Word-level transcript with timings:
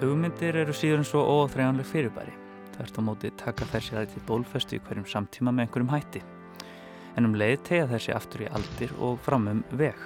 Hugmyndir 0.00 0.56
eru 0.56 0.72
síður 0.72 1.02
en 1.02 1.04
svo 1.04 1.20
óþræðanleg 1.28 1.84
fyrirbæri. 1.84 2.32
Þvert 2.72 2.96
á 2.96 3.02
móti 3.04 3.30
taka 3.36 3.66
þessi 3.68 3.92
aðeins 3.92 4.14
til 4.14 4.22
bólfestu 4.24 4.78
í 4.78 4.80
hverjum 4.86 5.04
samtíma 5.12 5.52
með 5.52 5.66
einhverjum 5.66 5.90
hætti. 5.92 6.22
En 7.20 7.28
um 7.28 7.34
leið 7.36 7.58
tegja 7.68 7.90
þessi 7.90 8.14
aftur 8.16 8.46
í 8.46 8.48
aldir 8.48 8.94
og 8.96 9.18
framum 9.26 9.60
veg. 9.76 9.98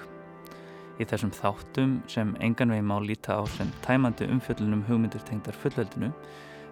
Í 0.99 1.07
þessum 1.07 1.31
þáttum 1.37 1.93
sem 2.11 2.35
engan 2.43 2.75
veginn 2.75 2.89
má 2.91 2.97
líta 2.99 3.39
á 3.39 3.43
sem 3.55 3.71
tæmandi 3.87 4.27
umfjöllunum 4.35 4.83
hugmyndir 4.89 5.23
tengdar 5.29 5.55
fullveldinu 5.63 6.11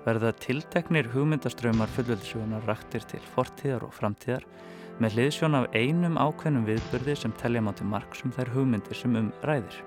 verða 0.03 0.33
tilteknir 0.43 1.07
hugmyndaströymar 1.15 1.95
fullveldisjónar 1.95 2.67
raktir 2.67 3.07
til 3.07 3.23
fortíðar 3.37 3.87
og 3.87 3.95
framtíðar 3.95 4.43
með 4.99 5.15
hliðsjón 5.15 5.61
af 5.61 5.71
einum 5.71 6.19
ákveðnum 6.19 6.67
viðbörði 6.67 7.15
sem 7.23 7.39
telja 7.39 7.63
mátti 7.63 7.87
marg 7.87 8.19
sem 8.19 8.35
þær 8.35 8.51
hugmyndir 8.57 8.99
sem 8.99 9.15
um 9.15 9.31
ræðir. 9.47 9.79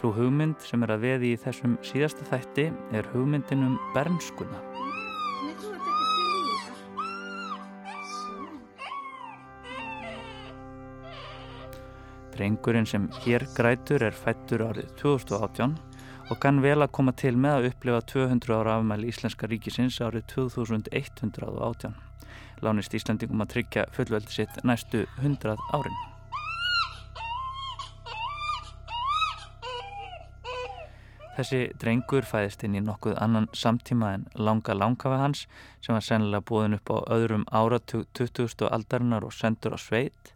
Svo 0.00 0.14
hugmynd 0.16 0.62
sem 0.64 0.80
er 0.80 0.94
að 0.94 1.02
veði 1.04 1.30
í 1.34 1.38
þessum 1.42 1.74
síðasta 1.84 2.24
þætti 2.30 2.62
er 2.96 3.08
hugmyndin 3.12 3.66
um 3.66 3.74
bernskuna. 3.92 4.62
Drengurinn 12.32 12.88
sem 12.88 13.10
hér 13.26 13.44
grætur 13.52 14.06
er 14.06 14.16
fættur 14.16 14.64
árið 14.70 14.88
2018 15.02 15.76
og 16.30 16.40
kann 16.40 16.62
vel 16.64 16.78
að 16.80 16.94
koma 16.96 17.12
til 17.12 17.34
með 17.36 17.58
að 17.58 17.68
upplifa 17.74 18.00
200 18.14 18.56
ára 18.56 18.78
afmæli 18.80 19.10
Íslenska 19.12 19.50
ríkisins 19.52 20.00
árið 20.00 20.30
2118. 20.32 21.92
Lánist 22.64 22.96
Íslandingum 22.96 23.44
að 23.44 23.52
tryggja 23.58 23.84
fullveldi 23.92 24.38
sitt 24.38 24.64
næstu 24.64 25.04
100 25.20 25.60
árin. 25.76 26.00
Þessi 31.40 31.70
drengur 31.80 32.26
fæðist 32.28 32.66
inn 32.66 32.74
í 32.76 32.80
nokkuð 32.84 33.14
annan 33.24 33.46
samtíma 33.56 34.10
en 34.12 34.26
langa 34.36 34.74
langafi 34.76 35.16
hans 35.22 35.46
sem 35.80 35.96
var 35.96 36.04
sennilega 36.04 36.44
búin 36.50 36.76
upp 36.76 36.92
á 36.92 37.00
öðrum 37.16 37.46
áratug 37.48 38.04
20. 38.12 38.66
aldarinnar 38.68 39.24
og 39.24 39.32
sendur 39.32 39.72
á 39.72 39.80
sveit 39.80 40.34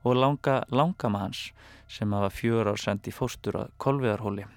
og 0.00 0.16
langa 0.16 0.62
langama 0.72 1.26
hans 1.26 1.50
sem 1.92 2.16
hafa 2.16 2.32
fjör 2.32 2.72
ár 2.72 2.80
sendi 2.80 3.12
fóstur 3.12 3.60
að 3.66 3.76
kolviðarhóli. 3.84 4.48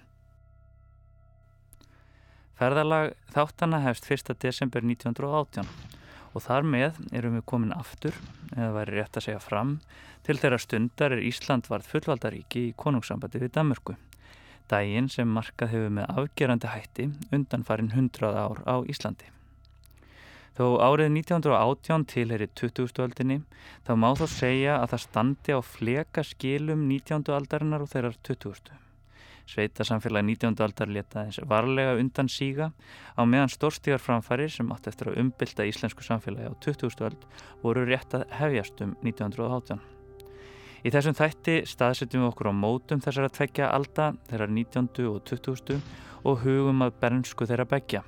Ferðalag 2.56 3.12
þáttana 3.36 3.84
hefst 3.84 4.08
1. 4.08 4.38
desember 4.40 4.88
1918 4.88 5.68
og 6.32 6.46
þar 6.48 6.64
með 6.64 7.02
erum 7.12 7.42
við 7.42 7.50
komin 7.52 7.76
aftur, 7.76 8.16
eða 8.56 8.72
væri 8.78 9.02
rétt 9.02 9.20
að 9.20 9.28
segja 9.28 9.44
fram, 9.44 9.82
til 10.24 10.40
þeirra 10.40 10.64
stundar 10.64 11.18
er 11.18 11.28
Ísland 11.28 11.68
varð 11.68 11.92
fullvaldaríki 11.92 12.70
í 12.70 12.78
konungssambandi 12.80 13.44
við 13.44 13.58
Danmörku. 13.60 14.00
Dægin 14.70 15.10
sem 15.10 15.30
markað 15.34 15.74
hefur 15.74 15.94
með 15.98 16.16
afgerandi 16.22 16.70
hætti 16.70 17.10
undan 17.34 17.66
farin 17.66 17.92
100 17.96 18.34
ár 18.38 18.62
á 18.70 18.76
Íslandi. 18.86 19.30
Þó 20.60 20.66
árið 20.84 21.14
1918 21.16 22.06
tilheri 22.12 22.50
20. 22.52 22.90
öldinni 23.06 23.40
þá 23.88 23.92
má 23.96 24.10
þó 24.20 24.26
segja 24.28 24.76
að 24.82 24.94
það 24.94 25.04
standi 25.06 25.56
á 25.56 25.60
fleka 25.64 26.24
skilum 26.28 26.82
19. 26.90 27.32
aldarinnar 27.32 27.86
og 27.86 27.92
þeirrar 27.94 28.18
20. 28.28 28.74
Sveitasamfélagi 29.50 30.28
19. 30.28 30.60
aldar 30.62 30.92
leta 30.94 31.24
þess 31.26 31.46
varlega 31.50 31.96
undan 31.98 32.28
síga 32.30 32.68
á 33.18 33.22
meðan 33.26 33.50
stórstígar 33.50 34.04
framfæri 34.04 34.50
sem 34.52 34.70
átt 34.76 34.92
eftir 34.92 35.10
að 35.10 35.24
umbylta 35.24 35.66
íslensku 35.66 36.06
samfélagi 36.06 36.52
á 36.52 36.54
20. 36.68 37.08
öld 37.08 37.26
voru 37.64 37.88
rétt 37.88 38.14
að 38.20 38.28
hefjast 38.42 38.84
um 38.86 38.94
1918. 39.02 39.99
Í 40.80 40.92
þessum 40.94 41.16
þætti 41.18 41.58
staðsetjum 41.68 42.22
við 42.24 42.30
okkur 42.30 42.50
á 42.52 42.54
mótum 42.56 43.02
þessara 43.04 43.32
tveggja 43.36 43.68
alda, 43.76 44.14
þeirra 44.30 44.46
19. 44.48 44.88
og 45.10 45.18
20. 45.28 45.82
og 46.24 46.40
hugum 46.46 46.86
að 46.86 46.96
bernsku 47.02 47.48
þeirra 47.50 47.66
begja. 47.68 48.04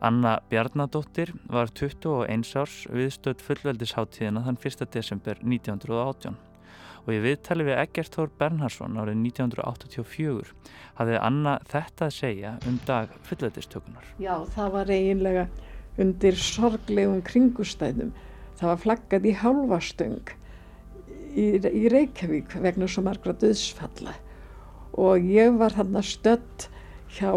Anna 0.00 0.38
Bjarnadóttir 0.48 1.34
var 1.52 1.68
21 1.72 2.56
árs 2.60 2.78
viðstöld 2.92 3.44
fullveldisháttíðina 3.44 4.44
þann 4.46 4.60
1. 4.60 4.86
desember 4.92 5.40
1918 5.42 6.36
og 7.06 7.12
í 7.14 7.20
viðtali 7.22 7.66
við 7.68 7.80
Egert 7.80 8.16
Þór 8.16 8.32
Bernhardsson 8.40 8.96
árið 8.98 9.20
1984 9.20 10.56
hafði 10.98 11.20
Anna 11.28 11.54
þetta 11.70 12.08
að 12.08 12.16
segja 12.16 12.54
um 12.66 12.80
dag 12.88 13.12
fullveldistökunar. 13.28 14.08
Já, 14.20 14.34
það 14.56 14.72
var 14.78 14.92
eiginlega 14.96 15.46
undir 16.00 16.40
sorglegum 16.40 17.22
kringustæðum. 17.24 18.10
Það 18.56 18.72
var 18.72 18.82
flaggað 18.82 19.28
í 19.28 19.36
hálfastöng 19.44 20.34
í, 21.36 21.46
í 21.60 21.84
Reykjavík 21.92 22.56
vegna 22.64 22.88
svo 22.90 23.04
margra 23.06 23.36
döðsfalla 23.36 24.16
og 24.96 25.28
ég 25.28 25.58
var 25.60 25.76
hann 25.76 25.96
að 25.98 26.08
stödd 26.08 26.66
hjá, 27.18 27.32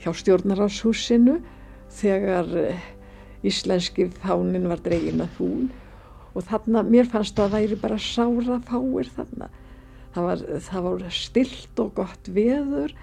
hjá 0.00 0.10
stjórnaráshúsinu 0.22 1.38
þegar 1.92 2.48
íslenski 3.44 4.08
fánin 4.22 4.68
var 4.70 4.80
dregin 4.84 5.22
að 5.24 5.38
hún. 5.40 5.70
Og 6.32 6.46
þarna, 6.48 6.84
mér 6.86 7.10
fannst 7.12 7.36
að 7.36 7.50
það 7.50 7.56
væri 7.58 7.78
bara 7.82 7.98
sára 8.00 8.58
fáir 8.64 9.10
þarna. 9.12 9.48
Það 10.14 10.28
var, 10.28 10.44
það 10.68 10.86
var 10.86 11.06
stilt 11.12 11.82
og 11.82 11.94
gott 11.98 12.28
veður 12.32 12.94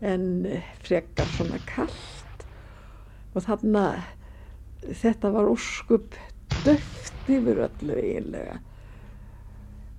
en 0.00 0.26
frekar 0.84 1.28
svona 1.36 1.60
kallt 1.68 2.44
og 3.36 3.44
þarna 3.44 3.84
þetta 4.96 5.30
var 5.34 5.50
óskup 5.50 6.16
döft 6.64 7.30
yfir 7.30 7.62
öllu 7.68 7.96
eiginlega 7.96 8.58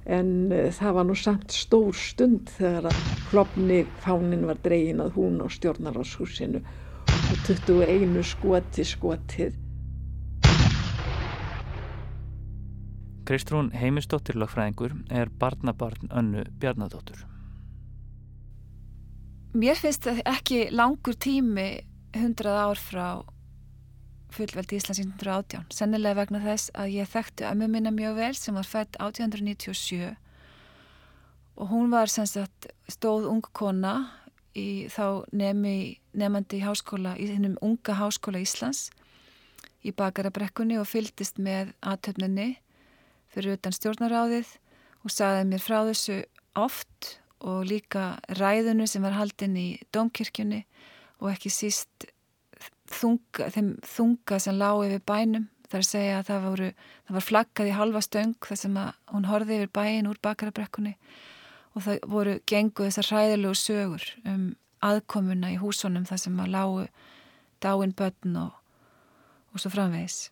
en 0.06 0.30
uh, 0.52 0.68
það 0.74 0.96
var 0.98 1.10
nú 1.10 1.16
samt 1.18 1.56
stór 1.56 1.98
stund 1.98 2.50
þegar 2.58 2.90
að 2.92 3.02
klopni 3.30 3.82
fánin 4.04 4.48
var 4.50 4.62
dregin 4.64 5.04
að 5.04 5.18
hún 5.20 5.42
á 5.42 5.48
stjórnarháshúsinu 5.54 6.62
og 6.62 7.44
21 7.48 8.24
skoti 8.26 8.88
skotið 8.88 9.60
Kristrún 13.32 13.70
Heimisdóttir 13.72 14.36
lagfræðingur 14.36 14.96
er 15.14 15.30
barnabarn 15.40 16.10
önnu 16.10 16.42
Bjarnadóttur. 16.60 17.22
Mér 19.54 19.78
finnst 19.80 20.04
það 20.04 20.24
ekki 20.32 20.58
langur 20.74 21.16
tími 21.16 21.68
100 22.18 22.50
ár 22.50 22.82
frá 22.82 23.06
fullveldi 24.32 24.80
Íslands 24.80 25.02
1918. 25.04 25.68
Sennilega 25.76 26.22
vegna 26.22 26.42
þess 26.44 26.72
að 26.78 26.96
ég 26.96 27.10
þekkti 27.12 27.48
ömmu 27.50 27.68
minna 27.72 27.92
mjög 27.96 28.18
vel 28.20 28.34
sem 28.38 28.58
var 28.58 28.68
fætt 28.68 28.98
1897 29.00 30.16
og 31.62 31.70
hún 31.70 31.92
var 31.92 32.10
sagt, 32.10 32.72
stóð 32.90 33.28
ung 33.30 33.44
kona 33.54 33.94
í 34.58 34.88
þá 34.92 35.28
nemi, 35.36 36.00
nefandi 36.18 36.60
í 36.60 36.66
háskóla, 36.66 37.16
í 37.20 37.28
þennum 37.30 37.60
unga 37.62 37.96
háskóla 38.00 38.42
Íslands 38.42 38.90
í 39.86 39.94
bakarabrekkunni 39.96 40.80
og 40.80 40.90
fyldist 40.90 41.40
með 41.42 41.74
aðtöfninni 41.82 42.56
fyrir 43.32 43.58
utan 43.58 43.76
stjórnaráðið 43.76 44.50
og 45.06 45.14
saði 45.14 45.46
mér 45.50 45.64
frá 45.64 45.80
þessu 45.88 46.22
oft 46.60 47.16
og 47.42 47.66
líka 47.70 48.20
ræðunu 48.38 48.88
sem 48.90 49.04
var 49.06 49.18
haldinn 49.18 49.58
í 49.58 49.68
domkirkjunni 49.96 50.64
og 51.22 51.32
ekki 51.34 51.52
síst 51.54 52.10
þunga, 52.96 53.50
þeim 53.56 53.74
þunga 53.88 54.40
sem 54.44 54.58
lág 54.60 54.86
yfir 54.88 55.04
bænum 55.08 55.50
þar 55.72 55.84
að 55.84 55.88
segja 55.88 56.16
að 56.20 56.26
það, 56.28 56.48
voru, 56.48 56.72
það 57.08 57.18
var 57.18 57.28
flaggað 57.28 57.70
í 57.70 57.76
halva 57.78 58.02
stöng 58.04 58.34
þar 58.48 58.60
sem 58.60 58.80
hún 59.14 59.30
horfið 59.30 59.62
yfir 59.62 59.72
bæin 59.78 60.10
úr 60.10 60.20
bakarabrekkunni 60.24 60.96
og 61.72 61.86
það 61.86 62.04
voru 62.12 62.36
genguð 62.50 62.90
þessar 62.90 63.12
ræðilegu 63.16 63.56
sögur 63.56 64.08
um 64.28 64.44
aðkomuna 64.84 65.54
í 65.54 65.62
húsunum 65.62 66.06
þar 66.10 66.22
sem 66.26 66.44
að 66.44 66.54
lágu 66.56 66.86
dáin 67.62 67.96
börn 67.96 68.38
og, 68.42 68.54
og 69.54 69.64
svo 69.64 69.72
framvegis. 69.72 70.30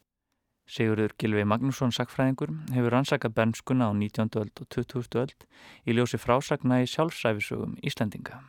Sigurður 0.70 1.16
Gilvi 1.18 1.46
Magnússon 1.50 1.94
sakfræðingur 1.96 2.52
hefur 2.76 2.94
rannsakað 2.94 3.36
bernskuna 3.40 3.90
á 3.90 3.92
19. 3.94 4.30
öld 4.38 4.62
og 4.62 4.70
20. 4.70 5.18
öld 5.24 5.48
í 5.86 5.98
ljósi 5.98 6.20
frásagna 6.22 6.84
í 6.84 6.90
sjálfsæfisögum 6.90 7.78
Íslandinga. 7.82 8.44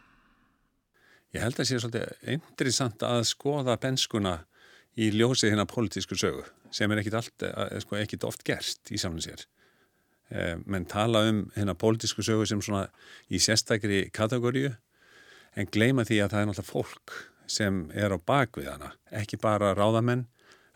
Ég 1.31 1.45
held 1.45 1.61
að 1.63 1.69
sé 1.69 1.79
svolítið 1.79 2.33
interessant 2.35 3.03
að 3.07 3.21
skoða 3.29 3.77
bernskuna 3.79 4.41
í 4.99 5.13
ljósi 5.15 5.47
hérna 5.47 5.67
pólitísku 5.71 6.19
sögu 6.19 6.43
sem 6.75 6.91
er 6.91 7.01
ekkit, 7.03 7.17
allt, 7.21 7.45
eh, 7.47 7.79
sko, 7.83 7.97
ekkit 8.01 8.27
oft 8.27 8.43
gerst 8.47 8.91
í 8.91 8.99
samlun 8.99 9.23
sér. 9.23 9.45
Eh, 10.31 10.57
menn 10.67 10.87
tala 10.87 11.29
um 11.29 11.51
hérna 11.55 11.75
pólitísku 11.75 12.23
sögu 12.23 12.47
sem 12.47 12.61
svona 12.61 12.89
í 13.31 13.39
sérstakri 13.39 14.11
kategóriu 14.11 14.77
en 15.57 15.67
gleima 15.67 16.03
því 16.03 16.19
að 16.25 16.31
það 16.31 16.41
er 16.41 16.47
náttúrulega 16.51 16.73
fólk 16.73 17.15
sem 17.47 17.91
er 17.95 18.11
á 18.15 18.19
bakvið 18.19 18.71
hana, 18.71 18.93
ekki 19.11 19.41
bara 19.41 19.75
ráðamenn 19.75 20.27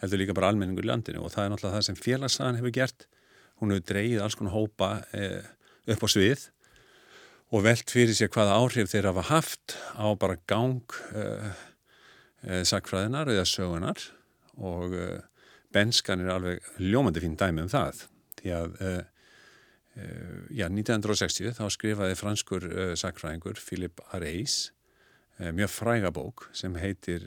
heldur 0.03 0.19
líka 0.19 0.35
bara 0.35 0.49
almenningur 0.51 0.85
í 0.85 0.91
landinu. 0.91 1.23
Og 1.23 1.31
það 1.31 1.45
er 1.45 1.51
náttúrulega 1.51 1.79
það 1.79 1.87
sem 1.87 1.97
félagsagan 1.97 2.59
hefur 2.59 2.75
gert. 2.75 3.07
Hún 3.61 3.71
hefur 3.71 3.87
dreyið 3.91 4.23
alls 4.23 4.35
konar 4.35 4.55
hópa 4.55 5.05
eh, 5.15 5.43
upp 5.87 6.03
á 6.03 6.09
svið 6.11 6.51
og 7.55 7.63
velt 7.63 7.93
fyrir 7.93 8.17
sér 8.19 8.33
hvaða 8.35 8.57
áhrif 8.59 8.91
þeir 8.91 9.13
hafa 9.13 9.23
haft 9.29 9.77
á 9.95 10.11
bara 10.19 10.41
gang 10.51 10.83
eh, 11.15 11.53
eh, 12.43 12.63
sakfræðinar 12.67 13.31
eða 13.31 13.47
sögunar 13.47 14.01
og 14.59 14.95
eh, 14.99 15.21
benskan 15.75 16.25
er 16.25 16.33
alveg 16.35 16.67
ljómandi 16.83 17.23
fín 17.23 17.39
dæmi 17.39 17.63
um 17.63 17.71
það. 17.71 18.05
Því 18.39 18.53
að 18.55 18.75
uh, 18.85 19.03
já, 20.53 20.67
1960 20.69 21.55
þá 21.57 21.65
skrifaði 21.73 22.19
franskur 22.19 22.67
uh, 22.69 22.93
sakfræðingur 22.99 23.59
Philip 23.63 24.03
Areis 24.15 24.69
uh, 25.41 25.51
mjög 25.55 25.73
fræga 25.73 26.13
bók 26.15 26.49
sem 26.55 26.77
heitir 26.79 27.25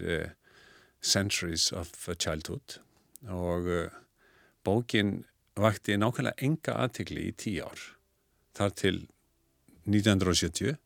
Centuries 1.01 1.71
of 1.75 1.91
Childhood. 2.19 2.77
Og 3.27 3.67
bókin 4.67 5.21
vakti 5.59 5.97
nákvæmlega 5.99 6.39
enga 6.47 6.79
aðtikli 6.85 7.27
í 7.31 7.35
tíu 7.35 7.67
ár. 7.67 7.83
Þar 8.55 8.75
til 8.79 9.05
1970 9.87 10.77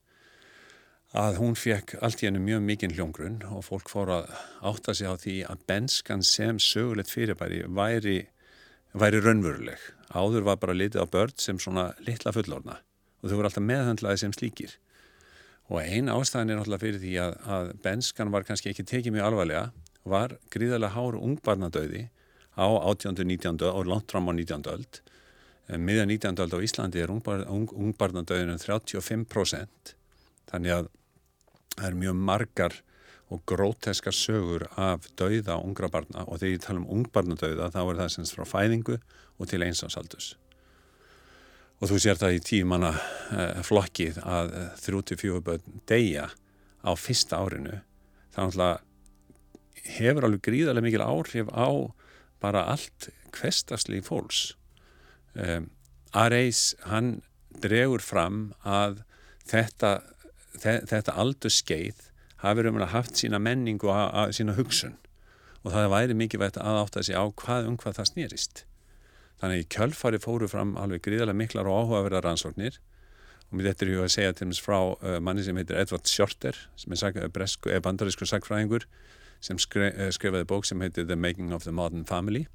að 1.17 1.39
hún 1.41 1.57
fekk 1.59 1.97
allt 1.99 2.21
í 2.23 2.27
hennu 2.29 2.39
mjög 2.43 2.61
mikinn 2.63 2.93
hljóngrunn 2.95 3.41
og 3.51 3.65
fólk 3.67 3.89
fór 3.91 4.13
að 4.15 4.29
átta 4.69 4.93
sig 4.95 5.09
á 5.11 5.15
því 5.19 5.35
að 5.49 5.65
benskan 5.67 6.23
sem 6.23 6.59
sögulegt 6.61 7.11
fyrirbæri 7.11 7.65
væri, 7.67 8.19
væri 8.95 9.19
raunveruleg. 9.19 9.81
Áður 10.15 10.47
var 10.47 10.61
bara 10.61 10.77
litið 10.77 11.03
á 11.03 11.07
börn 11.11 11.35
sem 11.35 11.59
svona 11.59 11.91
litla 12.05 12.31
fullorna 12.35 12.79
og 13.21 13.29
þau 13.29 13.35
voru 13.35 13.49
alltaf 13.49 13.65
meðhandlaði 13.65 14.23
sem 14.23 14.33
slíkir. 14.33 14.77
Og 15.71 15.83
eina 15.83 16.15
ástæðin 16.17 16.55
er 16.55 16.63
alltaf 16.63 16.81
fyrir 16.83 16.99
því 17.03 17.13
að, 17.21 17.35
að 17.45 17.69
benskan 17.83 18.31
var 18.33 18.47
kannski 18.47 18.71
ekki 18.71 18.87
tekið 18.87 19.15
mjög 19.17 19.27
alvarlega, 19.27 19.67
var 20.03 20.35
gríðarlega 20.51 20.95
hár 20.95 21.19
ungbarnadauði 21.19 22.07
á 22.57 22.65
18. 22.65 23.21
19. 23.21 23.61
og 23.69 23.87
langt 23.87 24.11
fram 24.11 24.31
á 24.31 24.33
19. 24.33 24.65
öld. 24.71 25.01
Miðan 25.79 26.11
19. 26.11 26.39
öld 26.43 26.55
á 26.55 26.59
Íslandi 26.59 26.99
er 26.99 27.11
ungbarnadauðin 27.13 28.59
35%. 28.59 29.93
Þannig 30.51 30.73
að 30.75 30.89
það 31.77 31.87
er 31.87 31.99
mjög 32.01 32.17
margar 32.31 32.77
og 33.31 33.43
gróteskar 33.47 34.15
sögur 34.15 34.67
af 34.75 35.07
dauða 35.15 35.55
ungra 35.63 35.87
barna 35.91 36.25
og 36.27 36.41
þegar 36.41 36.53
ég 36.57 36.63
tala 36.65 36.81
um 36.81 36.89
ungbarnadauða 36.97 37.71
þá 37.71 37.81
er 37.85 37.99
það 38.01 38.13
semst 38.15 38.35
frá 38.35 38.47
fæðingu 38.47 38.97
og 39.39 39.47
til 39.47 39.61
einsansaldus 39.63 40.33
og 41.81 41.89
þú 41.89 41.99
sér 42.03 42.19
það 42.19 42.35
í 42.35 42.43
tímanna 42.45 42.91
eh, 43.33 43.61
flokkið 43.65 44.19
að 44.21 44.51
34 44.83 45.31
eh, 45.31 45.43
börn 45.47 45.81
deyja 45.89 46.27
á 46.83 46.91
fyrsta 46.99 47.39
árinu 47.39 47.79
þannig 48.35 48.61
að 48.67 48.75
hefur 49.97 50.27
alveg 50.27 50.45
gríðarlega 50.45 50.87
mikil 50.89 51.05
áhrif 51.07 51.49
á 51.55 51.69
bara 52.43 52.67
allt 52.73 53.09
kvestastlíf 53.31 54.11
fólks 54.11 54.51
um, 55.35 55.69
Areis 56.11 56.75
hann 56.89 57.21
dregur 57.61 58.03
fram 58.03 58.49
að 58.67 59.03
þetta 59.47 59.99
þetta 60.61 61.15
aldur 61.15 61.53
skeið 61.53 62.09
hafi 62.41 62.65
raun 62.65 62.81
og 62.81 62.91
haft 62.91 63.19
sína 63.19 63.39
menningu 63.39 63.89
og 63.91 64.33
sína 64.35 64.55
hugsun. 64.57 64.97
Og 65.61 65.73
það 65.73 65.91
væri 65.93 66.17
mikið 66.17 66.41
vægt 66.41 66.57
að 66.57 66.79
átta 66.81 67.03
sig 67.05 67.17
á 67.17 67.25
hvað 67.29 67.67
um 67.69 67.77
hvað 67.77 67.99
það 67.99 68.09
snýrist. 68.09 68.63
Þannig 69.41 69.67
kjölfari 69.73 70.21
fóru 70.21 70.49
fram 70.49 70.73
alveg 70.77 71.03
gríðarlega 71.05 71.37
miklar 71.37 71.69
og 71.69 71.85
áhugaverðar 71.85 72.25
rannsóknir. 72.25 72.79
Og 73.49 73.57
mér 73.57 73.71
þetta 73.71 73.85
er 73.85 73.91
ju 73.91 74.01
að 74.01 74.13
segja 74.15 74.33
til 74.33 74.47
dæmis 74.47 74.61
frá 74.63 74.77
uh, 74.79 75.19
manni 75.21 75.45
sem 75.45 75.57
heitir 75.57 75.77
Edvard 75.77 76.07
Shorter 76.09 76.57
sem 76.79 76.93
er, 76.95 77.29
bresku, 77.29 77.69
er 77.69 77.83
bandarísku 77.83 78.25
sagfræðingur 78.25 78.87
sem 79.43 79.59
skre, 79.61 79.91
uh, 79.91 80.09
skrifaði 80.13 80.47
bók 80.49 80.65
sem 80.65 80.81
heitir 80.81 81.05
The 81.05 81.17
Making 81.19 81.53
of 81.53 81.65
the 81.67 81.73
Modern 81.75 82.05
Family 82.05 82.47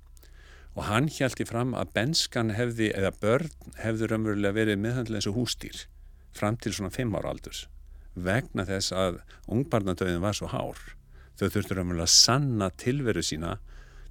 og 0.76 0.84
hann 0.90 1.08
hjælti 1.08 1.46
fram 1.48 1.72
að 1.74 1.94
benskan 1.96 2.52
hefði, 2.56 2.90
eða 2.92 3.14
börn 3.22 3.48
hefði 3.80 4.10
raunverulega 4.10 4.58
verið 4.58 4.82
meðhandlega 4.82 5.22
eins 5.22 5.30
og 5.30 5.38
hústýr 5.40 5.86
fram 6.36 6.58
til 6.60 6.74
svona 6.76 6.92
fimm 6.92 7.16
ára 7.16 7.32
aldurs 7.32 7.64
vegna 8.16 8.64
þess 8.64 8.94
að 8.96 9.18
ungbarnadauðin 9.52 10.22
var 10.24 10.36
svo 10.36 10.48
hár. 10.48 10.78
Þau 11.36 11.48
þurftur 11.52 11.82
að 11.82 12.06
sanna 12.08 12.70
tilveru 12.80 13.22
sína 13.24 13.58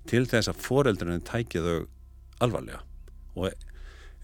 til 0.10 0.26
þess 0.30 0.52
að 0.52 0.62
foreldrunum 0.62 1.24
tækja 1.26 1.64
þau 1.66 1.88
alvarlega 2.46 2.84
og 3.36 3.54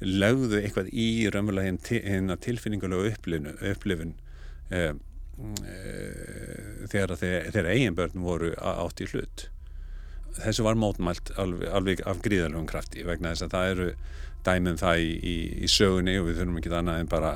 lögðu 0.02 0.60
eitthvað 0.62 0.92
í 0.94 1.08
raunverulega 1.34 1.98
hérna 2.06 2.38
tilfinningulega 2.42 3.16
upplifun, 3.16 3.58
upplifun 3.72 4.14
eh, 4.70 4.94
eh, 5.66 6.86
þegar, 6.92 7.16
þegar 7.18 7.72
eigin 7.74 7.98
börn 7.98 8.24
voru 8.26 8.54
átt 8.58 9.02
í 9.02 9.10
hlut. 9.12 9.48
Þessu 10.40 10.66
var 10.66 10.80
mótmælt 10.80 11.34
alveg, 11.42 11.70
alveg 11.70 12.04
af 12.08 12.22
gríðalögum 12.24 12.68
krafti 12.70 13.06
vegna 13.08 13.34
þess 13.34 13.48
að 13.48 13.56
það 13.56 13.72
eru 13.74 13.88
dæmum 14.46 14.78
það 14.80 15.04
í, 15.04 15.12
í, 15.22 15.36
í 15.66 15.70
sögunni 15.70 16.18
og 16.20 16.30
við 16.30 16.42
þurfum 16.42 16.60
ekki 16.62 16.74
annað 16.78 17.02
en 17.04 17.12
bara 17.12 17.34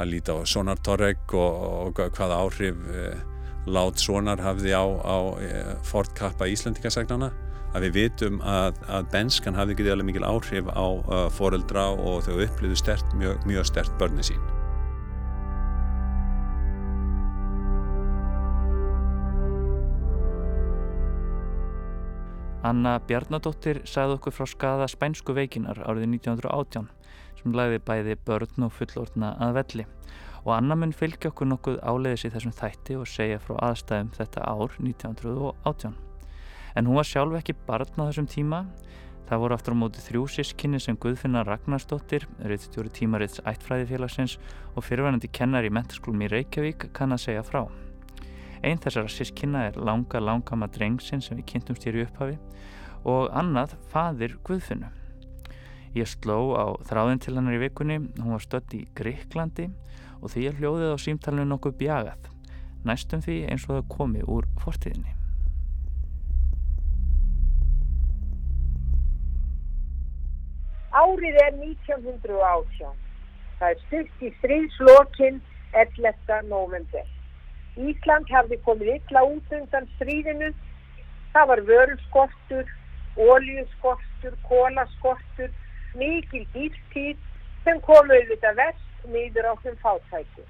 að 0.00 0.12
líta 0.14 0.36
á 0.38 0.40
sonartorreg 0.48 1.34
og, 1.36 1.62
og 1.92 2.02
hvaða 2.16 2.38
áhrif 2.40 2.86
eh, 2.96 3.18
lát 3.66 4.00
sonar 4.00 4.40
hafði 4.40 4.72
á, 4.72 4.84
á 4.84 5.18
eh, 5.42 5.74
fortkappa 5.86 6.48
Íslandikasagnana 6.48 7.32
að 7.72 7.86
við 7.86 7.98
vitum 7.98 8.40
að, 8.44 8.80
að 8.88 9.12
benskan 9.12 9.56
hafði 9.56 9.90
alveg 9.92 10.10
mikil 10.10 10.26
áhrif 10.28 10.68
á 10.68 10.86
uh, 10.86 11.28
foreldra 11.32 11.88
og 11.96 12.26
þau 12.26 12.42
upplýðu 12.44 12.76
stert, 12.76 13.14
mjög, 13.16 13.46
mjög 13.48 13.70
stert 13.72 13.96
börni 14.00 14.26
sín. 14.26 14.61
Anna 22.62 22.98
Bjarnadóttir 23.08 23.82
sagði 23.88 24.18
okkur 24.18 24.36
frá 24.36 24.46
skada 24.46 24.90
spænsku 24.90 25.34
veikinar 25.34 25.80
árið 25.82 26.08
1918 26.18 26.90
sem 27.40 27.56
lagði 27.58 27.80
bæði 27.82 28.18
börn 28.26 28.68
og 28.68 28.76
fullortna 28.76 29.32
að 29.42 29.56
velli 29.58 29.86
og 30.44 30.54
Anna 30.56 30.76
mun 30.78 30.94
fylgja 30.94 31.30
okkur 31.30 31.48
nokkuð 31.50 31.78
áleiðis 31.86 32.26
í 32.26 32.32
þessum 32.34 32.54
þætti 32.56 32.96
og 32.98 33.10
segja 33.10 33.38
frá 33.42 33.58
aðstæðum 33.68 34.10
þetta 34.16 34.46
ár 34.46 34.74
1918. 34.80 35.94
En 36.74 36.88
hún 36.88 36.98
var 36.98 37.06
sjálf 37.06 37.38
ekki 37.38 37.54
barn 37.68 38.02
á 38.02 38.08
þessum 38.08 38.28
tíma. 38.30 38.64
Það 39.28 39.42
voru 39.44 39.56
aftur 39.56 39.76
á 39.78 39.80
móti 39.82 40.02
þrjú 40.02 40.24
sískinni 40.34 40.80
sem 40.82 40.98
Guðfinna 40.98 41.44
Ragnarsdóttir, 41.46 42.26
reyðstjóri 42.42 42.90
tímariðs 42.92 43.40
ættfræðifélagsins 43.46 44.36
og 44.74 44.84
fyrirvænandi 44.84 45.30
kennar 45.32 45.64
í 45.64 45.72
mentarskólum 45.72 46.26
í 46.26 46.32
Reykjavík 46.32 46.90
kann 46.96 47.14
að 47.14 47.26
segja 47.28 47.46
frá. 47.46 47.64
Einn 48.62 48.78
þessara 48.78 49.10
sískinna 49.10 49.64
er 49.68 49.78
langa 49.78 50.20
langama 50.22 50.68
drengsin 50.70 51.22
sem 51.24 51.38
við 51.40 51.48
kynntumst 51.50 51.86
hér 51.86 51.98
í 51.98 52.04
upphafi 52.06 52.36
og 53.02 53.32
annað 53.34 53.74
fadir 53.90 54.36
Guðfinnu. 54.46 54.90
Ég 55.98 56.06
sló 56.08 56.54
á 56.54 56.66
þráðin 56.88 57.20
til 57.20 57.34
hennar 57.36 57.58
í 57.58 57.62
vikunni, 57.64 57.98
hún 58.20 58.36
var 58.36 58.44
stött 58.44 58.72
í 58.78 58.84
Greiklandi 58.96 59.66
og 60.22 60.30
því 60.30 60.44
ég 60.46 60.60
hljóðið 60.60 60.94
á 60.94 60.98
símtalinu 61.02 61.48
nokkuð 61.50 61.74
bjagað, 61.82 62.30
næstum 62.86 63.24
því 63.24 63.40
eins 63.50 63.66
og 63.66 63.74
það 63.74 63.90
komi 63.96 64.22
úr 64.22 64.46
fortíðinni. 64.62 65.18
Árið 70.92 71.38
er 71.40 71.58
1918. 71.58 72.94
Það 73.58 73.68
er 73.74 73.82
stutt 73.86 74.22
í 74.22 74.30
stríðslokkin 74.38 75.42
11. 75.72 76.40
november. 76.48 77.11
Ísland 77.80 78.28
hafði 78.28 78.58
komið 78.66 78.94
illa 78.98 79.24
út 79.24 79.54
undan 79.56 79.88
stríðinu. 79.96 80.52
Það 81.32 81.48
var 81.48 81.60
vöruskortur, 81.68 82.66
óljuskortur, 83.16 84.34
kólaskortur 84.48 85.52
mikil 85.96 86.44
dýrstíð 86.52 87.16
sem 87.64 87.80
kom 87.84 88.10
auðvitað 88.10 88.58
vest 88.60 89.06
nýður 89.08 89.48
á 89.48 89.54
þeim 89.64 89.78
fátæku. 89.82 90.44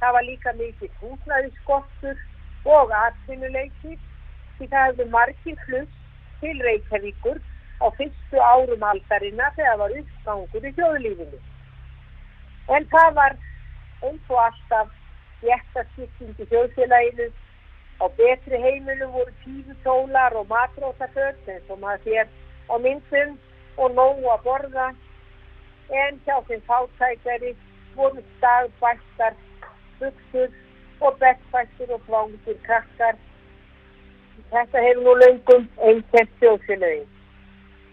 Það 0.00 0.14
var 0.16 0.26
líka 0.26 0.52
mikil 0.58 0.90
húsnæðiskottur 1.00 2.22
og 2.64 2.94
atvinnuleikir 3.04 3.98
því 4.58 4.68
það 4.70 4.86
hefði 4.86 5.08
margir 5.14 5.64
hluss 5.66 5.98
til 6.40 6.56
Reykjavíkur 6.66 7.40
á 7.80 7.86
fyrstu 7.98 8.40
árum 8.40 8.86
aldarinnar 8.92 9.54
þegar 9.56 9.78
var 9.82 9.96
uppgangur 10.00 10.66
í 10.68 10.72
þjóðlífinu. 10.78 11.42
En 12.76 12.88
það 12.94 13.14
var 13.18 13.36
eins 14.06 14.32
og 14.32 14.42
alltaf 14.46 14.96
hjertaskipting 15.42 16.34
í 16.38 16.48
þjóðfélaginu 16.50 17.28
á 18.00 18.06
betri 18.16 18.60
heimilu 18.64 19.10
voru 19.12 19.32
tífutólar 19.44 20.36
og 20.40 20.48
matrótaföld 20.48 21.48
eins 21.54 21.70
og 21.72 21.80
maður 21.84 22.04
sér 22.06 22.26
á 22.72 22.74
myndum 22.84 23.36
og 23.76 23.94
nógu 23.96 24.30
að 24.34 24.44
borða 24.46 24.86
en 26.02 26.20
hjá 26.24 26.36
þeim 26.48 26.62
fátækari 26.68 27.54
voru 27.96 28.22
stagbættar, 28.36 29.34
buksur 29.98 30.50
og 31.00 31.18
bettbættur 31.18 31.94
og 31.96 32.02
flángur 32.06 32.58
krakkar. 32.66 33.18
Þetta 34.50 34.84
hefur 34.86 35.02
nú 35.04 35.14
löngum 35.22 35.66
einn 35.86 36.02
kent 36.12 36.32
þjóðfélagin. 36.40 37.08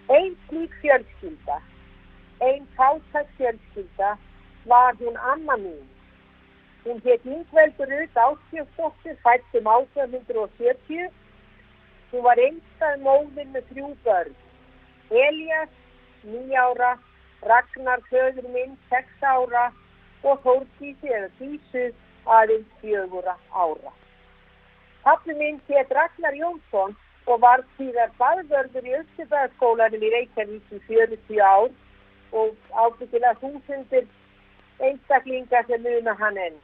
Einn 0.09 0.35
slík 0.47 0.73
fjölskylda, 0.81 1.59
einn 2.47 2.67
fátæk 2.77 3.29
fjölskylda 3.37 4.15
var 4.65 4.95
hún 4.99 5.17
Anna 5.33 5.57
mín. 5.63 5.85
Hún 6.87 7.01
hétt 7.03 7.25
Yngveldur 7.25 7.89
ut 8.01 8.15
áskjöfsdóttir 8.15 9.15
fættum 9.23 9.65
1870. 9.67 11.11
Hún 12.11 12.21
var 12.23 12.39
einstað 12.39 13.01
móðin 13.03 13.49
með 13.51 13.65
þrjú 13.71 13.89
börn. 14.05 14.35
Elias, 15.11 15.73
nýjára, 16.23 16.93
Ragnar, 17.43 17.99
höður 18.11 18.47
minn, 18.53 18.77
sex 18.89 19.11
ára 19.21 19.65
og 20.23 20.39
Þórtísi 20.45 21.11
eða 21.17 21.27
Dísu 21.41 21.83
aðeins 22.37 22.71
fjögura 22.79 23.35
ára. 23.51 23.91
Pappi 25.03 25.35
minn 25.35 25.59
hétt 25.67 25.91
Ragnar 25.91 26.39
Jónsson 26.39 26.95
og 27.27 27.43
var 27.43 27.65
síðar 27.75 28.15
baðvörður 28.21 28.87
í 28.87 28.95
Östubæðaskólanum 29.01 30.07
í 30.07 30.13
Reykjavík 30.15 30.71
í 30.71 30.81
40 30.87 31.43
ár 31.43 31.69
og 32.31 32.55
ábyggilega 32.71 33.35
þúsundir 33.43 34.07
einstaklinga 34.79 35.63
sem 35.67 35.83
muna 35.83 36.15
hann 36.23 36.43
enn. 36.47 36.59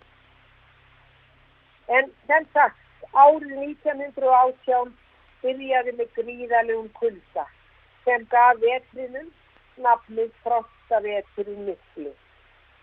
En 1.88 2.12
sem 2.28 2.46
sagt, 2.54 2.80
árið 3.14 3.58
1918 3.60 4.94
byrjaði 5.44 5.94
með 5.98 6.12
gríðalegum 6.18 6.90
kulda 7.00 7.46
sem 8.06 8.24
gaf 8.32 8.60
vetrinum 8.62 9.30
nafnið 9.84 10.32
frostaveturinn 10.44 11.66
miklu. 11.68 12.12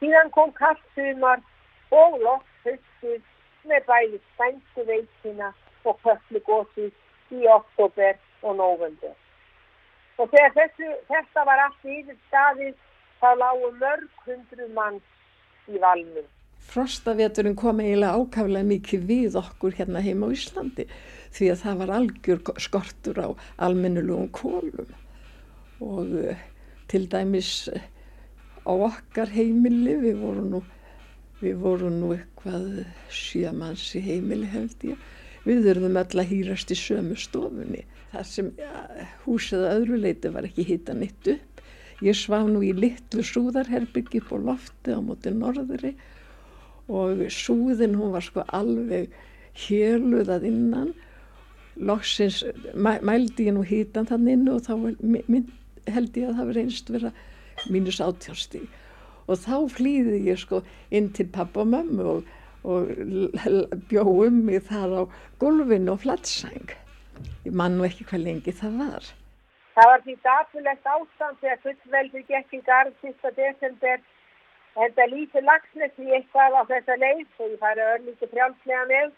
Síðan 0.01 0.31
kom 0.37 0.53
kallt 0.59 0.83
sumar 0.95 1.43
og 1.91 2.19
loft 2.25 2.65
höstið 2.65 3.23
með 3.69 3.87
bæði 3.89 4.21
spænstu 4.33 4.85
veitina 4.89 5.53
og 5.85 6.01
köllugósið 6.05 7.37
í 7.37 7.49
oktober 7.49 8.19
og 8.43 8.57
november. 8.57 9.15
Og 10.19 10.29
þegar 10.33 10.53
þessu, 10.57 10.91
þetta 11.09 11.45
var 11.49 11.65
allt 11.65 11.85
yfir 11.85 12.17
staðið 12.29 12.77
þá 13.21 13.31
lágu 13.41 13.73
mörg 13.81 14.27
hundru 14.27 14.69
manns 14.77 15.69
í 15.69 15.81
valnum. 15.81 16.29
Frostaveturinn 16.71 17.57
kom 17.59 17.81
eiginlega 17.83 18.19
ákaflega 18.21 18.67
mikið 18.69 19.07
við 19.09 19.39
okkur 19.41 19.75
hérna 19.79 20.03
heima 20.05 20.29
á 20.29 20.35
Íslandi 20.35 20.87
því 21.35 21.53
að 21.53 21.63
það 21.65 21.81
var 21.83 21.95
algjör 21.97 22.43
skortur 22.63 23.23
á 23.23 23.29
almennulugum 23.67 24.29
kólum 24.35 24.93
og 25.81 26.13
uh, 26.21 26.45
til 26.91 27.07
dæmis 27.11 27.71
uh, 27.73 27.81
á 28.67 28.73
okkar 28.73 29.33
heimili 29.33 29.97
við 30.03 30.21
vorum 30.21 30.51
nú, 30.55 30.61
við 31.41 31.57
vorum 31.65 31.97
nú 32.03 32.13
eitthvað 32.15 32.85
sjömanns 33.09 33.89
í 33.99 34.05
heimili 34.05 34.51
held 34.51 34.87
ég 34.93 35.09
við 35.47 35.65
þurfum 35.67 35.99
öll 36.01 36.21
að 36.21 36.31
hýrast 36.35 36.73
í 36.73 36.77
sömu 36.79 37.17
stofunni. 37.19 37.85
Það 38.11 38.27
sem 38.29 38.49
ja, 38.59 38.85
húsið 39.25 39.65
að 39.65 39.77
öðru 39.79 40.01
leiti 40.05 40.33
var 40.35 40.49
ekki 40.49 40.67
hitta 40.69 40.97
nitt 40.97 41.31
upp. 41.33 41.63
Ég 42.05 42.17
svaf 42.17 42.47
nú 42.49 42.63
í 42.65 42.73
litlu 42.77 43.25
súðarherbyggi 43.25 44.23
på 44.25 44.41
lofti 44.41 44.97
á 44.97 45.01
móti 45.05 45.33
norðri 45.35 45.95
og 46.91 47.23
súðin 47.35 47.97
hún 47.99 48.15
var 48.15 48.25
sko 48.27 48.45
alveg 48.57 49.15
hjöluð 49.67 50.33
að 50.37 50.49
innan. 50.51 50.93
Loksins 51.77 52.43
mæ, 52.75 52.99
mældi 53.07 53.49
ég 53.49 53.57
nú 53.57 53.65
hitan 53.65 54.09
þann 54.09 54.29
inn 54.29 54.49
og 54.53 54.67
þá 54.67 54.75
held 55.91 56.19
ég 56.19 56.29
að 56.29 56.37
það 56.37 56.51
verið 56.51 56.63
einst 56.65 56.93
vera 56.93 57.15
mínus 57.71 58.03
átjárstíg. 58.05 58.67
Og 59.31 59.39
þá 59.39 59.57
flýði 59.71 60.21
ég 60.27 60.43
sko 60.43 60.65
inn 60.91 61.13
til 61.15 61.31
pappa 61.33 61.63
og 61.63 61.73
mömmu 61.73 62.13
og 62.17 62.37
og 62.65 62.91
bjóðum 63.89 64.45
mig 64.45 64.67
þar 64.69 64.93
á 64.93 65.03
gulvinu 65.41 65.95
og 65.95 66.03
flattsæng. 66.05 66.75
Ég 67.47 67.53
man 67.57 67.79
nú 67.79 67.87
ekki 67.89 68.05
hvað 68.09 68.27
lengi 68.27 68.53
það 68.53 68.77
var. 68.85 69.09
Það 69.77 69.91
var 69.91 70.03
því 70.05 70.15
dapulegt 70.27 70.91
ástand 70.93 71.41
þegar 71.41 71.61
fullveldur 71.65 72.25
gekk 72.29 72.57
í 72.59 72.61
garð 72.67 72.97
sista 73.01 73.33
desember 73.37 74.03
það 74.75 75.13
lítið 75.13 75.45
lagsnett 75.45 75.99
í 75.99 76.13
eitthvað 76.15 76.55
á 76.55 76.63
þessa 76.69 76.97
leið 76.97 77.27
og 77.39 77.51
ég 77.51 77.61
færi 77.61 77.87
örlítið 77.95 78.31
frjálslega 78.35 78.85
með. 78.91 79.11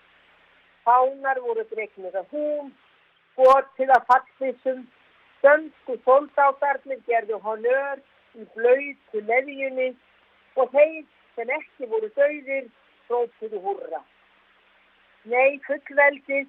Fánar 0.87 1.40
voru 1.40 1.64
dregnir 1.71 2.16
af 2.18 2.30
hún, 2.32 2.73
skotið 3.32 3.90
af 3.94 4.06
fattfissum, 4.09 4.87
dönsku 5.42 5.99
soldátarnir 6.04 7.02
gerðu 7.06 7.38
honör 7.44 8.00
í 8.35 8.47
blöytu 8.56 9.23
leðjunni 9.28 9.92
og 10.56 10.73
þeir 10.73 11.04
sem 11.37 11.52
ekki 11.59 11.88
voru 11.92 12.11
döðir 12.16 12.66
hrópuðu 13.09 13.61
húrra. 13.62 14.02
Nei, 15.25 15.61
fullveldið 15.68 16.49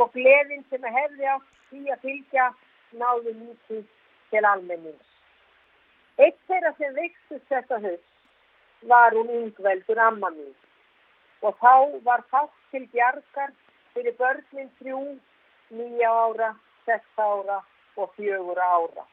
og 0.00 0.12
gleðin 0.14 0.64
sem 0.70 0.84
hefði 0.86 1.28
átt 1.34 1.48
því 1.70 1.82
að 1.92 2.04
fylgja 2.06 2.46
náðu 2.96 3.34
lítið 3.34 3.84
til 4.30 4.44
almennings. 4.46 5.10
Eitt 6.20 6.38
þeirra 6.48 6.72
sem 6.78 6.94
vikstust 6.96 7.46
þetta 7.50 7.80
höst 7.84 8.08
var 8.82 9.12
hún 9.12 9.30
yngveldur 9.38 9.98
amma 9.98 10.30
mín 10.30 10.54
og 11.42 11.56
þá 11.62 11.74
var 12.04 12.24
fátt 12.30 12.56
til 12.70 12.86
bjargar 12.92 13.52
fyrir 13.94 14.16
börnin 14.18 14.70
þrjú, 14.78 15.00
nýja 15.70 16.10
ára, 16.24 16.50
seks 16.86 17.18
ára 17.18 17.60
og 17.96 18.12
fjögur 18.16 18.60
ára. 18.60 19.04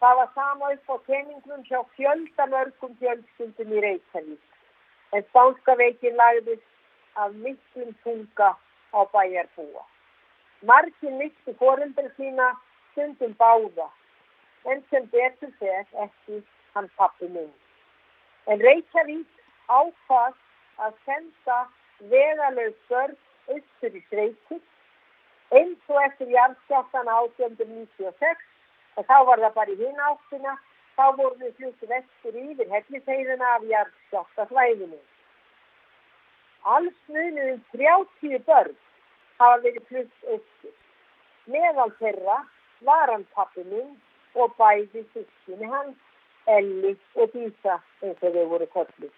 Það 0.00 0.16
var 0.16 0.30
sama 0.34 0.72
upp 0.72 0.90
á 0.94 0.96
tenningum 1.06 1.62
hjá 1.68 1.80
fjöldamörgum 1.96 2.96
fjöldskyldum 3.00 3.72
í 3.76 3.82
Reykjavík 3.84 4.50
en 5.12 5.24
spánska 5.28 5.76
veikin 5.76 6.16
lagðist 6.16 6.66
af 7.14 7.32
miklum 7.44 7.94
tunga 8.04 8.50
á 8.92 9.00
bæjarbúa. 9.12 9.84
Markin 10.62 11.18
misti 11.18 11.52
fóröldar 11.60 12.10
sína 12.16 12.52
stundum 12.92 13.34
báða, 13.40 13.88
en 14.64 14.82
sem 14.90 15.06
betur 15.12 15.52
þegar 15.58 15.86
ekki 16.04 16.42
hann 16.74 16.88
pappi 16.96 17.28
minn. 17.28 17.52
En 18.46 18.60
Reykjavík 18.60 19.28
áfast 19.68 20.40
að 20.80 20.96
senda 21.04 21.58
vegalög 22.12 22.76
börn 22.88 23.16
austur 23.50 23.96
í 23.96 24.02
Sveitur, 24.08 24.62
eins 25.50 25.92
og 25.92 26.02
eftir 26.06 26.32
jarðskjáttan 26.32 27.10
1896, 27.12 28.42
og 28.96 29.06
þá 29.06 29.16
var 29.28 29.44
það 29.44 29.56
bara 29.58 29.74
í 29.74 29.78
hinn 29.80 30.02
áttina, 30.08 30.56
þá 30.96 31.04
vorum 31.18 31.40
við 31.42 31.56
flutt 31.58 31.88
vestur 31.92 32.38
yfir 32.42 32.70
helliseiðina 32.74 33.54
af 33.56 33.66
jarðskjáttasvæðinu. 33.70 35.00
Alls 36.74 36.98
munuðum 37.08 37.62
30 37.72 38.44
börn 38.46 38.76
hafa 39.40 39.62
verið 39.64 39.86
flutt 39.88 40.28
austur. 40.34 40.76
Meðal 41.50 41.90
þeirra 41.98 42.38
var 42.86 43.12
hann 43.12 43.26
pappi 43.34 43.64
minn 43.64 43.96
og 44.34 44.52
bæði 44.58 45.04
sískinni 45.12 45.70
hans, 45.72 45.96
Elli 46.56 46.96
og 47.14 47.32
Dísa 47.34 47.78
eins 48.02 48.22
og 48.22 48.34
þau 48.34 48.46
voru 48.52 48.68
kollið. 48.74 49.12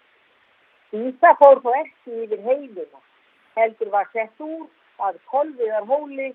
Dísa 0.93 1.33
fór 1.41 1.61
þó 1.65 1.71
ekki 1.79 2.23
yfir 2.25 2.41
heilina, 2.47 3.03
heldur 3.57 3.91
var 3.93 4.09
sett 4.13 4.43
úr 4.43 4.67
að 5.07 5.19
kolviðar 5.31 5.87
hóli 5.89 6.33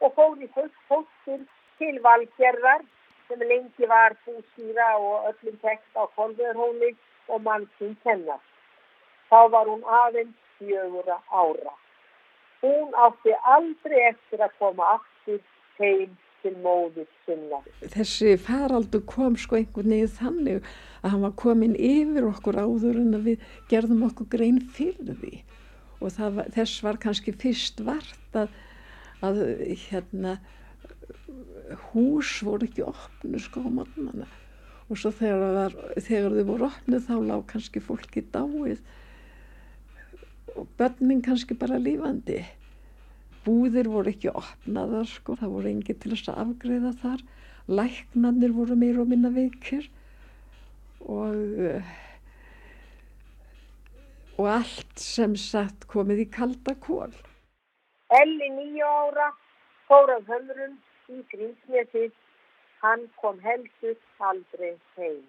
og 0.00 0.14
fór 0.16 0.40
í 0.42 0.48
fóstur 0.56 1.44
til 1.78 2.00
valgerðar 2.06 2.82
sem 3.28 3.42
lengi 3.46 3.86
var 3.86 4.16
bústýra 4.26 4.88
og 4.98 5.28
öllum 5.30 5.58
tekst 5.62 5.94
á 5.94 6.02
kolveðurhóli 6.16 6.94
og 7.28 7.42
mannsinn 7.46 7.94
kennar. 8.04 8.40
Þá 9.30 9.40
var 9.54 9.70
hún 9.70 9.84
aðeins 9.86 10.34
fjögura 10.58 11.20
ára. 11.30 11.74
Hún 12.62 12.90
átti 13.04 13.36
aldrei 13.54 14.00
eftir 14.08 14.42
að 14.42 14.56
koma 14.58 14.88
aftur 14.96 15.38
heim 15.78 16.18
til 16.42 16.54
móður 16.64 17.08
sinna. 17.26 17.60
Þessi 17.92 18.36
faraldu 18.40 19.02
kom 19.08 19.36
sko 19.40 19.58
einhvern 19.58 19.94
veginn 19.94 20.14
þannig 20.16 20.70
að 21.00 21.14
hann 21.14 21.24
var 21.26 21.36
komin 21.40 21.76
yfir 21.76 22.28
okkur 22.30 22.60
áður 22.60 23.00
en 23.02 23.18
við 23.24 23.44
gerðum 23.72 24.06
okkur 24.08 24.30
grein 24.32 24.60
fyrir 24.76 25.18
því. 25.20 25.42
Og 26.00 26.16
var, 26.16 26.48
þess 26.54 26.80
var 26.84 27.00
kannski 27.00 27.34
fyrst 27.36 27.82
vart 27.84 28.36
að, 28.38 28.54
að 29.24 29.42
hérna 29.88 30.38
hús 31.90 32.38
voru 32.44 32.66
ekki 32.66 32.84
opnu 32.86 33.40
sko 33.42 33.62
á 33.66 33.70
mótnana 33.70 34.28
og 34.90 34.98
svo 34.98 35.12
þegar, 35.14 35.52
var, 35.54 35.76
þegar 36.02 36.34
þau 36.34 36.46
voru 36.48 36.66
opnu 36.66 37.00
þá 37.04 37.12
lág 37.28 37.44
kannski 37.52 37.82
fólki 37.84 38.24
dáið 38.34 38.80
og 40.58 40.66
börnin 40.78 41.22
kannski 41.22 41.54
bara 41.58 41.78
lífandi 41.78 42.40
búðir 43.46 43.88
voru 43.90 44.12
ekki 44.12 44.30
opnaðar 44.32 45.08
sko, 45.08 45.36
það 45.40 45.56
voru 45.56 45.72
engi 45.72 45.96
til 45.96 46.12
þess 46.14 46.32
að 46.32 46.42
afgreða 46.44 46.92
þar. 47.02 47.24
Læknanir 47.70 48.54
voru 48.56 48.76
meir 48.76 49.00
og 49.00 49.10
minna 49.10 49.30
veikir. 49.34 49.88
Og 51.00 51.82
og 54.40 54.46
allt 54.48 55.00
sem 55.02 55.34
satt 55.36 55.84
komið 55.92 56.22
í 56.24 56.26
kalda 56.32 56.72
kól 56.80 57.12
Elli 58.16 58.48
nýja 58.54 58.88
ára 58.88 59.26
fór 59.88 60.10
af 60.14 60.24
hömrum 60.30 60.78
í 61.12 61.20
Grímsnesi, 61.32 62.08
hann 62.82 63.04
kom 63.20 63.38
heldur 63.44 63.96
aldrei 64.30 64.72
heim. 64.96 65.20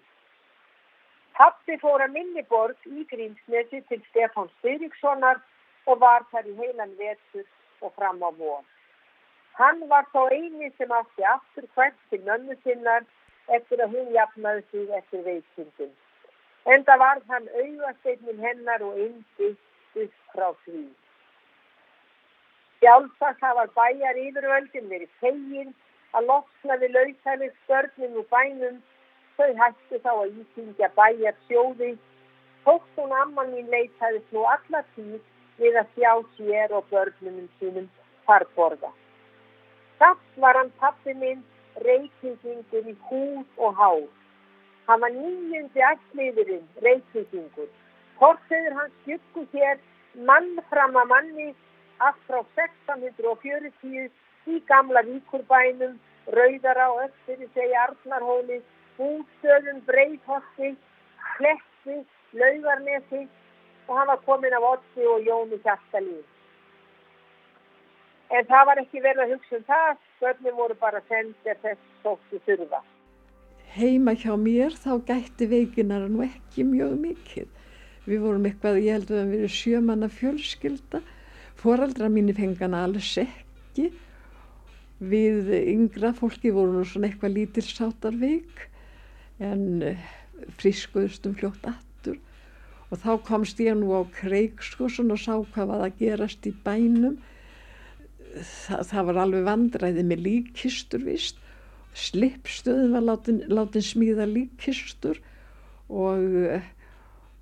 Pappi 1.36 1.76
fór 1.82 2.02
að 2.02 2.16
Minniborg 2.16 2.88
í 2.90 3.04
Grímsnesi 3.12 3.82
til 3.90 4.00
Stefán 4.08 4.50
Styrikssonar 4.56 5.38
og 5.86 6.02
var 6.02 6.26
þar 6.32 6.48
í 6.50 6.56
heilan 6.58 6.96
vetur 6.98 7.46
og 7.82 7.92
fram 7.98 8.22
á 8.22 8.30
vor. 8.38 8.62
Hann 9.58 9.88
var 9.88 10.06
þá 10.14 10.22
eini 10.32 10.70
sem 10.78 10.92
átti 10.98 11.26
aftur 11.34 11.66
hvert 11.74 11.98
til 12.10 12.22
nönnu 12.28 12.56
sinnar 12.62 13.04
eftir 13.56 13.82
að 13.84 13.96
hún 13.96 14.12
jafnaði 14.16 14.62
sig 14.70 14.94
eftir 14.98 15.24
veikindin. 15.26 15.92
En 16.72 16.84
það 16.88 16.98
var 17.04 17.20
hann 17.28 17.48
auðvasteytnin 17.60 18.44
hennar 18.46 18.84
og 18.86 18.98
indi 19.04 19.50
upp 20.04 20.14
frá 20.34 20.48
því. 20.64 20.84
Sjálfsagt 22.82 23.42
hafa 23.46 23.66
bæjar 23.76 24.20
yfirvöldin 24.24 24.88
verið 24.90 25.10
fegin 25.20 25.74
að 26.16 26.30
losna 26.30 26.78
við 26.80 26.96
lausælis 26.96 27.58
börnum 27.68 28.16
og 28.22 28.30
bænum. 28.32 28.80
Þau 29.36 29.52
hættu 29.60 30.00
þá 30.06 30.10
að 30.14 30.40
ítingja 30.44 30.88
bæjar 30.96 31.36
sjóði. 31.48 31.92
Tókt 32.64 32.98
hún 32.98 33.12
amman 33.20 33.52
mín 33.52 33.70
leitæðist 33.74 34.32
nú 34.32 34.46
alla 34.54 34.82
tíð 34.94 35.20
við 35.58 35.76
að 35.82 35.92
sjá 35.96 36.12
sér 36.38 36.74
og 36.78 36.88
börnunum 36.90 37.48
sínum 37.60 37.88
farborða. 38.26 38.90
Samt 39.98 40.40
var 40.44 40.58
hann 40.58 40.72
pappi 40.80 41.14
minn 41.14 41.44
reykinglingur 41.86 42.90
í 42.92 42.96
húð 43.08 43.46
og 43.56 43.78
hár 43.78 44.02
Hann 44.86 45.00
var 45.00 45.12
nýjundi 45.14 45.82
allliðurinn, 45.86 46.64
reykvíkingur. 46.84 47.68
Hortiður 48.18 48.74
hans 48.78 48.94
skjökku 49.02 49.44
hér 49.52 49.78
mann 50.28 50.56
fram 50.70 50.98
að 50.98 51.12
manni 51.12 51.46
allt 52.06 52.24
frá 52.26 52.40
1640 52.58 54.10
í 54.50 54.58
gamla 54.70 55.04
víkurbænum, 55.06 55.94
rauðara 56.34 56.88
og 56.96 57.30
í 57.30 57.48
segja 57.54 57.84
Arnarhóli, 57.86 58.58
bústöðum, 58.98 59.78
breyðhosti, 59.86 60.72
kleppi, 61.36 62.00
laugarnesi 62.42 63.22
og 63.92 63.98
hann 63.98 64.08
var 64.08 64.20
komin 64.24 64.54
af 64.56 64.64
Otsi 64.72 65.04
og 65.04 65.20
Jóni 65.20 65.58
Hjartalíð. 65.60 66.24
En 68.32 68.46
það 68.48 68.68
var 68.68 68.78
ekki 68.80 69.02
verið 69.04 69.24
að 69.26 69.32
hugsa 69.34 69.58
um 69.58 69.64
það, 69.68 69.98
börnum 70.22 70.54
voru 70.60 70.76
bara 70.80 71.02
sendir 71.10 71.58
þess 71.60 71.90
þóttu 72.04 72.40
þurfa. 72.46 72.80
Heima 73.74 74.14
hjá 74.16 74.32
mér 74.40 74.78
þá 74.80 74.94
gætti 75.10 75.50
veikinar 75.50 76.08
nú 76.08 76.24
ekki 76.24 76.64
mjög 76.70 76.96
mikið. 77.02 77.52
Við 78.08 78.24
vorum 78.24 78.48
eitthvað, 78.48 78.80
ég 78.80 78.96
held 78.96 79.12
að 79.12 79.28
við 79.34 79.42
erum 79.42 79.54
sjömanna 79.58 80.10
fjölskylda, 80.16 81.02
foreldra 81.60 82.08
mínir 82.16 82.40
fengana 82.40 82.86
alls 82.88 83.12
ekki. 83.20 83.90
Við 85.12 85.52
yngra 85.60 86.16
fólki 86.16 86.56
vorum 86.56 86.80
nú 86.80 86.88
svona 86.88 87.12
eitthvað 87.12 87.36
lítil 87.36 87.68
sátarveik 87.68 88.68
en 89.42 89.82
eh, 89.84 90.12
frískuðustum 90.56 91.36
fljótt 91.36 91.66
aftur 91.68 91.91
og 92.92 93.00
þá 93.00 93.12
komst 93.24 93.60
ég 93.64 93.78
nú 93.78 93.94
á 93.96 94.04
kreikskossun 94.20 95.14
og 95.14 95.20
sá 95.20 95.34
hvað 95.54 95.70
var 95.70 95.86
að 95.86 96.00
gerast 96.02 96.44
í 96.48 96.52
bænum. 96.64 97.16
Það, 98.66 98.82
það 98.90 99.08
var 99.08 99.20
alveg 99.22 99.48
vandræði 99.48 100.04
með 100.08 100.26
líkkistur 100.26 101.06
vist 101.08 101.40
slipstöðin 101.92 102.94
var 102.94 103.04
látin, 103.04 103.42
látin 103.52 103.84
smíða 103.84 104.26
líkkistur. 104.28 105.20
Og, 105.92 106.22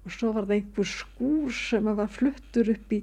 og 0.07 0.15
svo 0.15 0.33
var 0.35 0.49
það 0.49 0.57
einhver 0.57 0.91
skúr 0.91 1.55
sem 1.55 1.91
var 1.99 2.11
fluttur 2.11 2.73
upp 2.73 2.95
í, 2.95 3.03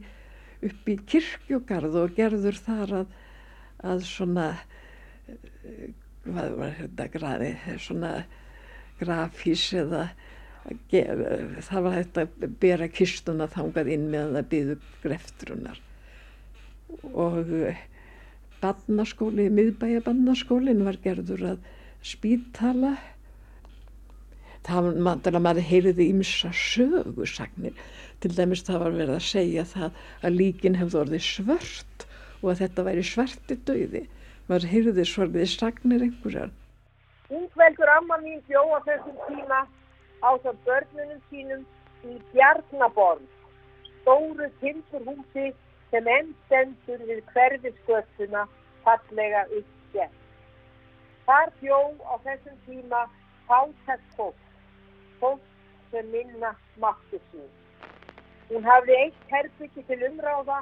upp 0.68 0.92
í 0.92 0.98
kirkjugarð 1.08 2.02
og 2.02 2.18
gerður 2.18 2.60
þar 2.66 2.96
að, 3.02 3.16
að 3.92 4.04
svona 4.08 4.50
hvað 6.28 6.58
var 6.60 6.76
þetta 6.82 7.08
graði 7.14 7.52
svona 7.84 8.12
grafís 9.00 9.70
eða 9.78 10.08
það 10.68 11.84
var 11.86 11.94
hægt 11.96 12.18
að 12.22 12.48
bera 12.62 12.88
kistuna 12.92 13.48
þangað 13.52 13.92
inn 13.96 14.08
meðan 14.12 14.40
það 14.40 14.50
byggðu 14.54 14.78
greftrunar 15.04 15.84
og 17.14 17.52
eh, 17.68 17.84
barnaskóli, 18.62 19.48
miðbæja 19.54 20.02
barnaskólin 20.06 20.84
var 20.88 20.98
gerður 21.04 21.46
að 21.54 21.70
spítala. 22.06 22.96
Það 24.68 24.90
var 25.24 25.40
maður 25.40 25.64
heyriði 25.64 26.10
ímsa 26.12 26.52
sögusagnir. 26.56 27.76
Til 28.20 28.34
dæmis 28.36 28.66
það 28.68 28.82
var 28.84 28.96
verið 28.98 29.16
að 29.16 29.28
segja 29.28 29.66
það 29.68 30.00
að 30.26 30.38
líkin 30.42 30.78
hefði 30.80 31.02
orðið 31.04 31.26
svört 31.28 32.08
og 32.42 32.52
að 32.52 32.62
þetta 32.64 32.88
væri 32.88 33.04
svarti 33.08 33.60
döiði 33.68 34.04
maður 34.48 34.70
heyriði 34.72 35.06
svolítið 35.08 35.50
sagnir 35.52 36.04
einhverjar. 36.08 36.52
Ungveldur 37.28 37.90
amma 37.98 38.18
mín 38.24 38.40
bjóða 38.48 38.80
þessum 38.86 39.18
tíma 39.28 39.64
á 40.24 40.30
það 40.44 40.62
börnunum 40.66 41.22
sínum 41.30 41.66
í 42.08 42.18
Bjarnaborg 42.34 43.26
stóru 44.02 44.50
timburhúsi 44.62 45.52
sem 45.92 46.08
enn 46.14 46.34
stendur 46.46 47.02
við 47.10 47.20
hverfiskötuna 47.34 48.46
fallega 48.86 49.44
uppgett. 49.60 50.16
Þar 51.28 51.52
bjó 51.60 51.80
á 52.08 52.16
þessum 52.24 52.58
tíma 52.66 53.04
fátækt 53.50 54.16
fólk, 54.16 54.42
fólk 55.20 55.44
sem 55.92 56.08
minna 56.12 56.54
maktu 56.80 57.20
sín. 57.32 57.50
Hún 58.50 58.64
hafði 58.64 58.96
eitt 59.02 59.24
herbyggi 59.32 59.84
til 59.90 60.00
umráða 60.08 60.62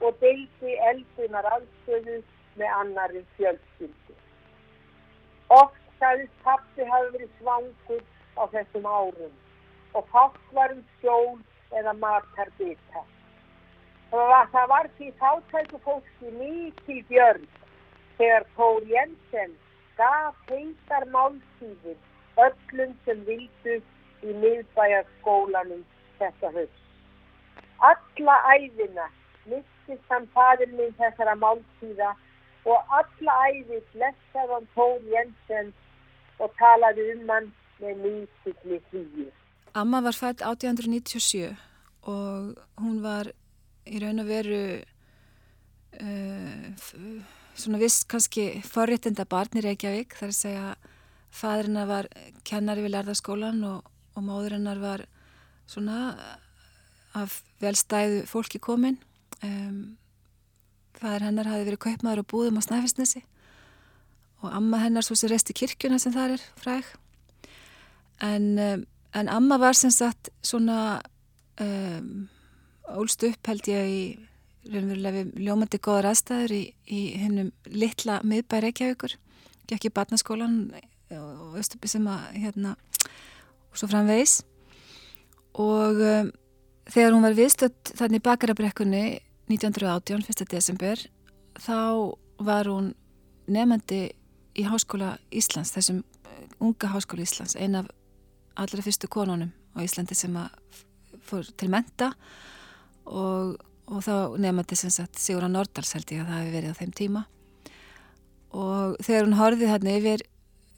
og 0.00 0.16
deildi 0.22 0.76
eldunar 0.90 1.46
aðstöðu 1.54 2.20
með 2.58 2.74
annari 2.80 3.22
fjölskyldi. 3.36 4.16
Oft 5.54 5.78
sagðist 6.00 6.42
pappi 6.42 6.86
hafi 6.90 7.12
verið 7.14 7.36
svangur 7.38 8.02
á 8.40 8.44
þessum 8.54 8.86
árum 8.88 9.32
og 9.94 10.06
fátt 10.12 10.52
var 10.56 10.72
um 10.72 10.82
skjól 10.96 11.38
eða 11.78 11.94
matarbita. 12.02 13.02
Það 14.10 14.66
var 14.72 14.88
því 14.98 15.10
þáttæku 15.20 15.80
fólki 15.84 16.30
mikil 16.38 17.02
björn 17.10 17.44
þegar 18.18 18.46
Tór 18.56 18.86
Jensen 18.90 19.52
gaf 19.98 20.36
heitar 20.50 21.06
máltíðir 21.14 21.98
öllum 22.46 22.96
sem 23.04 23.22
vildu 23.28 23.76
í 24.26 24.34
miðbæjarskólanum 24.42 25.84
þetta 26.18 26.50
höst. 26.56 26.82
Alla 27.80 28.36
æðina 28.56 29.06
mistist 29.46 30.10
hann 30.12 30.26
fadir 30.34 30.72
minn 30.74 30.96
þessara 30.98 31.36
máltíða 31.44 32.10
og 32.68 32.92
alla 32.98 33.38
æði 33.48 33.80
blessaði 33.94 34.52
hann 34.56 34.68
Tór 34.74 35.06
Jensen 35.14 35.72
og 36.40 36.52
talaði 36.58 37.06
um 37.14 37.32
hann 37.34 37.48
með 37.80 38.04
nýttilli 38.04 38.80
hlýju. 38.90 39.26
Amma 39.78 40.00
var 40.02 40.16
fætt 40.16 40.42
1897 40.42 41.56
og 42.10 42.56
hún 42.80 43.02
var 43.04 43.30
í 43.86 44.00
raun 44.02 44.22
og 44.22 44.28
veru 44.30 44.62
uh, 46.00 46.64
svona 47.54 47.80
viss 47.80 48.04
kannski 48.08 48.62
forréttinda 48.66 49.26
barn 49.28 49.58
í 49.58 49.64
Reykjavík 49.64 50.16
þar 50.18 50.32
að 50.32 50.38
segja 50.38 50.66
fadrinnar 51.30 51.88
var 51.90 52.08
kennari 52.46 52.84
við 52.84 52.94
lærðaskólan 52.96 53.62
og, 53.68 53.84
og 54.16 54.26
móðurinnar 54.26 54.80
var 54.82 55.06
svona 55.70 55.98
af 57.14 57.40
velstæðu 57.62 58.24
fólki 58.30 58.60
komin 58.62 58.98
um, 59.42 59.96
fadur 60.98 61.26
hennar 61.26 61.50
hafi 61.50 61.66
verið 61.68 61.84
kaupmaður 61.86 62.24
og 62.24 62.30
búðum 62.32 62.58
á 62.58 62.66
Snæfellsnesi 62.66 63.22
og 64.40 64.52
amma 64.56 64.80
hennar 64.84 65.04
svo 65.06 65.16
sem 65.18 65.30
resti 65.32 65.56
kirkjuna 65.56 65.98
sem 66.00 66.14
það 66.14 66.36
er 66.36 66.44
fræg 66.60 66.90
en, 68.24 68.50
um, 68.58 68.84
en 69.14 69.30
amma 69.32 69.58
var 69.60 69.78
sem 69.78 69.92
sagt 69.94 70.30
svona 70.42 71.00
um, 71.60 72.28
ólst 72.96 73.24
upp 73.26 73.50
held 73.50 73.70
ég 73.70 73.90
í 73.90 74.02
raunverulega 74.70 75.22
við 75.22 75.46
ljómandi 75.46 75.80
góðar 75.80 76.10
aðstæður 76.10 76.52
í, 76.52 76.62
í 76.84 77.00
hennum 77.20 77.50
litla 77.72 78.20
miðbæri 78.26 78.68
Reykjavíkur, 78.68 79.16
gekk 79.70 79.88
í 79.88 79.94
barnaskólan 79.96 80.58
og 81.16 81.56
östupi 81.58 81.88
sem 81.90 82.04
að 82.10 82.26
hérna 82.42 82.74
og 83.70 83.78
svo 83.78 83.88
framvegis 83.90 84.40
og 85.58 85.98
um, 86.04 86.30
þegar 86.90 87.16
hún 87.16 87.26
var 87.26 87.38
viðstöld 87.38 87.94
þannig 87.98 88.24
bakarabrekkunni 88.26 89.04
1918, 89.50 90.22
1. 90.30 90.46
desember 90.50 91.02
þá 91.58 92.14
var 92.40 92.70
hún 92.70 92.92
nefandi 93.50 94.10
í 94.58 94.66
Háskóla 94.66 95.16
Íslands, 95.34 95.72
þessum 95.74 96.02
unga 96.62 96.90
Háskóla 96.92 97.24
Íslands, 97.24 97.56
eina 97.58 97.84
af 97.84 97.90
allra 98.60 98.84
fyrstu 98.84 99.08
konunum 99.10 99.50
á 99.76 99.78
Íslandi 99.84 100.16
sem 100.18 100.36
fór 101.26 101.48
til 101.56 101.70
menta 101.72 102.12
og, 103.06 103.56
og 103.90 104.02
þá 104.04 104.38
nefndi 104.40 104.78
sem 104.78 104.92
sagt 104.94 105.20
Sigurðan 105.20 105.56
Nordals 105.56 105.94
held 105.96 106.10
ég 106.12 106.22
að 106.22 106.30
það 106.30 106.40
hefði 106.40 106.56
verið 106.56 106.74
á 106.74 106.80
þeim 106.80 106.96
tíma. 107.00 107.22
Og 108.50 108.98
þegar 109.04 109.26
hún 109.26 109.38
horfið 109.38 109.70
hérna 109.70 109.94
yfir 109.98 110.24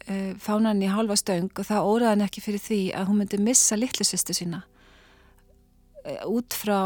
e, 0.06 0.18
fánan 0.40 0.82
í 0.84 0.90
halva 0.92 1.16
stöng 1.16 1.50
og 1.50 1.68
það 1.68 1.88
óraði 1.88 2.10
hann 2.10 2.26
ekki 2.26 2.44
fyrir 2.44 2.62
því 2.62 2.82
að 2.98 3.08
hún 3.08 3.22
myndi 3.22 3.40
missa 3.40 3.78
litlu 3.78 4.06
sýstu 4.06 4.36
sína 4.36 4.62
e, 6.04 6.18
út 6.28 6.52
frá 6.56 6.78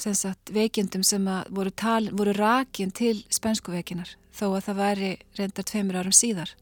sem 0.00 0.16
sagt 0.16 0.52
veikindum 0.56 1.04
sem 1.04 1.26
voru, 1.52 1.72
tal, 1.76 2.08
voru 2.16 2.32
rakin 2.32 2.92
til 2.96 3.18
spænsku 3.28 3.74
veikinar 3.74 4.14
þó 4.32 4.46
að 4.54 4.70
það 4.70 4.78
væri 4.80 5.10
reyndar 5.36 5.66
tveimur 5.68 5.98
árum 6.00 6.14
síðar. 6.16 6.54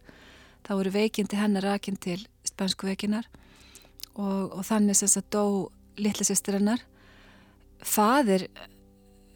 Þá 0.66 0.72
voru 0.74 0.94
veikindi 0.96 1.38
hennar 1.38 1.68
rakin 1.68 1.98
til 2.02 2.18
spænsku 2.48 2.88
veikinar 2.88 3.28
og, 4.18 4.58
og 4.58 4.66
þannig 4.66 4.98
sem 4.98 5.10
sagt 5.10 5.30
dó 5.34 5.68
litlu 5.98 6.26
sýstur 6.26 6.58
hennar. 6.58 6.82
Fadir 7.86 8.48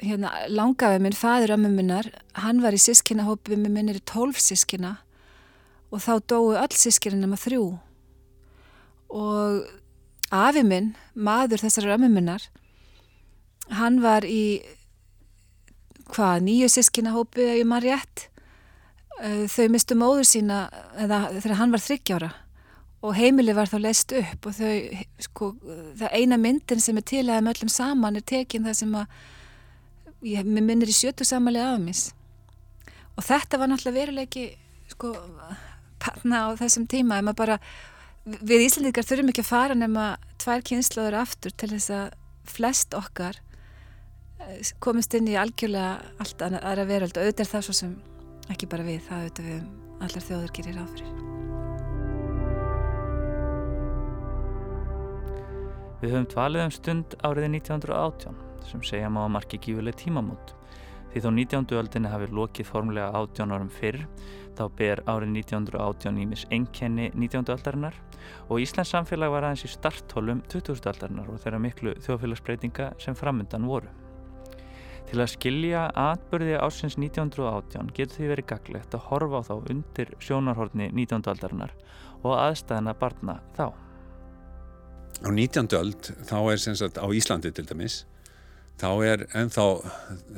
hérna, 0.02 0.32
langaði 0.50 1.00
minn, 1.02 1.16
fadir 1.16 1.54
ömmu 1.54 1.70
minnar 1.76 2.08
hann 2.38 2.62
var 2.64 2.74
í 2.74 2.80
sískinahópi 2.82 3.56
með 3.58 3.76
minnir 3.76 4.00
í 4.00 4.06
tólf 4.08 4.40
sískina 4.42 4.96
og 5.92 6.02
þá 6.02 6.12
dói 6.32 6.58
öll 6.58 6.74
sískina 6.74 7.20
nema 7.20 7.38
þrjú. 7.38 7.66
Og 9.12 9.62
afi 10.32 10.64
minn, 10.66 10.94
maður 11.14 11.62
þessar 11.66 11.94
ömmu 11.98 12.10
minnar 12.12 12.48
hann 13.72 14.00
var 14.02 14.26
í 14.26 14.62
hvað, 16.12 16.42
nýju 16.48 16.70
sískinahópi 16.72 17.46
ef 17.46 17.58
ég 17.62 17.68
maður 17.68 17.92
rétt. 17.92 18.28
Þau 19.22 19.66
mistu 19.70 19.94
móður 19.94 20.26
sína 20.26 20.64
eða 20.98 21.28
þegar 21.36 21.60
hann 21.60 21.74
var 21.74 21.82
þryggjára 21.84 22.30
og 23.02 23.14
heimili 23.18 23.54
var 23.56 23.70
þá 23.70 23.78
leist 23.82 24.14
upp 24.14 24.48
og 24.48 24.56
þau, 24.56 25.04
sko, 25.26 25.52
það 26.00 26.16
eina 26.18 26.38
myndin 26.38 26.82
sem 26.82 26.98
er 27.00 27.06
til 27.08 27.26
að 27.26 27.44
möllum 27.48 27.72
saman 27.72 28.18
er 28.18 28.26
tekin 28.26 28.66
það 28.68 28.78
sem 28.78 28.98
að, 28.98 29.20
ég 30.32 30.46
minnir 30.46 30.90
í 30.90 30.94
sjötu 30.96 31.26
samanlega 31.26 31.74
af 31.74 31.82
mis 31.82 32.02
og 33.16 33.26
þetta 33.26 33.58
var 33.60 33.70
náttúrulega 33.70 33.98
veruleiki, 33.98 34.44
sko, 34.92 35.12
parna 36.02 36.46
á 36.46 36.48
þessum 36.60 36.86
tíma, 36.90 37.18
ef 37.18 37.26
maður 37.26 37.40
bara 37.42 37.58
við 38.24 38.66
Íslandikar 38.68 39.06
þurfum 39.06 39.32
ekki 39.32 39.42
að 39.42 39.50
fara 39.50 39.76
nema 39.78 40.06
tvær 40.42 40.64
kynnslóður 40.66 41.18
aftur 41.22 41.54
til 41.58 41.70
þess 41.74 41.92
að 41.96 42.16
flest 42.52 42.96
okkar 42.98 43.38
eh, 44.42 44.72
komist 44.82 45.14
inn 45.18 45.30
í 45.30 45.38
algjörlega 45.38 45.98
allt 46.22 46.46
aðra 46.48 46.88
veröld. 46.88 47.16
Og 47.16 47.22
auðvitað 47.22 47.46
er 47.46 47.52
það 47.54 47.68
svo 47.68 47.78
sem 47.82 47.94
ekki 48.52 48.70
bara 48.70 48.86
við, 48.86 49.02
það 49.08 49.22
auðvitað 49.26 49.52
við 49.52 49.62
allar 50.02 50.28
þjóður 50.28 50.58
gerir 50.58 50.82
áfyrir. 50.82 51.41
Við 56.02 56.16
höfum 56.16 56.30
dvalið 56.34 56.66
um 56.66 56.74
stund 56.74 57.14
áriði 57.22 57.52
1918 57.62 58.42
sem 58.66 58.82
segja 58.86 59.10
má 59.12 59.22
að 59.24 59.34
marki 59.36 59.62
gífuleg 59.62 59.96
tímamót 59.98 60.56
Því 61.12 61.20
þó 61.20 61.30
19. 61.36 61.74
öldinni 61.76 62.08
hafi 62.08 62.26
lokið 62.32 62.68
formulega 62.70 63.18
18 63.18 63.50
árum 63.52 63.68
fyrr, 63.68 63.98
þá 64.56 64.62
ber 64.78 65.02
árið 65.04 65.34
1918 65.42 66.20
ímis 66.22 66.44
enkenni 66.56 67.10
19. 67.12 67.52
öldarinnar 67.52 67.98
og 68.46 68.62
Íslands 68.62 68.94
samfélag 68.94 69.34
var 69.34 69.44
aðeins 69.44 69.66
í 69.66 69.72
starthólum 69.74 70.40
20. 70.48 70.72
öldarinnar 70.88 71.28
og 71.28 71.42
þeirra 71.44 71.60
miklu 71.60 71.92
þjóðfélagsbreytinga 72.06 72.88
sem 73.02 73.18
framöndan 73.18 73.68
voru. 73.68 73.92
Til 75.10 75.20
að 75.20 75.32
skilja 75.34 75.84
atbyrði 76.00 76.56
ásins 76.56 76.96
1918 76.96 77.92
getur 77.92 78.16
því 78.16 78.32
verið 78.32 78.50
gaglegt 78.54 78.96
að 78.96 79.08
horfa 79.10 79.44
á 79.44 79.48
þá 79.52 79.54
undir 79.74 80.16
sjónarhorni 80.16 80.88
19. 80.96 81.28
aldarinnar 81.28 81.76
og 82.22 82.38
aðstæðina 82.38 82.96
barna 82.96 83.42
þá. 83.52 83.74
Á 85.20 85.28
19. 85.28 85.68
öld 85.76 86.08
þá 86.24 86.38
er 86.52 86.62
sem 86.62 86.76
sagt 86.78 86.96
á 86.96 87.06
Íslandi 87.12 87.52
til 87.52 87.66
dæmis 87.68 88.02
þá 88.80 88.90
er 89.06 89.24
ennþá, 89.38 89.66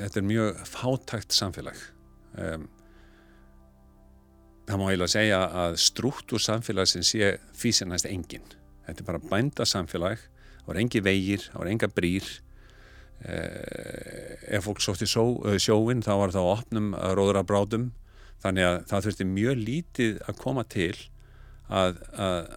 þetta 0.00 0.20
er 0.20 0.26
mjög 0.28 0.62
fátækt 0.68 1.34
samfélag. 1.36 1.78
Um, 2.36 2.66
það 4.68 4.80
má 4.80 4.86
eiginlega 4.90 5.14
segja 5.14 5.40
að 5.64 5.78
struktúr 5.80 6.42
samfélag 6.42 6.90
sem 6.90 7.04
sé 7.06 7.36
físinæst 7.56 8.08
engin. 8.10 8.44
Þetta 8.84 9.00
er 9.00 9.08
bara 9.08 9.22
bænda 9.30 9.66
samfélag, 9.68 10.20
það 10.58 10.68
var 10.68 10.80
engi 10.82 11.04
vegir, 11.04 11.46
það 11.46 11.62
var 11.62 11.72
enga 11.72 11.90
brýr. 11.94 12.30
Uh, 13.24 14.34
ef 14.58 14.66
fólk 14.66 14.82
sótti 14.84 15.08
sjó, 15.08 15.24
sjóin 15.62 16.04
þá 16.04 16.12
var 16.20 16.34
það 16.34 16.48
á 16.50 16.54
opnum 16.58 16.90
róðra 17.16 17.44
bráðum 17.46 17.92
þannig 18.44 18.66
að 18.68 18.78
það 18.90 19.06
þurfti 19.06 19.26
mjög 19.30 19.60
lítið 19.62 20.18
að 20.28 20.40
koma 20.42 20.64
til 20.68 20.96
að, 21.72 22.02
að, 22.20 22.50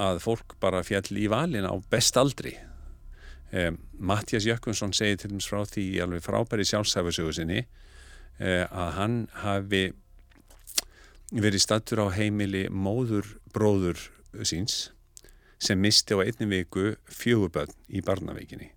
að 0.00 0.22
fólk 0.24 0.56
bara 0.60 0.84
fjall 0.86 1.18
í 1.20 1.28
valin 1.30 1.68
á 1.68 1.74
bestaldri 1.92 2.56
Eh, 3.52 3.72
Mattias 3.98 4.46
Jökkunsson 4.46 4.94
segir 4.96 5.18
til 5.20 5.28
dæmis 5.30 5.46
frá 5.50 5.60
því 5.68 5.84
alveg 6.00 6.22
frábæri 6.24 6.64
sjálfsæfusögu 6.64 7.34
sinni 7.36 7.58
eh, 8.40 8.64
að 8.64 8.92
hann 8.96 9.16
hafi 9.42 9.82
verið 11.32 11.60
stattur 11.60 12.00
á 12.00 12.16
heimili 12.16 12.62
móður 12.72 13.28
bróður 13.52 14.00
síns 14.48 14.86
sem 15.60 15.76
misti 15.76 16.16
á 16.16 16.24
einni 16.24 16.48
viku 16.48 16.94
fjöguböld 17.04 17.74
í 17.92 18.00
barnavíkinni. 18.00 18.70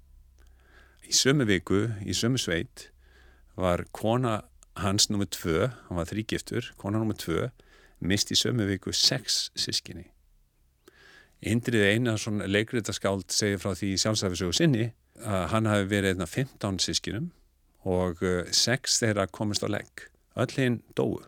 Í 1.08 1.14
sömu 1.16 1.48
viku, 1.48 1.86
í 2.04 2.12
sömu 2.12 2.42
sveit 2.42 2.90
var 3.56 3.86
kona 3.96 4.42
hans 4.76 5.08
nummið 5.08 5.32
tvö, 5.38 5.70
hann 5.88 6.02
var 6.02 6.12
þrýgiftur, 6.12 6.74
kona 6.76 7.00
nummið 7.00 7.24
tvö 7.24 7.48
misti 8.04 8.36
í 8.36 8.44
sömu 8.44 8.68
viku 8.68 8.92
sex 8.92 9.54
sískinni. 9.56 10.10
Indrið 11.44 11.88
Einarsson 11.92 12.44
leikritarskáld 12.48 13.28
segir 13.34 13.60
frá 13.62 13.74
því 13.76 13.96
sjálfsæfisögu 14.02 14.56
sinni 14.56 14.90
að 15.22 15.48
hann 15.54 15.70
hafi 15.70 15.90
verið 15.92 16.16
einna 16.16 16.28
15 16.30 16.80
sískinum 16.84 17.30
og 17.86 18.22
6 18.24 18.66
eh, 18.66 18.80
þeirra 19.02 19.28
komist 19.28 19.66
á 19.66 19.70
legg. 19.70 20.08
Öll 20.36 20.52
hinn 20.58 20.82
dóu. 20.98 21.22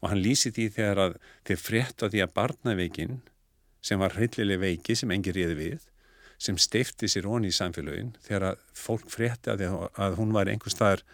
Og 0.00 0.12
hann 0.12 0.22
lýsi 0.22 0.52
því 0.54 0.68
þegar 0.76 1.02
að 1.02 1.18
þeir 1.48 1.60
frétta 1.62 2.10
því 2.12 2.22
að 2.22 2.34
barnaveikin 2.36 3.18
sem 3.84 4.00
var 4.00 4.14
hryllileg 4.16 4.62
veiki 4.62 4.96
sem 4.98 5.12
engi 5.14 5.34
riði 5.34 5.58
við 5.58 5.84
sem 6.42 6.58
steifti 6.60 7.08
sér 7.08 7.28
honi 7.30 7.48
í 7.48 7.56
samfélagin 7.56 8.14
þegar 8.24 8.50
að 8.52 8.64
fólk 8.76 9.08
frétti 9.12 9.52
að, 9.52 9.64
að 9.96 10.18
hún 10.20 10.34
var 10.36 10.50
einhver 10.52 10.72
staðar 10.72 11.04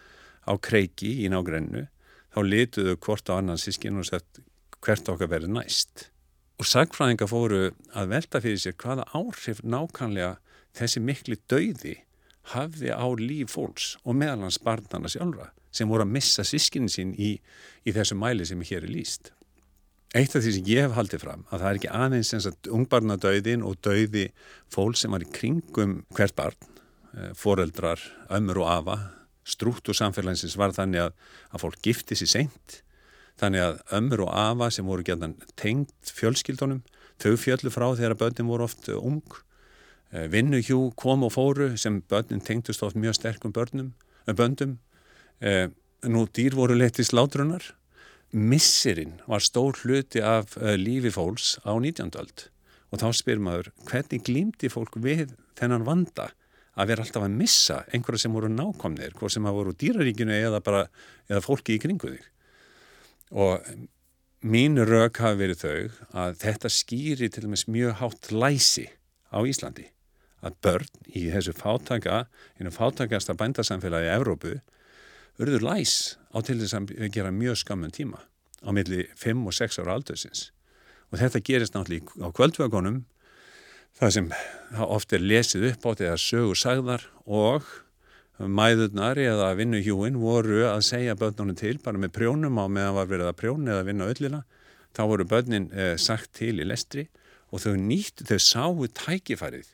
á 0.43 0.53
kreiki 0.59 1.13
í 1.23 1.29
nágrennu 1.31 1.85
þá 2.33 2.39
lituðu 2.43 2.97
hvort 3.05 3.29
á 3.31 3.39
annan 3.39 3.61
sískin 3.61 4.01
og 4.01 4.09
sett 4.09 4.41
hvert 4.83 5.09
okkar 5.13 5.31
verið 5.31 5.53
næst 5.55 6.09
og 6.63 6.69
sagfræðinga 6.69 7.27
fóru 7.27 7.61
að 7.91 8.11
velta 8.13 8.39
fyrir 8.39 8.59
sér 8.61 8.75
hvaða 8.79 9.03
áhrif 9.17 9.59
nákvæmlega 9.67 10.37
þessi 10.77 11.01
mikli 11.03 11.35
dauði 11.51 11.97
hafði 12.53 12.93
á 12.95 13.03
líf 13.19 13.51
fólks 13.57 13.87
og 14.07 14.15
meðalans 14.21 14.61
barnana 14.63 15.11
sjálfra 15.11 15.49
sem 15.75 15.89
voru 15.91 16.05
að 16.05 16.13
missa 16.15 16.45
sískinin 16.47 16.91
sín 16.91 17.11
í, 17.19 17.33
í 17.83 17.95
þessu 17.95 18.15
mæli 18.15 18.45
sem 18.47 18.61
hér 18.63 18.85
er 18.85 18.93
líst. 18.93 19.33
Eitt 20.15 20.37
af 20.37 20.45
því 20.45 20.53
sem 20.55 20.69
ég 20.69 20.85
hef 20.85 20.95
haldið 20.95 21.25
fram 21.25 21.43
að 21.49 21.65
það 21.65 21.67
er 21.67 21.81
ekki 21.81 21.91
aðeins 21.99 22.31
eins 22.37 22.47
að 22.47 22.71
ungbarnadauðin 22.77 23.67
og 23.67 23.79
dauði 23.83 24.25
fólk 24.71 25.01
sem 25.01 25.11
var 25.11 25.25
í 25.25 25.31
kringum 25.35 25.97
hvert 26.15 26.37
barn, 26.37 26.71
eh, 27.17 27.33
foreldrar, 27.35 27.99
ömur 28.31 28.61
og 28.63 28.71
afa, 28.77 28.97
strútt 29.43 29.89
og 29.91 29.99
samfélagsins 29.99 30.55
var 30.55 30.71
þannig 30.71 31.09
að, 31.09 31.19
að 31.51 31.65
fólk 31.65 31.83
gifti 31.83 32.15
sér 32.15 32.35
seint 32.37 32.83
þannig 33.41 33.63
að 33.65 33.79
ömur 33.97 34.25
og 34.27 34.33
afa 34.37 34.69
sem 34.73 34.87
voru 34.87 35.05
gætan 35.05 35.37
tengt 35.59 36.13
fjölskyldunum 36.13 36.83
þau 37.21 37.35
fjöllu 37.39 37.71
frá 37.73 37.87
þegar 37.97 38.17
börnin 38.19 38.49
voru 38.49 38.67
oft 38.67 38.89
uh, 38.91 38.97
ung. 38.99 39.23
Uh, 40.13 40.27
vinnuhjú 40.31 40.91
kom 40.99 41.25
og 41.25 41.33
fóru 41.35 41.73
sem 41.79 42.01
börnin 42.09 42.43
tengtust 42.43 42.83
oft 42.85 42.99
mjög 42.99 43.17
sterkum 43.19 43.53
börnum, 43.55 43.93
uh, 44.27 44.33
böndum. 44.33 44.79
Nú 46.07 46.21
dýr 46.31 46.53
voru 46.55 46.75
letið 46.77 47.09
slátrunar 47.09 47.65
missirinn 48.31 49.17
var 49.27 49.43
stór 49.43 49.75
hluti 49.81 50.21
af 50.23 50.55
lífi 50.79 51.11
fólks 51.11 51.57
á 51.67 51.75
19. 51.75 52.13
öld. 52.15 52.45
Og 52.93 53.01
þá 53.01 53.09
spyr 53.17 53.41
maður 53.43 53.73
hvernig 53.89 54.23
glýmdi 54.23 54.71
fólk 54.71 54.95
við 55.03 55.33
þennan 55.59 55.83
vanda 55.83 56.29
að 56.79 56.93
vera 56.93 57.03
alltaf 57.03 57.25
að 57.27 57.35
missa 57.41 57.81
einhverja 57.91 58.23
sem 58.23 58.35
voru 58.35 58.47
nákomnir, 58.51 59.11
hvort 59.19 59.35
sem 59.35 59.43
hafa 59.43 59.59
voru 59.59 59.75
dýraríkinu 59.75 60.37
eða 60.37 60.63
bara 60.63 60.85
eða 61.27 61.43
fólki 61.43 61.75
í 61.75 61.83
kringu 61.83 62.13
þig 62.15 62.32
og 63.33 63.65
mín 64.45 64.77
rauk 64.77 65.17
hafi 65.23 65.39
verið 65.39 65.63
þau 65.63 66.19
að 66.23 66.37
þetta 66.43 66.71
skýri 66.71 67.29
til 67.31 67.47
dæmis 67.47 67.65
mjög 67.65 67.97
hátt 68.01 68.31
læsi 68.31 68.85
á 69.33 69.41
Íslandi. 69.41 69.89
Að 70.43 70.57
börn 70.61 70.89
í 71.07 71.29
þessu 71.31 71.55
fátaka 71.55 72.25
einu 72.59 72.73
fátakasta 72.75 73.35
bændasamfélagi 73.39 74.09
í 74.09 74.15
Evrópu 74.17 74.57
verður 75.39 75.65
læs 75.65 76.17
á 76.35 76.37
til 76.45 76.59
þess 76.59 76.77
að 76.77 77.09
gera 77.15 77.31
mjög 77.33 77.61
skammun 77.63 77.95
tíma 77.95 78.21
á 78.61 78.69
milli 78.75 79.07
5 79.17 79.47
og 79.47 79.55
6 79.55 79.79
ára 79.81 79.97
aldursins. 79.97 80.51
Og 81.11 81.19
þetta 81.21 81.41
gerist 81.47 81.75
náttúrulega 81.75 82.21
á 82.21 82.29
kvöldvagonum 82.35 83.03
það 83.97 84.13
sem 84.17 84.29
oft 84.83 85.13
er 85.13 85.23
lesið 85.23 85.69
upp 85.71 85.87
á 85.87 85.89
þetta 85.93 86.19
sögur 86.21 86.59
sagðar 86.59 87.07
og 87.25 87.65
mæðurnar 88.39 89.19
eða 89.21 89.51
vinnuhjúin 89.57 90.17
voru 90.17 90.63
að 90.65 90.81
segja 90.87 91.17
börnunum 91.17 91.57
til 91.57 91.77
bara 91.83 92.01
með 92.01 92.15
prjónum 92.17 92.57
á 92.57 92.65
meðan 92.65 92.97
var 92.97 93.09
verið 93.11 93.29
að 93.29 93.39
prjóna 93.43 93.75
eða 93.75 93.87
vinna 93.89 94.09
öllina 94.09 94.41
þá 94.93 95.03
voru 95.09 95.27
börnin 95.29 95.69
eh, 95.73 95.95
sagt 96.01 96.33
til 96.39 96.57
í 96.57 96.65
lestri 96.65 97.07
og 97.53 97.61
þau 97.61 97.75
nýttu, 97.77 98.25
þau 98.25 98.39
sáu 98.41 98.87
tækifærið 98.89 99.69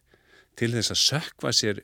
til 0.59 0.73
þess 0.75 0.91
að 0.91 1.03
sökva 1.05 1.53
sér 1.55 1.83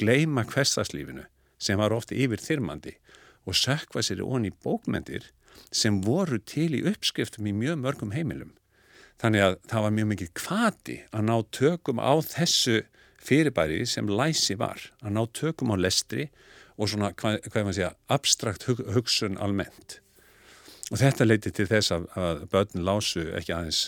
gleima 0.00 0.44
hverstarslífinu 0.48 1.26
sem 1.60 1.78
var 1.80 1.92
ofti 1.92 2.16
yfir 2.24 2.40
þyrmandi 2.40 2.96
og 3.44 3.56
sökva 3.56 4.02
sér 4.04 4.24
onni 4.24 4.52
bókmendir 4.64 5.28
sem 5.72 6.00
voru 6.04 6.38
til 6.40 6.72
í 6.76 6.84
uppskriftum 6.88 7.48
í 7.48 7.54
mjög 7.56 7.80
mörgum 7.80 8.12
heimilum. 8.16 8.52
Þannig 9.20 9.44
að 9.44 9.54
það 9.70 9.84
var 9.84 9.94
mjög 9.96 10.08
mikið 10.12 10.32
kvati 10.36 10.96
að 11.12 11.28
ná 11.28 11.36
tökum 11.56 12.00
á 12.00 12.12
þessu 12.24 12.82
fyrirbæri 13.26 13.82
sem 13.88 14.08
læsi 14.08 14.56
var 14.58 14.88
að 15.02 15.16
ná 15.16 15.22
tökum 15.34 15.74
á 15.74 15.76
lestri 15.78 16.28
og 16.76 16.90
svona, 16.92 17.12
hvað, 17.16 17.38
hvað 17.46 17.60
er 17.60 17.64
maður 17.66 17.72
að 17.72 17.78
segja, 17.78 17.92
abstrakt 18.12 18.66
hug, 18.68 18.82
hugsun 18.94 19.38
almennt. 19.42 20.00
Og 20.92 21.00
þetta 21.00 21.26
leiti 21.26 21.52
til 21.54 21.66
þess 21.70 21.94
að, 21.94 22.08
að 22.14 22.42
börn 22.52 22.84
lásu 22.86 23.24
ekki 23.34 23.54
aðeins 23.56 23.80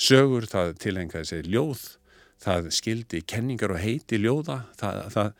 sögur, 0.00 0.46
það 0.48 0.76
tilhengaði 0.82 1.28
sig 1.28 1.50
ljóð, 1.50 1.82
það 2.42 2.70
skildi 2.74 3.22
kenningar 3.28 3.74
og 3.74 3.82
heiti 3.82 4.20
ljóða, 4.22 4.62
það, 4.80 5.00
það, 5.14 5.32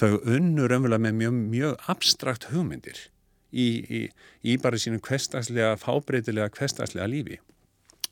þau 0.00 0.14
unnur 0.36 0.76
ömulega 0.78 1.04
með 1.06 1.18
mjög, 1.20 1.40
mjög 1.54 1.88
abstrakt 1.92 2.48
hugmyndir 2.54 3.02
í, 3.50 3.68
í, 3.82 4.00
í 4.46 4.56
bara 4.62 4.80
sínum 4.80 5.02
kvestagslega, 5.04 5.76
fábreytilega 5.82 6.50
kvestagslega 6.54 7.10
lífi. 7.10 7.40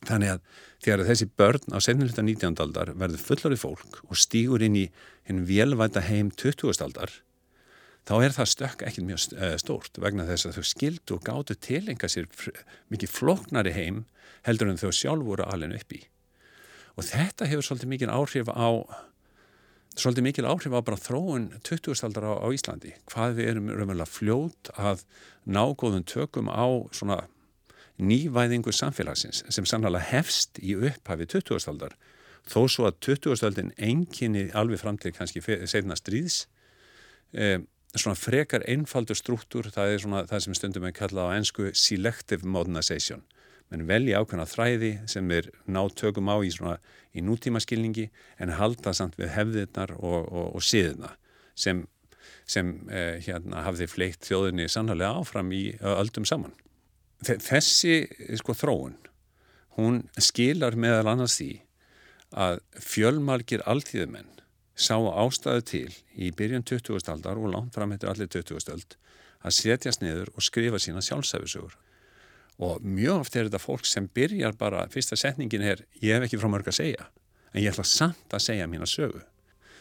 Þannig 0.07 0.37
að 0.37 0.43
þegar 0.85 1.07
þessi 1.09 1.27
börn 1.41 1.75
á 1.75 1.79
17. 1.83 2.23
19. 2.23 2.61
aldar 2.63 2.93
verður 2.95 3.25
fullorið 3.25 3.63
fólk 3.65 4.03
og 4.07 4.21
stýgur 4.21 4.63
inn 4.63 4.77
í 4.79 4.85
hinn 5.27 5.43
velvæta 5.49 6.05
heim 6.07 6.31
20. 6.31 6.71
aldar 6.85 7.17
þá 8.09 8.15
er 8.25 8.37
það 8.37 8.53
stökk 8.53 8.85
ekki 8.89 9.05
mjög 9.05 9.35
eh, 9.37 9.57
stórt 9.61 9.99
vegna 10.01 10.25
þess 10.29 10.49
að 10.49 10.59
þau 10.59 10.69
skildu 10.71 11.17
og 11.19 11.27
gáttu 11.27 11.57
tilenga 11.61 12.09
sér 12.09 12.29
mikið 12.93 13.13
floknari 13.13 13.75
heim 13.77 14.05
heldur 14.47 14.71
en 14.71 14.81
þau 14.81 14.93
sjálf 14.95 15.27
voru 15.27 15.45
alveg 15.45 15.83
upp 15.83 15.97
í. 15.99 16.01
Og 16.99 17.07
þetta 17.07 17.49
hefur 17.51 17.67
svolítið 17.67 17.93
mikil 17.93 18.11
áhrif 18.11 18.49
á 18.49 18.69
svolítið 19.99 20.27
mikil 20.29 20.47
áhrif 20.49 20.73
á 20.73 20.81
bara 20.81 21.01
þróun 21.01 21.51
20. 21.67 21.99
aldar 22.07 22.27
á, 22.31 22.33
á 22.39 22.47
Íslandi. 22.55 22.95
Hvað 23.11 23.37
við 23.39 23.51
erum 23.53 23.69
raunverulega 23.75 24.09
fljót 24.09 24.73
að 24.79 25.05
ná 25.45 25.63
góðum 25.75 26.07
tökum 26.07 26.49
á 26.49 26.67
svona 26.95 27.27
nývæðingu 27.99 28.73
samfélagsins 28.75 29.43
sem 29.51 29.67
sannlega 29.67 30.05
hefst 30.13 30.61
í 30.63 30.77
upphafi 30.79 31.27
20. 31.27 31.97
þó 32.49 32.61
svo 32.71 32.87
að 32.89 33.01
20. 33.05 33.73
enginni 33.77 34.49
alveg 34.57 34.81
fram 34.81 34.99
til 35.01 35.13
kannski 35.17 35.43
setna 35.43 35.97
stríðs 35.99 36.47
eh, 37.35 37.59
svona 37.97 38.19
frekar 38.19 38.65
einfaldur 38.69 39.19
struktúr 39.19 39.71
það 39.75 39.95
er 39.95 40.05
svona 40.05 40.23
það 40.29 40.45
sem 40.45 40.57
stundum 40.57 40.87
við 40.87 40.95
kalla 41.01 41.27
á 41.27 41.35
ennsku 41.37 41.73
selective 41.75 42.47
modernization 42.47 43.25
menn 43.69 43.85
velja 43.89 44.23
ákveðna 44.23 44.47
þræði 44.49 44.93
sem 45.11 45.31
er 45.35 45.51
nátt 45.67 45.99
tökum 45.99 46.31
á 46.31 46.37
í, 46.41 46.53
svona, 46.55 46.79
í 47.13 47.25
nútíma 47.25 47.61
skilningi 47.61 48.09
en 48.41 48.55
halda 48.57 48.95
samt 48.97 49.19
við 49.19 49.35
hefðirnar 49.35 49.97
og, 49.99 50.23
og, 50.31 50.55
og 50.57 50.65
síðuna 50.65 51.17
sem, 51.59 51.83
sem 52.47 52.77
eh, 52.89 53.19
hérna, 53.27 53.67
hafði 53.67 53.91
fleitt 53.91 54.25
þjóðinni 54.29 54.71
sannlega 54.73 55.19
áfram 55.19 55.51
í 55.53 55.65
öldum 55.83 56.25
saman. 56.29 56.55
Þessi 57.25 58.05
sko, 58.39 58.55
þróun, 58.55 58.95
hún 59.79 60.05
skilar 60.23 60.77
meðal 60.79 61.15
annars 61.15 61.39
því 61.41 61.53
að 62.31 62.61
fjölmargir 62.85 63.65
alltíðumenn 63.67 64.29
sá 64.79 64.95
ástæðu 64.95 65.65
til 65.67 65.91
í 66.15 66.31
byrjun 66.31 66.63
20. 66.63 67.01
aldar 67.11 67.41
og 67.41 67.51
langt 67.51 67.75
fram 67.75 67.91
hættu 67.91 68.11
allir 68.11 68.31
20. 68.31 68.71
ald 68.71 68.97
að 69.43 69.57
setjast 69.57 70.03
niður 70.03 70.31
og 70.35 70.45
skrifa 70.47 70.79
sína 70.83 71.03
sjálfsæfisugur 71.03 71.75
og 72.63 72.83
mjög 72.83 73.23
oft 73.23 73.37
er 73.39 73.49
þetta 73.49 73.63
fólk 73.63 73.87
sem 73.87 74.09
byrjar 74.15 74.55
bara, 74.59 74.87
fyrsta 74.91 75.19
setningin 75.19 75.63
er 75.63 75.85
ég 76.03 76.15
hef 76.15 76.27
ekki 76.27 76.41
frá 76.43 76.51
mörg 76.51 76.71
að 76.71 76.79
segja 76.81 77.09
en 77.53 77.63
ég 77.63 77.71
ætla 77.73 77.87
samt 77.87 78.35
að 78.35 78.45
segja 78.45 78.71
mína 78.71 78.87
sögu 78.87 79.23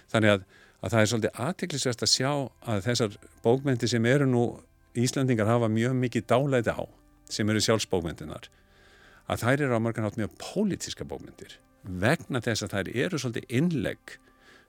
þannig 0.10 0.36
að, 0.38 0.46
að 0.82 0.94
það 0.94 1.02
er 1.02 1.12
svolítið 1.12 1.42
aðtiklisvægt 1.48 2.06
að 2.06 2.14
sjá 2.14 2.32
að 2.74 2.86
þessar 2.86 3.18
bókmyndi 3.46 3.90
sem 3.92 4.10
eru 4.10 4.30
nú 4.30 4.46
Íslandingar 4.98 5.50
hafa 5.50 5.70
mjög 5.70 5.98
mikið 5.98 6.30
dálæti 6.32 6.74
á 6.74 6.82
sem 7.34 7.50
eru 7.50 7.64
sjálfsbókmyndinar 7.64 8.50
að 9.28 9.44
þær 9.44 9.66
eru 9.68 9.80
á 9.80 9.84
mörgan 9.84 10.08
átt 10.08 10.20
mjög 10.20 10.38
pólitíska 10.42 11.08
bókmyndir 11.08 11.58
vegna 11.84 12.42
þess 12.44 12.66
að 12.66 12.76
þær 12.76 12.94
eru 13.06 13.20
svolítið 13.22 13.58
innlegg 13.60 14.18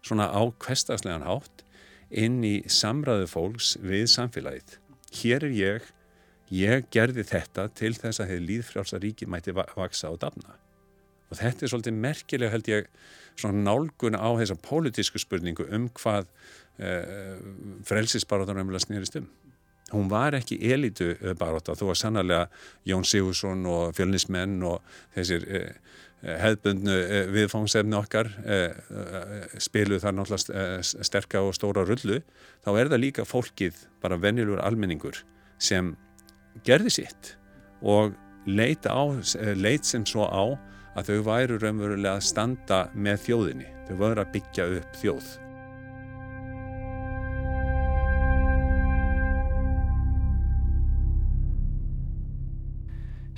svona 0.07 0.29
á 0.31 0.43
kvestagslegan 0.63 1.27
hátt 1.27 1.65
inn 2.09 2.41
í 2.47 2.57
samræðu 2.71 3.29
fólks 3.31 3.77
við 3.83 4.07
samfélagið 4.13 4.79
hér 5.21 5.49
er 5.49 5.57
ég 5.57 5.89
ég 6.55 6.89
gerði 6.93 7.25
þetta 7.29 7.69
til 7.77 7.93
þess 7.97 8.23
að 8.23 8.33
hefði 8.33 8.47
líðfrjálsa 8.49 9.01
ríki 9.03 9.29
mæti 9.29 9.53
vaksa 9.53 10.13
og 10.13 10.21
dafna. 10.23 10.57
Og 11.29 11.37
þetta 11.37 11.65
er 11.65 11.73
svolítið 11.73 11.99
merkilega 12.01 12.53
held 12.55 12.71
ég 12.73 12.89
svona 13.39 13.61
nálgun 13.67 14.17
á 14.17 14.29
þessa 14.41 14.57
pólitísku 14.65 15.21
spurningu 15.21 15.67
um 15.77 15.89
hvað 15.99 16.31
uh, 16.81 17.37
frelsisbaróttan 17.89 18.63
umlega 18.63 18.87
snýrist 18.87 19.21
um. 19.21 19.29
Hún 19.93 20.11
var 20.13 20.37
ekki 20.39 20.59
elitu 20.73 21.13
uh, 21.15 21.33
baróta 21.39 21.77
þó 21.79 21.89
að 21.93 22.01
sannarlega 22.03 22.49
Jón 22.89 23.07
Sigursson 23.09 23.65
og 23.69 23.95
fjölnismenn 23.97 24.61
og 24.69 24.83
þessir 25.17 25.47
uh, 25.49 25.71
hefðbundnu 26.19 26.95
viðfóngsefni 27.31 27.95
okkar 27.95 28.27
spiluð 29.63 30.01
þar 30.03 30.17
náttúrulega 30.17 31.05
sterka 31.07 31.45
og 31.47 31.53
stóra 31.55 31.85
rullu, 31.87 32.17
þá 32.67 32.71
er 32.73 32.91
það 32.91 33.03
líka 33.05 33.23
fólkið, 33.23 33.85
bara 34.03 34.19
vennilugur 34.19 34.59
almenningur 34.67 35.21
sem 35.63 35.93
gerði 36.67 36.97
sitt 36.97 37.37
og 37.87 38.17
leit, 38.49 38.87
á, 38.87 39.03
eh, 39.39 39.55
leit 39.55 39.85
sem 39.85 40.05
svo 40.07 40.27
á 40.27 40.59
að 40.97 41.11
þau 41.11 41.23
væru 41.23 41.59
raunverulega 41.59 42.17
að 42.17 42.27
standa 42.27 42.89
með 42.95 43.21
þjóðinni. 43.27 43.69
Þau 43.89 43.97
voru 43.97 44.25
að 44.25 44.33
byggja 44.33 44.65
upp 44.79 44.97
þjóð. 45.03 45.48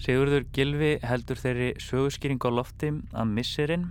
Sigurður 0.00 0.46
Gilvi 0.56 0.94
heldur 1.04 1.36
þeirri 1.36 1.66
sögurskýring 1.84 2.40
á 2.40 2.48
lofti 2.48 2.88
að 2.88 3.32
missirinn 3.36 3.82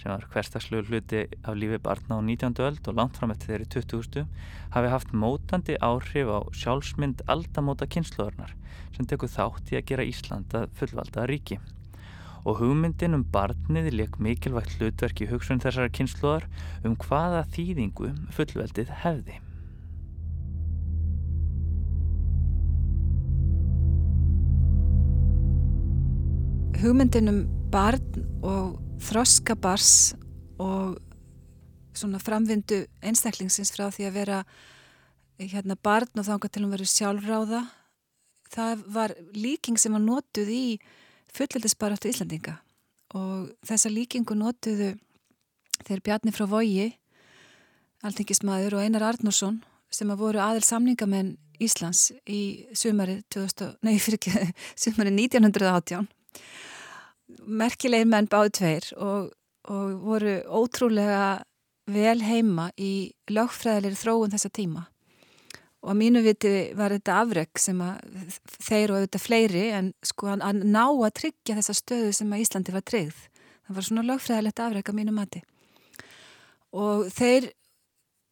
sem 0.00 0.10
var 0.10 0.24
hverstagslegu 0.32 0.88
hluti 0.88 1.20
af 1.46 1.54
lífi 1.54 1.78
barna 1.84 2.18
á 2.18 2.20
19. 2.20 2.56
öld 2.66 2.88
og 2.90 2.96
langt 2.98 3.20
fram 3.20 3.30
eftir 3.30 3.52
þeirri 3.52 3.68
20. 3.70 4.24
hafi 4.74 4.90
haft 4.90 5.12
mótandi 5.14 5.76
áhrif 5.78 6.32
á 6.34 6.42
sjálfsmynd 6.58 7.22
aldamóta 7.30 7.86
kynsluðarnar 7.86 8.56
sem 8.96 9.06
tekur 9.06 9.30
þátt 9.30 9.70
í 9.70 9.78
að 9.78 9.86
gera 9.92 10.08
Íslanda 10.10 10.64
fullvalda 10.80 11.28
ríki. 11.30 11.60
Og 12.42 12.58
hugmyndin 12.58 13.14
um 13.14 13.22
barnið 13.22 13.92
leik 13.94 14.18
mikilvægt 14.18 14.74
hlutverk 14.80 15.22
í 15.22 15.30
hugsun 15.30 15.62
þessara 15.62 15.94
kynsluðar 15.94 16.50
um 16.82 16.98
hvaða 17.06 17.46
þýðingu 17.54 18.10
fullveldið 18.34 18.90
hefði. 19.06 19.38
Hugmyndin 26.82 27.30
um 27.30 27.36
barn 27.70 28.24
og 28.42 28.72
þroskabars 29.06 30.16
og 30.58 30.96
svona 31.94 32.18
framvindu 32.18 32.80
einstaklingsins 33.06 33.70
frá 33.70 33.84
því 33.94 34.08
að 34.08 34.16
vera 34.16 34.38
hérna 35.38 35.76
barn 35.78 36.10
og 36.18 36.26
þángar 36.26 36.50
til 36.50 36.62
að 36.64 36.72
vera 36.74 36.88
sjálfráða 36.90 37.60
það 38.50 38.82
var 38.96 39.14
líking 39.36 39.78
sem 39.78 39.94
var 39.94 40.02
notuð 40.02 40.50
í 40.50 40.64
fullveldisbaráttu 41.30 42.10
Íslandinga 42.10 42.56
og 43.14 43.52
þessa 43.68 43.92
líkingu 43.92 44.34
notuðu 44.40 44.88
þeir 45.86 46.02
Bjarni 46.02 46.34
frá 46.34 46.48
Vogi 46.50 46.88
alþingismæður 48.02 48.80
og 48.80 48.88
Einar 48.88 49.04
Arnússon 49.12 49.60
sem 49.94 50.10
að 50.10 50.24
voru 50.24 50.42
aðil 50.42 50.66
samningamenn 50.66 51.36
Íslands 51.62 52.08
í 52.26 52.66
sumari 52.74 53.20
2000, 53.30 53.78
nei, 53.86 54.00
fyrir 54.02 54.18
sumari 54.74 55.14
1918 55.14 56.10
merkilegir 57.46 58.08
menn 58.08 58.28
báði 58.30 58.54
tveir 58.58 58.88
og, 58.96 59.32
og 59.70 59.92
voru 60.02 60.38
ótrúlega 60.46 61.42
vel 61.90 62.20
heima 62.22 62.70
í 62.78 63.12
lögfræðilegri 63.30 63.98
þróun 63.98 64.34
þessa 64.34 64.50
tíma. 64.54 64.86
Og 65.82 65.90
að 65.90 65.98
mínu 65.98 66.20
viti 66.22 66.52
var 66.78 66.94
þetta 66.94 67.16
afreg 67.24 67.58
sem 67.58 67.80
að 67.82 68.36
þeir 68.62 68.92
og 68.92 69.00
auðvitað 69.00 69.24
fleiri 69.24 69.64
en 69.74 69.88
sko 70.06 70.30
að 70.30 70.60
ná 70.62 70.84
að 70.84 71.14
tryggja 71.18 71.56
þessa 71.58 71.74
stöðu 71.74 72.12
sem 72.14 72.30
að 72.34 72.44
Íslandi 72.44 72.74
var 72.74 72.84
tryggð. 72.86 73.24
Það 73.66 73.78
var 73.78 73.88
svona 73.88 74.06
lögfræðilegt 74.06 74.62
afreg 74.62 74.92
að 74.92 74.98
mínu 74.98 75.14
mati. 75.16 75.42
Og 76.72 77.10
þeir 77.12 77.50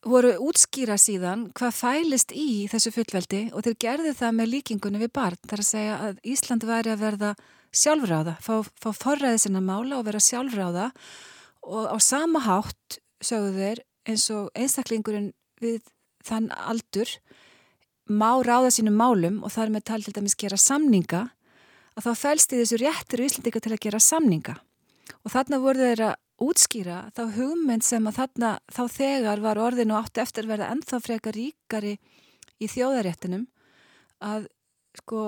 voru 0.06 0.30
útskýra 0.46 0.96
síðan 0.96 1.48
hvað 1.56 1.76
fælist 1.76 2.30
í 2.32 2.68
þessu 2.70 2.92
fullveldi 2.94 3.42
og 3.52 3.66
þeir 3.66 3.76
gerði 3.84 4.14
það 4.16 4.36
með 4.38 4.52
líkingunni 4.54 5.02
við 5.02 5.12
barn. 5.18 5.40
Þar 5.50 5.64
að 5.64 5.68
segja 5.68 5.98
að 6.06 6.22
Ísland 6.24 6.66
væri 6.68 6.94
að 6.94 7.02
verða 7.02 7.32
sjálfráða, 7.70 8.36
fá, 8.42 8.62
fá 8.82 8.90
forræði 8.96 9.44
sinna 9.44 9.62
mála 9.62 10.00
og 10.00 10.06
vera 10.08 10.22
sjálfráða 10.22 10.90
og 11.62 11.90
á 11.90 11.96
sama 12.02 12.42
hátt 12.42 12.98
sögðu 13.22 13.52
þeir 13.58 13.82
eins 14.08 14.26
og 14.34 14.48
einstaklingurinn 14.58 15.30
við 15.60 15.84
þann 16.26 16.50
aldur 16.50 17.10
má 18.10 18.40
ráða 18.42 18.72
sínum 18.74 18.96
málum 18.98 19.42
og 19.44 19.52
það 19.54 19.66
er 19.66 19.74
með 19.76 19.86
tal 19.90 20.00
til 20.02 20.16
dæmis 20.16 20.38
gera 20.38 20.58
samninga 20.58 21.28
að 21.94 22.08
þá 22.08 22.10
fælst 22.18 22.54
í 22.54 22.60
þessu 22.60 22.80
réttir 22.80 23.22
Íslandika 23.26 23.62
til 23.62 23.74
að 23.74 23.84
gera 23.84 24.00
samninga. 24.02 24.56
Og 25.26 25.32
þarna 25.34 25.60
voru 25.62 25.84
þeir 25.84 26.02
að 26.08 26.18
útskýra 26.40 26.98
þá 27.14 27.22
hugmynd 27.36 27.84
sem 27.84 28.06
að 28.08 28.18
þarna 28.22 28.50
þá 28.72 28.82
þegar 28.94 29.42
var 29.44 29.60
orðin 29.60 29.92
og 29.92 30.06
átti 30.06 30.22
eftir 30.22 30.48
verða 30.48 30.70
ennþá 30.74 31.00
frekar 31.04 31.36
ríkari 31.36 31.98
í 32.60 32.68
þjóðaréttinum 32.70 33.44
að 34.24 34.48
sko 35.00 35.20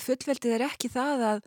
fullveldið 0.00 0.56
er 0.56 0.66
ekki 0.66 0.90
það 0.92 1.26
að 1.30 1.44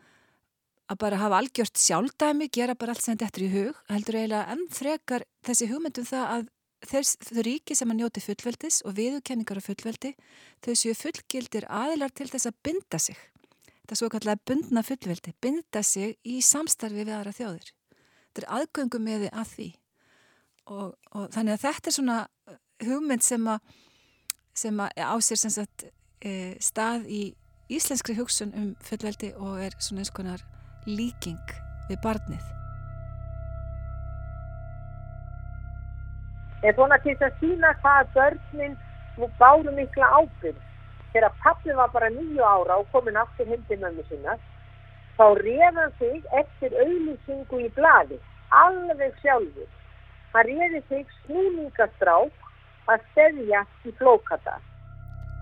að 0.90 0.98
bara 1.04 1.20
hafa 1.20 1.38
algjört 1.38 1.78
sjálfdæmi, 1.78 2.48
gera 2.52 2.74
bara 2.78 2.94
allt 2.94 3.04
sem 3.04 3.18
þetta 3.18 3.38
er 3.38 3.46
í 3.46 3.50
hug, 3.54 3.82
heldur 3.90 4.18
eiginlega 4.18 4.54
enn 4.54 4.64
frekar 4.74 5.24
þessi 5.46 5.68
hugmyndum 5.70 6.08
það 6.08 6.32
að 6.34 6.48
þess, 6.90 7.18
þau 7.28 7.42
ríki 7.46 7.76
sem 7.78 7.92
að 7.92 8.00
njóti 8.00 8.22
fullveldis 8.24 8.80
og 8.88 8.96
viðurkenningar 8.96 9.60
á 9.60 9.62
fullveldi, 9.64 10.14
þau 10.64 10.72
séu 10.74 10.94
fullgildir 10.98 11.66
aðilar 11.70 12.14
til 12.16 12.28
þess 12.30 12.50
að 12.50 12.58
binda 12.66 13.00
sig. 13.02 13.18
Þetta 13.68 13.96
er 13.96 14.00
svo 14.00 14.10
kallega 14.12 14.42
bundna 14.50 14.82
fullveldi, 14.86 15.34
binda 15.42 15.82
sig 15.86 16.16
í 16.24 16.40
samstarfi 16.46 17.04
við 17.04 17.14
aðra 17.16 17.36
þjóðir. 17.36 17.72
Þetta 18.30 18.42
er 18.42 18.50
aðgöngum 18.58 19.06
með 19.06 19.24
því 19.24 19.30
að 19.42 19.54
því. 19.54 19.68
Og, 20.70 20.92
og 21.18 21.30
þannig 21.34 21.56
að 21.56 21.64
þetta 21.64 21.90
er 21.90 21.96
svona 21.96 22.18
hugmynd 22.86 23.26
sem 23.26 23.48
að, 23.50 23.74
sem 24.56 24.82
að 24.84 25.02
á 25.02 25.14
sér 25.26 25.42
sem 25.42 25.54
sagt, 25.54 25.88
e, 26.22 26.54
stað 26.62 27.08
í 27.10 27.22
íslenskri 27.70 28.16
hugsun 28.18 28.54
um 28.58 28.70
fullveldi 28.86 29.34
og 29.38 29.60
er 29.62 29.76
svona 29.82 30.04
eins 30.04 30.14
konar 30.14 30.42
líking 30.98 31.54
við 31.88 32.00
barnið. 32.04 32.46
En 36.62 36.74
svona 36.76 36.98
til 37.00 37.16
þess 37.16 37.30
að 37.30 37.38
sína 37.40 37.72
hvað 37.80 38.14
börnin 38.14 38.76
báru 39.40 39.72
mikla 39.76 40.08
ábyrg 40.20 40.58
þegar 41.12 41.36
pappi 41.42 41.74
var 41.76 41.90
bara 41.92 42.10
nýju 42.14 42.44
ára 42.44 42.78
og 42.80 42.88
komin 42.92 43.16
aftur 43.16 43.48
hindi 43.48 43.76
mömmu 43.76 44.04
sinna 44.08 44.36
þá 45.18 45.26
reða 45.40 45.86
sig 45.98 46.22
eftir 46.40 46.76
auðlýsingu 46.84 47.60
í 47.66 47.68
bladi 47.76 48.20
alveg 48.62 49.16
sjálfur. 49.22 49.68
Hann 50.32 50.46
reði 50.46 50.80
sig 50.88 51.06
snúningastrák 51.24 52.90
að 52.92 53.06
stefja 53.10 53.64
í 53.84 53.92
flókata 53.98 54.56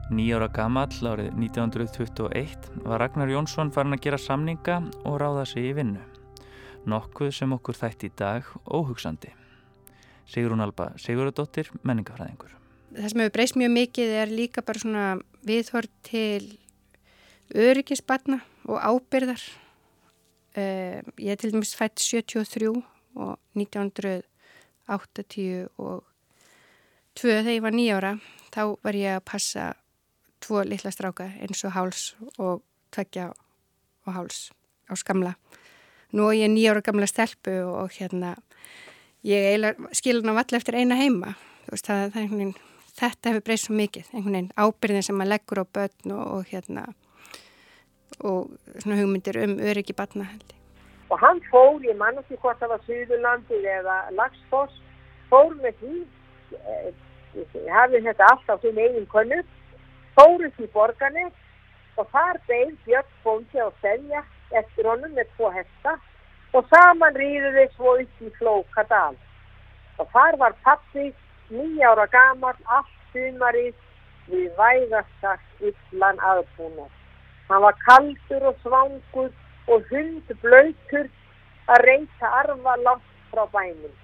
Nýjára 0.09 0.47
gamall 0.49 1.05
árið 1.05 1.35
1921 1.37 2.81
var 2.81 3.03
Ragnar 3.03 3.29
Jónsson 3.29 3.69
farin 3.69 3.93
að 3.93 4.07
gera 4.07 4.17
samninga 4.17 4.79
og 5.05 5.21
ráða 5.21 5.45
sig 5.51 5.67
í 5.69 5.75
vinnu. 5.77 6.01
Nokkuð 6.89 7.29
sem 7.37 7.53
okkur 7.53 7.77
þætti 7.77 8.09
í 8.09 8.15
dag 8.17 8.41
óhugsandi. 8.65 9.29
Sigrun 10.25 10.65
Alba 10.65 10.97
Sigurðardóttir, 10.97 11.69
menningafræðingur. 11.85 12.49
Það 12.95 13.11
sem 13.13 13.21
hefur 13.21 13.35
breyst 13.35 13.59
mjög 13.61 13.73
mikið 13.75 14.09
er 14.23 14.33
líka 14.33 14.65
bara 14.65 14.81
svona 14.81 15.21
viðhort 15.45 15.93
til 16.09 16.57
öryggisbarna 17.53 18.41
og 18.65 18.81
ábyrðar. 18.81 19.45
Uh, 20.57 21.05
ég 21.21 21.29
er 21.35 21.39
til 21.43 21.53
dæmis 21.53 21.77
fætt 21.77 22.01
73 22.01 22.73
og 22.73 23.37
1980 23.61 25.69
og 25.77 26.01
2 27.13 27.29
þegar 27.29 27.53
ég 27.53 27.61
var 27.67 27.77
nýjára 27.77 28.17
þá 28.49 28.81
var 28.81 28.97
ég 28.97 29.13
að 29.19 29.29
passa 29.29 29.77
tvo 30.45 30.63
litla 30.65 30.93
stráka 30.95 31.31
eins 31.43 31.65
og 31.65 31.75
háls 31.75 32.03
og 32.39 32.63
tveggja 32.95 33.31
og 34.07 34.15
háls 34.15 34.51
á 34.89 34.95
skamla. 34.97 35.35
Nú 36.13 36.31
er 36.31 36.41
ég 36.45 36.53
nýjára 36.53 36.83
gamla 36.83 37.07
stelpu 37.07 37.53
og 37.69 37.93
hérna 37.99 38.37
ég 39.25 39.75
skilur 39.93 40.25
ná 40.25 40.33
vall 40.33 40.57
eftir 40.57 40.79
eina 40.79 40.97
heima. 40.97 41.35
Veist, 41.69 41.85
það, 41.85 42.13
það 42.15 42.31
veginn, 42.33 42.55
þetta 42.97 43.31
hefur 43.31 43.45
breyst 43.45 43.69
svo 43.69 43.75
mikið, 43.77 44.07
einhvern 44.15 44.37
veginn 44.39 44.55
ábyrðin 44.57 45.05
sem 45.05 45.19
maður 45.19 45.35
leggur 45.35 45.61
á 45.61 45.65
börn 45.77 46.15
og, 46.17 46.25
og 46.39 46.53
hérna 46.53 46.87
og 48.25 48.49
svona 48.81 48.97
hugmyndir 48.99 49.37
um 49.45 49.59
öryggi 49.61 49.93
batna 49.93 50.25
held 50.25 50.47
ég. 50.49 50.57
Og 51.11 51.21
hann 51.21 51.41
fór, 51.51 51.81
ég 51.85 51.97
mann 51.97 52.19
ekki 52.21 52.37
hvort 52.41 52.59
það 52.61 52.73
var 52.75 52.83
Suðurlandið 52.87 53.69
eða 53.75 53.99
Lagsfoss, 54.17 54.81
fór 55.31 55.55
með 55.61 55.79
því, 55.81 56.01
eh, 56.57 56.91
hafði 57.73 58.03
þetta 58.09 58.33
allt 58.33 58.51
á 58.53 58.57
sín 58.65 58.81
eigin 58.81 59.09
könnu, 59.13 59.41
fóruð 60.19 60.63
í 60.65 60.67
borgarni 60.75 61.25
og 61.99 62.07
þar 62.15 62.39
beigð 62.51 62.77
Björn 62.87 63.11
Bóndi 63.25 63.63
á 63.63 63.71
Selja 63.83 64.23
eftir 64.61 64.89
honum 64.91 65.13
með 65.15 65.29
tvo 65.37 65.51
hesta 65.55 65.95
og 66.57 66.67
saman 66.73 67.19
rýðu 67.23 67.53
þeir 67.55 67.75
svo 67.75 67.95
upp 68.03 68.23
í 68.25 68.31
Flókadal. 68.39 69.17
Og 69.99 70.09
þar 70.15 70.39
var 70.41 70.57
pappi 70.65 71.13
nýjára 71.51 72.07
gamal 72.11 72.57
allt 72.79 72.97
sumarið 73.13 73.77
við 74.33 74.49
vægastakt 74.59 75.63
yllan 75.71 76.19
aðbúnað. 76.31 76.91
Hann 77.49 77.65
var 77.65 77.79
kaldur 77.85 78.51
og 78.51 78.59
svangur 78.65 79.31
og 79.69 79.87
hundblöytur 79.93 81.09
að 81.69 81.85
reyta 81.85 82.35
arfa 82.43 82.77
langt 82.83 83.15
frá 83.31 83.47
bænum. 83.55 83.95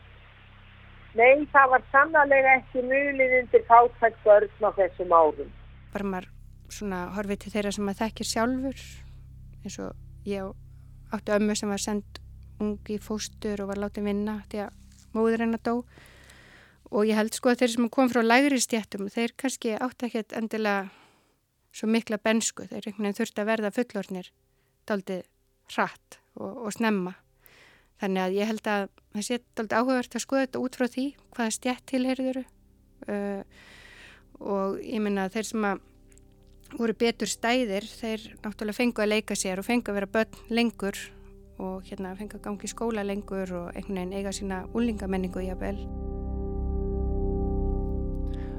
Nei, 1.15 1.45
það 1.53 1.69
var 1.75 1.85
sannlega 1.93 2.57
ekki 2.61 2.87
mjölið 2.87 3.37
undir 3.41 3.69
fátækt 3.69 4.25
börn 4.25 4.67
á 4.67 4.71
þessum 4.79 5.13
árum. 5.15 5.53
Bara 5.95 6.11
maður 6.11 6.31
svona 6.75 7.05
horfið 7.15 7.45
til 7.45 7.55
þeirra 7.55 7.73
sem 7.75 7.87
maður 7.87 8.03
þekkir 8.03 8.31
sjálfur 8.31 8.85
eins 9.65 9.79
og 9.81 10.29
ég 10.29 10.51
átti 11.15 11.35
ömmu 11.37 11.57
sem 11.57 11.71
var 11.71 11.83
sendt 11.83 12.21
ungi 12.63 12.99
fóstur 13.03 13.63
og 13.63 13.71
var 13.73 13.81
látið 13.85 14.09
vinna 14.09 14.41
því 14.51 14.65
að 14.67 15.15
móður 15.15 15.45
hennar 15.45 15.63
dó. 15.65 15.75
Og 16.95 17.09
ég 17.09 17.19
held 17.19 17.35
sko 17.35 17.51
að 17.51 17.63
þeir 17.63 17.73
sem 17.75 17.91
kom 17.91 18.11
frá 18.13 18.23
lægri 18.23 18.61
stjættum 18.63 19.09
þeir 19.11 19.35
kannski 19.41 19.75
átti 19.75 20.09
ekkert 20.09 20.35
endilega 20.37 20.91
svo 21.75 21.89
mikla 21.91 22.21
bensku. 22.23 22.67
Þeir 22.71 22.91
þurfti 23.19 23.43
að 23.43 23.51
verða 23.51 23.73
fullornir 23.75 24.31
daldið 24.87 25.25
hratt 25.75 26.19
og, 26.39 26.67
og 26.67 26.75
snemma. 26.77 27.15
Þannig 28.03 28.25
að 28.25 28.37
ég 28.39 28.51
held 28.51 28.69
að 28.69 28.89
það 29.15 29.27
sé 29.27 29.41
daldið 29.57 29.79
áhugavert 29.79 30.19
að 30.19 30.25
skoða 30.27 30.45
þetta 30.45 30.63
út 30.67 30.79
frá 30.79 30.87
því 30.91 31.07
hvaða 31.35 31.57
stjætt 31.57 31.87
tilherður 31.91 32.41
uh, 32.45 33.43
og 34.45 34.79
ég 34.85 35.03
minna 35.03 35.27
þeir 35.33 35.49
sem 35.49 35.67
að 35.67 35.83
voru 36.75 36.95
betur 36.99 37.31
stæðir 37.31 37.87
þeir 37.87 38.25
náttúrulega 38.43 38.79
fengu 38.79 39.05
að 39.05 39.13
leika 39.13 39.37
sér 39.39 39.61
og 39.63 39.69
fengu 39.69 39.93
að 39.93 40.01
vera 40.01 40.13
börn 40.17 40.41
lengur 40.51 40.99
og 41.63 41.85
hérna 41.87 42.17
fengu 42.19 42.39
að 42.39 42.47
gangi 42.49 42.71
skóla 42.71 43.05
lengur 43.07 43.53
og 43.55 43.71
einhvern 43.75 44.01
veginn 44.01 44.17
eiga 44.19 44.35
sína 44.35 44.65
úlingamenningu 44.75 45.45
í 45.45 45.53
að 45.55 45.63
vel 45.63 45.79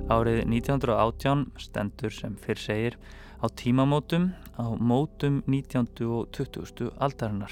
Árið 0.06 0.44
1918 0.46 1.48
stendur 1.58 2.14
sem 2.14 2.36
fyrr 2.38 2.62
segir 2.62 2.98
á 3.42 3.50
tímamótum 3.50 4.30
á 4.54 4.78
mótum 4.78 5.42
19. 5.50 6.06
og 6.06 6.30
20. 6.32 6.92
aldarinnar. 7.02 7.52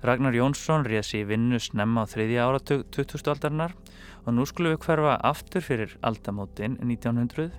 Ragnar 0.00 0.32
Jónsson 0.32 0.86
réðs 0.88 1.12
í 1.18 1.20
vinnu 1.28 1.60
snemma 1.60 2.08
á 2.08 2.10
þriðja 2.10 2.46
áratug 2.48 2.86
20. 2.96 3.28
aldarinnar 3.28 3.76
og 4.24 4.34
nú 4.36 4.46
skulum 4.48 4.74
við 4.74 4.84
hverfa 4.84 5.16
aftur 5.26 5.64
fyrir 5.64 5.96
aldamótin 6.06 6.76
1900 6.82 7.50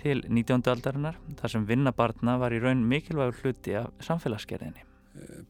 til 0.00 0.22
19. 0.28 0.62
aldarinnar 0.72 1.18
þar 1.40 1.54
sem 1.54 1.66
vinnabarna 1.68 2.36
var 2.40 2.54
í 2.54 2.60
raun 2.62 2.86
mikilvægur 2.88 3.40
hluti 3.42 3.76
af 3.78 3.90
samfélagsgerðinni. 4.04 4.86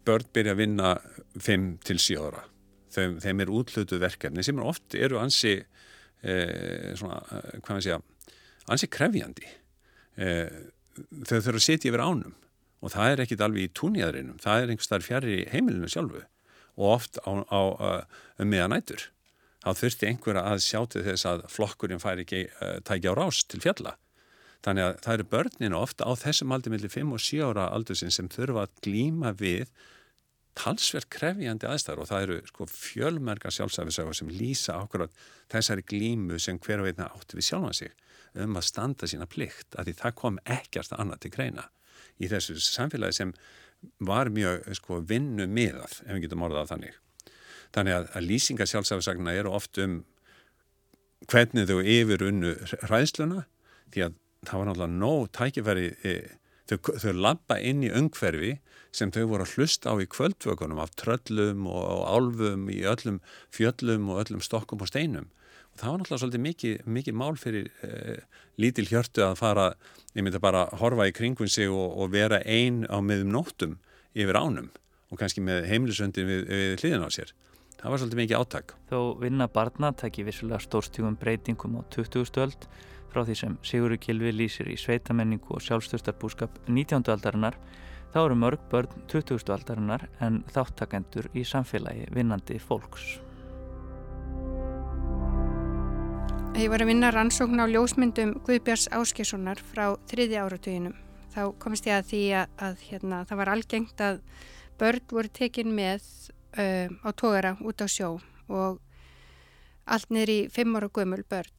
Börn 0.07 0.27
byrja 0.35 0.55
að 0.55 0.63
vinna 0.63 0.95
5 1.39 1.69
til 1.87 2.01
7 2.01 2.19
ára. 2.25 2.45
Þeim, 2.91 3.19
þeim 3.23 3.45
er 3.45 3.53
útlutu 3.55 4.01
verkefni 4.03 4.43
sem 4.43 4.59
oft 4.65 4.97
eru 4.99 5.21
ansi 5.21 5.55
eh, 5.61 6.91
svona, 6.99 7.21
eh, 7.37 7.61
hvað 7.61 7.75
maður 7.77 7.87
segja, 7.87 8.01
ansi 8.73 8.91
krefjandi. 8.91 9.47
Eh, 10.19 10.59
þau 11.23 11.37
þurfa 11.37 11.61
að 11.61 11.67
setja 11.69 11.93
yfir 11.93 12.03
ánum 12.03 12.35
og 12.81 12.93
það 12.95 13.13
er 13.13 13.23
ekkit 13.25 13.45
alveg 13.45 13.69
í 13.69 13.73
túnjaðrinum, 13.77 14.41
það 14.43 14.63
er 14.63 14.73
einhvers 14.73 14.91
þar 14.91 15.07
fjari 15.07 15.39
heimilinu 15.53 15.89
sjálfu 15.93 16.25
og 16.81 16.87
oft 16.97 17.21
á, 17.23 17.31
á 17.45 17.61
um 18.41 18.49
miðanætur. 18.49 19.11
Þá 19.61 19.71
þurfti 19.77 20.09
einhverja 20.09 20.45
að 20.49 20.63
sjá 20.65 20.81
til 20.89 21.05
þess 21.05 21.29
að 21.29 21.45
flokkurinn 21.53 22.01
fær 22.01 22.23
ekki 22.23 22.47
uh, 22.49 22.79
tækja 22.87 23.13
á 23.13 23.19
rás 23.19 23.43
til 23.45 23.61
fjalla. 23.61 23.97
Þannig 24.65 24.87
að 24.87 24.99
það 25.05 25.17
eru 25.17 25.29
börninu 25.35 25.79
ofta 25.81 26.09
á 26.09 26.13
þessum 26.21 26.53
aldri 26.53 26.73
millir 26.73 26.93
5 26.93 27.17
og 27.17 27.23
7 27.25 27.47
ára 27.49 27.71
aldursin 27.73 28.13
sem 28.13 28.29
þurfa 28.33 28.67
að 28.67 28.77
glíma 28.85 29.33
við 29.37 29.73
talsverð 30.59 31.09
krefjandi 31.15 31.69
aðstæður 31.69 32.03
og 32.03 32.09
það 32.11 32.25
eru 32.27 32.39
sko, 32.49 32.67
fjölmerga 32.69 33.53
sjálfsæfisögur 33.55 34.17
sem 34.19 34.33
lýsa 34.35 34.77
ákveðat 34.83 35.15
þessari 35.53 35.85
glímu 35.87 36.41
sem 36.43 36.59
hver 36.61 36.83
og 36.83 36.91
einna 36.91 37.09
átti 37.15 37.39
við 37.39 37.49
sjálfa 37.49 37.73
sig 37.79 37.95
um 38.45 38.59
að 38.59 38.67
standa 38.67 39.09
sína 39.11 39.29
plikt 39.31 39.79
að 39.79 39.89
því 39.89 39.97
það 40.03 40.17
kom 40.21 40.41
ekkert 40.45 40.97
annað 40.99 41.23
til 41.25 41.33
greina 41.37 41.69
í 42.21 42.29
þessu 42.31 42.59
samfélagi 42.61 43.17
sem 43.17 43.33
var 44.05 44.29
mjög 44.33 44.67
sko, 44.77 45.01
vinnu 45.01 45.47
miðað 45.49 46.03
ef 46.05 46.13
við 46.13 46.27
getum 46.27 46.45
orðað 46.45 46.75
þannig. 46.75 46.99
Þannig 47.75 47.97
að, 47.97 48.09
að 48.19 48.27
lýsinga 48.27 48.67
sjálfsæfisagna 48.67 49.35
eru 49.39 49.53
oft 49.55 49.79
um 49.79 50.01
hvernig 51.31 51.69
þau 51.69 51.81
yfir 51.85 52.25
unnu 52.27 52.57
hræðsluna 52.89 53.45
því 53.93 54.07
að 54.07 54.19
það 54.49 54.61
var 54.61 54.69
náttúrulega 54.71 55.01
nóg 55.01 55.27
tækifæri 55.37 55.89
e, 56.07 56.15
þau, 56.71 56.79
þau 57.03 57.13
lappa 57.27 57.59
inn 57.61 57.85
í 57.85 57.93
öngferfi 57.93 58.55
sem 58.97 59.13
þau 59.15 59.27
voru 59.31 59.47
að 59.47 59.55
hlusta 59.57 59.93
á 59.93 59.95
í 60.03 60.09
kvöldvökunum 60.11 60.81
af 60.83 60.95
tröllum 60.99 61.69
og 61.71 62.07
álfum 62.11 62.65
í 62.73 62.81
öllum 62.89 63.21
fjöllum 63.55 64.09
og 64.11 64.25
öllum 64.25 64.43
stokkum 64.43 64.83
og 64.83 64.91
steinum. 64.91 65.29
Og 65.71 65.79
það 65.79 65.93
var 65.93 66.01
náttúrulega 66.01 66.23
svolítið 66.25 66.45
mikið, 66.47 66.75
mikið 66.97 67.19
mál 67.21 67.37
fyrir 67.39 67.69
eh, 67.87 68.25
lítil 68.59 68.89
hjörtu 68.91 69.23
að 69.23 69.37
fara, 69.39 69.69
ég 70.17 70.27
myndi 70.27 70.43
bara 70.43 70.67
horfa 70.81 71.07
í 71.07 71.15
kringun 71.15 71.53
sig 71.53 71.71
og, 71.71 71.95
og 72.03 72.11
vera 72.17 72.41
einn 72.43 72.83
á 72.91 72.99
miðum 72.99 73.31
nóttum 73.37 73.79
yfir 74.19 74.41
ánum 74.41 74.73
og 75.11 75.21
kannski 75.21 75.43
með 75.45 75.69
heimlisöndin 75.71 76.27
við, 76.27 76.43
við 76.51 76.75
hliðin 76.83 77.07
á 77.07 77.11
sér. 77.15 77.31
Það 77.81 77.93
var 77.93 78.01
svolítið 78.01 78.19
mikið 78.21 78.37
áttak. 78.37 78.73
Þó 78.91 78.99
vinna 79.23 79.47
barna 79.49 79.89
tekki 79.97 80.25
vissulega 80.27 80.61
stórstígum 80.61 81.15
breytingum 81.17 81.79
á 81.81 81.83
20. 81.89 82.27
stöld 82.29 82.67
frá 83.09 83.23
því 83.25 83.37
sem 83.41 83.55
Sigurður 83.65 84.01
Kilvi 84.05 84.33
lýsir 84.35 84.69
í 84.69 84.77
sveitamenningu 84.77 85.55
og 85.57 85.63
sjálfstöðstarbúskap 85.65 86.59
19. 86.69 87.09
aldarinnar 87.09 87.57
þá 88.13 88.19
eru 88.27 88.37
mörg 88.37 88.67
börn 88.69 88.93
20. 89.09 89.41
aldarinnar 89.55 90.05
en 90.21 90.43
þáttakendur 90.53 91.31
í 91.33 91.45
samfélagi 91.49 92.11
vinnandi 92.13 92.59
fólks. 92.61 93.17
Ég 96.61 96.69
var 96.69 96.85
að 96.85 96.91
vinna 96.91 97.09
rannsókn 97.15 97.63
á 97.63 97.65
ljósmyndum 97.65 98.35
Guðbjörns 98.45 98.91
Áskessonar 98.93 99.63
frá 99.71 99.95
þriði 100.11 100.37
áratuginum. 100.43 100.99
Þá 101.33 101.57
komist 101.63 101.89
ég 101.89 101.97
að 101.97 102.11
því 102.11 102.23
að, 102.43 102.53
að 102.67 102.85
hérna, 102.91 103.23
það 103.25 103.41
var 103.41 103.53
algengt 103.55 104.05
að 104.05 104.21
börn 104.77 105.09
voru 105.09 105.33
tekin 105.33 105.73
með 105.73 106.05
uh, 106.59 106.89
á 106.91 107.09
tógara 107.13 107.57
út 107.61 107.83
á 107.83 107.87
sjó 107.91 108.19
og 108.49 108.81
allt 109.87 110.11
niður 110.11 110.33
í 110.35 110.41
fimm 110.53 110.77
ára 110.79 110.91
gömul 110.93 111.25
börn. 111.29 111.51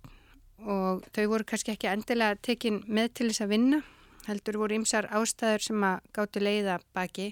Og 0.61 1.05
þau 1.15 1.25
voru 1.31 1.47
kannski 1.47 1.73
ekki 1.73 1.89
endilega 1.89 2.37
tekin 2.37 2.83
með 2.87 3.13
til 3.17 3.29
þess 3.31 3.45
að 3.45 3.53
vinna 3.55 3.81
heldur 4.27 4.59
voru 4.61 4.77
ymsar 4.77 5.07
ástæður 5.09 5.65
sem 5.65 5.85
að 5.85 6.03
gáttu 6.13 6.43
leiða 6.43 6.77
baki. 6.93 7.31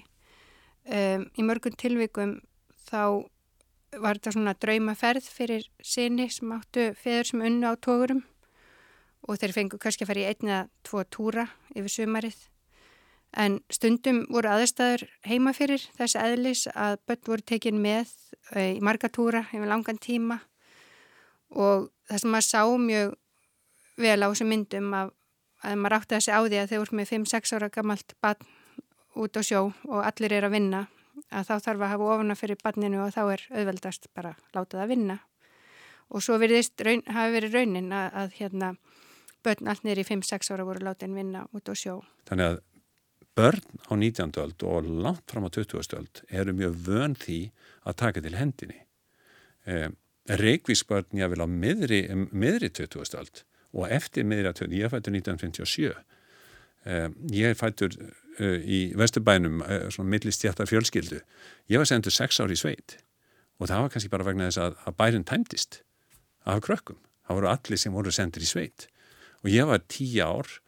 Um, 0.90 1.28
í 1.38 1.44
mörgum 1.46 1.76
tilvikum 1.78 2.40
þá 2.88 3.28
var 4.00 4.18
þetta 4.18 4.34
svona 4.34 4.54
draumaferð 4.58 5.26
fyrir 5.26 5.66
sinni 5.82 6.28
sem 6.30 6.52
áttu 6.54 6.90
feður 6.98 7.30
sem 7.30 7.44
unnu 7.46 7.70
á 7.70 7.74
tógurum 7.78 8.22
og 9.28 9.38
þeir 9.40 9.54
fengu 9.54 9.78
kannski 9.82 10.06
að 10.06 10.12
fara 10.12 10.22
í 10.22 10.28
einni 10.30 10.52
eða 10.54 10.68
tvo 10.86 11.04
túra 11.10 11.46
yfir 11.74 11.92
sumarið 11.92 12.38
en 13.36 13.60
stundum 13.70 14.24
voru 14.30 14.50
aðstæður 14.50 15.06
heima 15.26 15.52
fyrir 15.54 15.82
þess 15.96 16.18
aðlis 16.18 16.66
að 16.74 16.98
börn 17.06 17.26
voru 17.28 17.46
tekin 17.46 17.80
með 17.82 18.10
uh, 18.56 18.72
í 18.74 18.80
marga 18.82 19.10
túra 19.12 19.44
yfir 19.52 19.70
langan 19.70 20.00
tíma 20.02 20.40
og 21.50 21.90
það 22.10 22.22
sem 22.22 22.34
maður 22.34 22.48
sá 22.48 22.62
mjög 22.84 23.14
vel 24.00 24.18
á 24.22 24.26
þessum 24.30 24.50
myndum 24.50 24.94
af, 24.96 25.12
að 25.62 25.76
maður 25.78 25.98
átti 26.00 26.16
þessi 26.16 26.34
á 26.34 26.40
því 26.40 26.60
að 26.60 26.72
þeir 26.72 26.82
voru 26.82 26.98
með 27.00 27.12
5-6 27.14 27.54
ára 27.56 27.70
gammalt 27.74 28.16
barn 28.22 28.50
út 29.20 29.38
á 29.38 29.42
sjó 29.44 29.62
og 29.88 30.00
allir 30.02 30.34
er 30.34 30.46
að 30.46 30.56
vinna 30.56 30.84
að 31.30 31.50
þá 31.50 31.54
þarf 31.66 31.82
að 31.82 31.92
hafa 31.92 32.12
ofana 32.14 32.38
fyrir 32.38 32.60
barninu 32.62 33.02
og 33.04 33.12
þá 33.14 33.22
er 33.34 33.42
auðveldast 33.50 34.08
bara 34.16 34.36
látað 34.54 34.84
að 34.84 34.92
vinna 34.94 35.18
og 36.10 36.24
svo 36.24 36.38
raun, 36.40 37.02
hafi 37.06 37.34
verið 37.36 37.54
raunin 37.54 37.92
að, 37.94 38.08
að 38.14 38.32
hérna 38.40 38.70
börn 39.44 39.70
allt 39.70 39.84
neyri 39.86 40.04
5-6 40.04 40.50
ára 40.52 40.66
voru 40.68 40.84
látið 40.84 41.10
að 41.10 41.20
vinna 41.20 41.44
út 41.56 41.70
á 41.70 41.74
sjó. 41.78 42.00
Þannig 42.28 42.50
að 42.50 42.58
börn 43.40 43.64
á 43.88 43.92
19. 43.96 44.36
öld 44.36 44.62
og 44.68 44.84
langt 44.84 45.24
fram 45.30 45.48
á 45.48 45.50
20. 45.50 45.80
öld 45.96 46.22
eru 46.28 46.52
mjög 46.52 46.76
vön 46.86 47.16
því 47.16 47.40
að 47.88 47.98
taka 48.02 48.20
til 48.20 48.36
hendinni. 48.36 48.80
Eh, 49.64 49.88
Reykvísbörn 50.28 51.16
ég 51.16 51.32
vil 51.32 51.42
á 51.42 51.48
miðri, 51.48 52.02
miðri 52.30 52.68
20. 52.68 53.16
öld 53.16 53.42
og 53.72 53.86
eftir 53.88 54.26
miðri 54.26 54.50
að 54.50 54.64
20. 54.66 54.76
ég 54.82 54.92
fættur 54.92 55.16
1957. 55.16 55.94
Eh, 56.84 57.08
ég 57.32 57.56
fættur 57.56 57.96
uh, 58.40 58.58
í 58.60 58.80
Vesturbænum 58.96 59.60
uh, 59.64 59.88
svona 59.92 60.10
millistjættar 60.14 60.68
fjölskyldu. 60.68 61.20
Ég 61.68 61.80
var 61.80 61.88
sendur 61.88 62.14
6 62.14 62.40
ári 62.44 62.56
í 62.56 62.60
sveit 62.60 62.98
og 63.60 63.68
það 63.68 63.84
var 63.84 63.92
kannski 63.92 64.12
bara 64.12 64.24
vegna 64.24 64.48
þess 64.48 64.62
að, 64.64 64.78
að 64.88 64.96
bærin 64.96 65.26
tæmtist 65.28 65.82
af 66.48 66.62
krökkum. 66.64 67.00
Það 67.28 67.40
voru 67.40 67.50
allir 67.52 67.80
sem 67.80 67.94
voru 67.94 68.12
sendur 68.14 68.44
í 68.44 68.48
sveit 68.48 68.88
og 69.44 69.52
ég 69.52 69.68
var 69.68 69.84
10 69.86 70.20
ár 70.24 70.60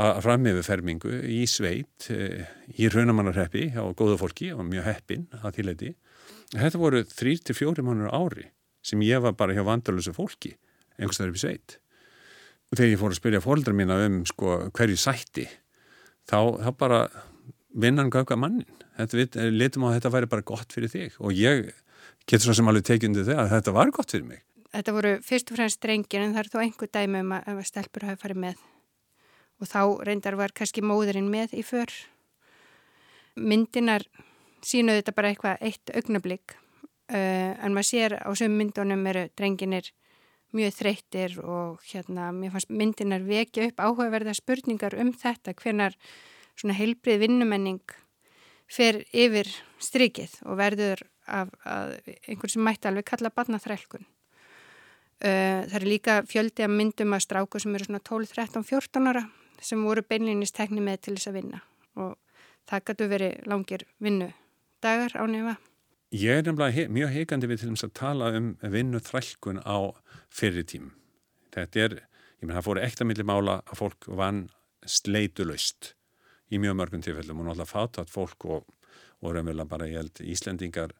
að 0.00 0.22
frammefu 0.24 0.62
fermingu 0.64 1.12
í 1.28 1.42
sveit 1.50 2.08
eh, 2.14 2.46
í 2.78 2.88
raunamannarheppi 2.92 3.70
á 3.76 3.84
góða 3.96 4.18
fólki 4.20 4.50
og 4.54 4.64
mjög 4.68 4.86
heppin 4.88 5.26
að 5.40 5.58
þýleiti. 5.58 5.92
Þetta 6.54 6.80
voru 6.80 7.02
3-4 7.06 7.84
mannur 7.86 8.12
ári 8.14 8.48
sem 8.86 9.02
ég 9.04 9.20
var 9.22 9.36
bara 9.38 9.54
hjá 9.54 9.64
vandalösu 9.66 10.14
fólki 10.16 10.54
einhvers 10.96 11.20
þar 11.20 11.32
upp 11.32 11.40
í 11.40 11.42
sveit. 11.44 11.76
Og 12.70 12.78
þegar 12.78 12.92
ég 12.92 13.00
fór 13.00 13.12
að 13.12 13.20
spyrja 13.20 13.42
fólkdra 13.44 13.76
mína 13.76 13.98
um 14.06 14.20
sko, 14.28 14.56
hverju 14.76 14.98
sætti 15.00 15.46
þá, 16.30 16.38
þá 16.62 16.70
bara 16.78 17.00
vinnan 17.70 18.12
gauga 18.12 18.38
mannin. 18.38 18.68
Þetta 18.96 19.48
litum 19.52 19.86
á 19.86 19.90
að 19.90 19.96
þetta 19.98 20.14
væri 20.16 20.30
bara 20.30 20.46
gott 20.46 20.74
fyrir 20.74 20.92
þig 20.92 21.18
og 21.20 21.34
ég 21.36 21.72
getur 22.26 22.48
svo 22.48 22.56
sem 22.56 22.70
alveg 22.70 23.08
undir 23.08 23.26
það 23.26 23.44
að 23.44 23.54
þetta 23.56 23.76
var 23.76 23.92
gott 23.94 24.14
fyrir 24.14 24.28
mig. 24.28 24.44
Þetta 24.70 24.94
voru 24.94 25.16
fyrst 25.26 25.50
og 25.50 25.58
fremst 25.58 25.80
drengir 25.82 26.22
en 26.22 26.36
það 26.36 26.44
er 26.44 26.50
þó 26.52 26.60
einhver 26.62 26.90
dæmi 26.94 27.24
um 27.24 27.32
að 27.40 27.64
stelpur 27.66 28.06
hafi 28.06 28.22
farið 28.22 28.44
með 28.44 28.60
og 29.60 29.68
þá 29.68 29.82
reyndar 30.08 30.38
var 30.40 30.54
kannski 30.56 30.82
móðurinn 30.84 31.28
með 31.30 31.54
í 31.60 31.62
för. 31.66 31.92
Myndinar 33.36 34.06
sínuðu 34.64 35.00
þetta 35.00 35.16
bara 35.16 35.30
eitthvað 35.32 35.64
eitt 35.64 35.92
augnablík 35.94 36.56
uh, 36.56 37.52
en 37.60 37.74
maður 37.74 37.88
sér 37.90 38.16
á 38.20 38.28
sögum 38.36 38.58
myndunum 38.60 39.06
eru 39.12 39.26
drenginir 39.38 39.92
mjög 40.56 40.74
þreyttir 40.80 41.38
og 41.44 41.82
hérna 41.92 42.30
mér 42.34 42.52
fannst 42.54 42.72
myndinar 42.74 43.22
vekja 43.22 43.68
upp 43.70 43.82
áhugaverða 43.84 44.34
spurningar 44.34 44.96
um 44.98 45.12
þetta 45.14 45.54
hvenar 45.54 45.96
svona 46.58 46.76
heilbrið 46.76 47.22
vinnumenning 47.24 47.94
fer 48.70 49.04
yfir 49.14 49.48
strikið 49.82 50.40
og 50.46 50.58
verður 50.58 51.04
af 51.30 51.52
einhvern 52.26 52.50
sem 52.50 52.64
mætti 52.66 52.90
alveg 52.90 53.06
kalla 53.06 53.30
barnaþrælkun. 53.30 54.02
Uh, 55.20 55.62
það 55.68 55.76
er 55.78 55.84
líka 55.86 56.14
fjöldi 56.26 56.64
að 56.64 56.74
myndum 56.78 57.14
að 57.14 57.26
stráku 57.26 57.60
sem 57.60 57.74
eru 57.76 57.86
svona 57.86 58.02
12, 58.02 58.32
13, 58.34 58.64
14 58.66 59.10
ára 59.12 59.26
sem 59.60 59.82
voru 59.84 60.02
beinleginnist 60.06 60.56
tekni 60.56 60.82
með 60.84 61.04
til 61.06 61.16
þess 61.16 61.30
að 61.30 61.38
vinna 61.40 61.62
og 62.00 62.16
það 62.70 62.84
gætu 62.88 63.08
verið 63.10 63.50
langir 63.50 63.84
vinnu 63.98 64.30
dagar 64.84 65.16
á 65.16 65.24
nefa. 65.28 65.56
Ég 66.10 66.40
er 66.40 66.46
nefnilega 66.46 66.74
he 66.74 66.86
mjög 66.90 67.12
heikandi 67.14 67.50
við 67.50 67.62
til 67.62 67.72
þess 67.72 67.86
að 67.86 67.96
tala 68.00 68.30
um 68.38 68.48
vinnu 68.62 69.00
þrælkun 69.04 69.62
á 69.62 69.78
fyrir 70.32 70.66
tím. 70.66 70.90
Þetta 71.54 71.84
er, 71.84 71.96
ég 72.40 72.46
menn 72.46 72.56
það 72.56 72.66
fóru 72.66 72.82
ekta 72.82 73.06
milli 73.06 73.26
mála 73.26 73.60
að 73.66 73.82
fólk 73.82 74.10
vann 74.18 74.48
sleitulöst 74.86 75.94
í 76.50 76.58
mjög 76.58 76.78
mörgum 76.80 77.04
tilfellum 77.04 77.42
og 77.42 77.50
náttúrulega 77.50 77.70
fátat 77.70 78.10
fólk 78.10 78.46
og, 78.48 78.66
og 79.20 79.34
raunverulega 79.36 79.70
bara 79.70 79.88
ég 79.90 80.00
held 80.00 80.22
Íslendingar 80.24 80.94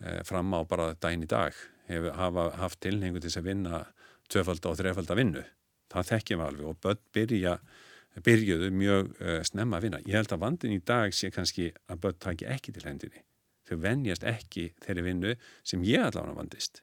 eh, 0.00 0.22
fram 0.24 0.54
á 0.56 0.60
bara 0.68 0.94
dæn 0.94 1.26
í 1.26 1.28
dag 1.28 1.56
hefur 1.90 2.54
haft 2.60 2.80
tilhengu 2.84 3.20
til 3.20 3.28
þess 3.28 3.40
að 3.42 3.48
vinna 3.50 3.82
tvefald 4.30 4.68
og 4.70 4.78
þrefald 4.78 5.10
að 5.10 5.20
vinnu 5.20 5.44
það 5.90 6.10
þekkjum 6.10 6.40
við 6.40 6.46
alveg 6.46 6.68
og 6.70 6.78
börn 6.84 7.00
byrja, 7.16 7.56
byrjuðu 8.26 8.70
mjög 8.74 9.10
uh, 9.18 9.40
snemma 9.46 9.78
að 9.78 9.86
vinna. 9.86 10.00
Ég 10.06 10.18
held 10.18 10.34
að 10.34 10.44
vandin 10.44 10.76
í 10.76 10.80
dag 10.86 11.14
sé 11.16 11.30
kannski 11.34 11.70
að 11.90 12.00
börn 12.04 12.22
taki 12.22 12.48
ekki 12.50 12.74
til 12.76 12.86
hendinni. 12.86 13.24
Þau 13.68 13.76
venjast 13.84 14.24
ekki 14.26 14.70
þeirri 14.82 15.06
vinnu 15.06 15.36
sem 15.66 15.84
ég 15.86 16.02
allavega 16.02 16.38
vandist. 16.38 16.82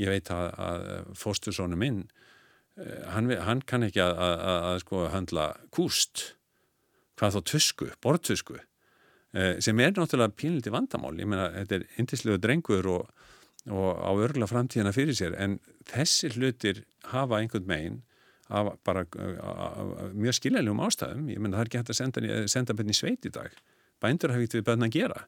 Ég 0.00 0.12
veit 0.12 0.30
að, 0.32 0.48
að 0.60 0.86
fóstursónu 1.16 1.78
minn, 1.80 2.06
uh, 2.80 3.02
hann, 3.14 3.32
hann 3.48 3.64
kann 3.68 3.86
ekki 3.88 4.02
að, 4.04 4.16
að, 4.28 4.46
að 4.70 4.80
sko 4.84 5.04
handla 5.12 5.50
kúst, 5.74 6.30
hvað 7.16 7.38
þá 7.38 7.52
tusku, 7.52 7.92
bortusku, 8.04 8.58
uh, 8.60 9.54
sem 9.64 9.80
er 9.80 9.94
náttúrulega 9.96 10.36
pínliti 10.36 10.72
vandamál. 10.72 11.14
Ég 11.20 11.30
meina, 11.30 11.48
þetta 11.62 11.80
er 11.80 11.88
indislegu 12.02 12.42
drengur 12.42 12.90
og, 12.92 13.30
og 13.72 13.88
á 13.96 14.10
örgulega 14.12 14.52
framtíðina 14.52 14.92
fyrir 14.96 15.16
sér, 15.16 15.36
en 15.40 15.56
þessi 15.88 16.32
hlutir 16.36 16.84
hafa 17.12 17.40
einhvern 17.40 17.68
meginn 17.68 18.04
af 18.48 18.74
bara 18.86 19.06
af 19.10 20.12
mjög 20.14 20.38
skiljaðljum 20.38 20.82
ástæðum. 20.86 21.30
Ég 21.32 21.40
menna 21.42 21.58
það 21.58 21.64
er 21.64 21.70
ekki 21.70 21.80
hægt 21.80 21.94
að 21.94 22.00
senda, 22.00 22.42
senda 22.50 22.76
bönni 22.78 22.94
sveit 22.94 23.26
í 23.26 23.32
dag. 23.34 23.54
Bændur 24.02 24.34
hafa 24.34 24.44
ekkert 24.44 24.60
við 24.60 24.68
bönna 24.68 24.90
að 24.90 24.98
gera. 24.98 25.22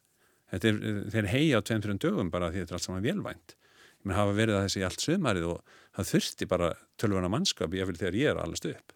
Þetta 0.49 0.69
er, 0.69 0.77
þeir 1.13 1.31
heia 1.33 1.59
á 1.59 1.65
tveim 1.65 1.83
fyrir 1.83 1.99
dögum 2.01 2.29
bara 2.33 2.51
því 2.53 2.63
þetta 2.63 2.73
er 2.73 2.79
allt 2.79 2.87
saman 2.87 3.05
velvænt 3.05 3.57
ég 3.99 4.07
menn 4.07 4.15
hafa 4.15 4.35
verið 4.35 4.57
að 4.57 4.65
þessi 4.67 4.85
allt 4.87 5.03
sömarið 5.03 5.47
og 5.49 5.73
það 5.97 6.09
þurfti 6.13 6.47
bara 6.47 6.69
tölvuna 6.99 7.31
mannskap 7.31 7.73
ég 7.75 7.89
vil 7.89 7.97
þegar 7.99 8.15
ég 8.15 8.31
er 8.31 8.39
allast 8.39 8.67
upp. 8.69 8.93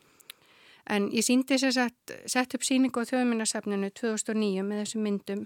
En 0.88 1.10
ég 1.16 1.24
síndi 1.24 1.58
þess 1.60 1.80
að 1.80 2.16
sett 2.32 2.56
upp 2.56 2.64
síningu 2.64 3.04
á 3.04 3.08
þjóðminnarsafninu 3.08 3.92
2009 4.00 4.64
með 4.68 4.84
þessum 4.84 5.06
myndum 5.08 5.44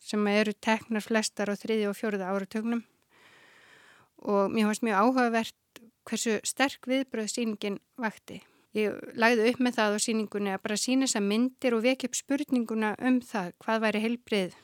sem 0.00 0.28
eru 0.30 0.54
teknar 0.54 1.04
flestar 1.04 1.52
á 1.52 1.54
þriði 1.56 1.88
og 1.88 1.96
fjóruða 1.96 2.30
áratögnum 2.32 2.84
og 4.28 4.52
mér 4.52 4.68
fannst 4.68 4.84
mjög 4.84 5.00
áhugavert 5.02 5.82
hversu 6.08 6.38
sterk 6.46 6.88
viðbröð 6.88 7.28
síningin 7.32 7.78
vakti. 8.00 8.40
Ég 8.76 8.96
lagði 9.16 9.50
upp 9.52 9.60
með 9.64 9.78
það 9.78 9.96
á 9.96 9.98
síningunni 10.04 10.54
að 10.54 10.64
bara 10.64 10.80
sína 10.80 11.06
þess 11.06 11.18
að 11.20 11.28
myndir 11.30 11.76
og 11.76 11.84
vekja 11.84 12.08
upp 12.10 12.18
spurninguna 12.18 12.94
um 13.00 13.20
það 13.24 13.52
hvað 13.64 13.84
væri 13.84 14.02
heilbrið 14.04 14.56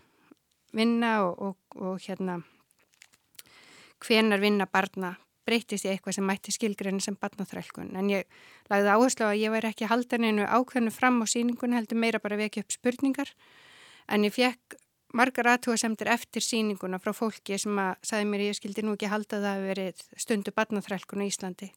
vinna 0.75 1.13
og, 1.25 1.39
og, 1.41 1.79
og 1.81 2.03
hérna 2.05 2.41
hvenar 4.05 4.43
vinna 4.43 4.67
barna 4.69 5.15
breytist 5.45 5.85
ég 5.85 5.97
eitthvað 5.97 6.19
sem 6.19 6.27
mætti 6.29 6.53
skilgreinu 6.55 7.03
sem 7.05 7.17
barnaþrælkun. 7.21 7.93
En 8.01 8.09
ég 8.13 8.29
lagði 8.73 8.93
áherslu 8.95 9.27
að 9.29 9.41
ég 9.43 9.53
væri 9.53 9.71
ekki 9.71 9.89
haldaninu 9.91 10.47
ákveðinu 10.49 10.93
fram 10.95 11.21
á 11.21 11.27
síningunni 11.29 11.77
heldur 11.77 12.01
meira 12.01 12.21
bara 12.23 12.39
vekja 12.41 12.65
upp 12.65 12.73
spurningar 12.73 13.33
en 14.09 14.25
ég 14.25 14.35
fekk 14.35 14.79
margar 15.15 15.49
aðtúasemtir 15.55 16.11
eftir 16.13 16.45
síninguna 16.45 16.99
frá 17.03 17.15
fólki 17.17 17.59
sem 17.61 17.79
að 17.81 17.95
sagði 18.07 18.29
mér 18.31 18.45
ég 18.49 18.59
skildi 18.59 18.85
nú 18.85 18.97
ekki 18.97 19.11
halda 19.13 19.41
það 19.41 19.51
að 19.51 19.67
verið 19.69 20.05
stundu 20.25 20.55
barnaþrælkun 20.55 21.25
í 21.25 21.31
Íslandi. 21.31 21.71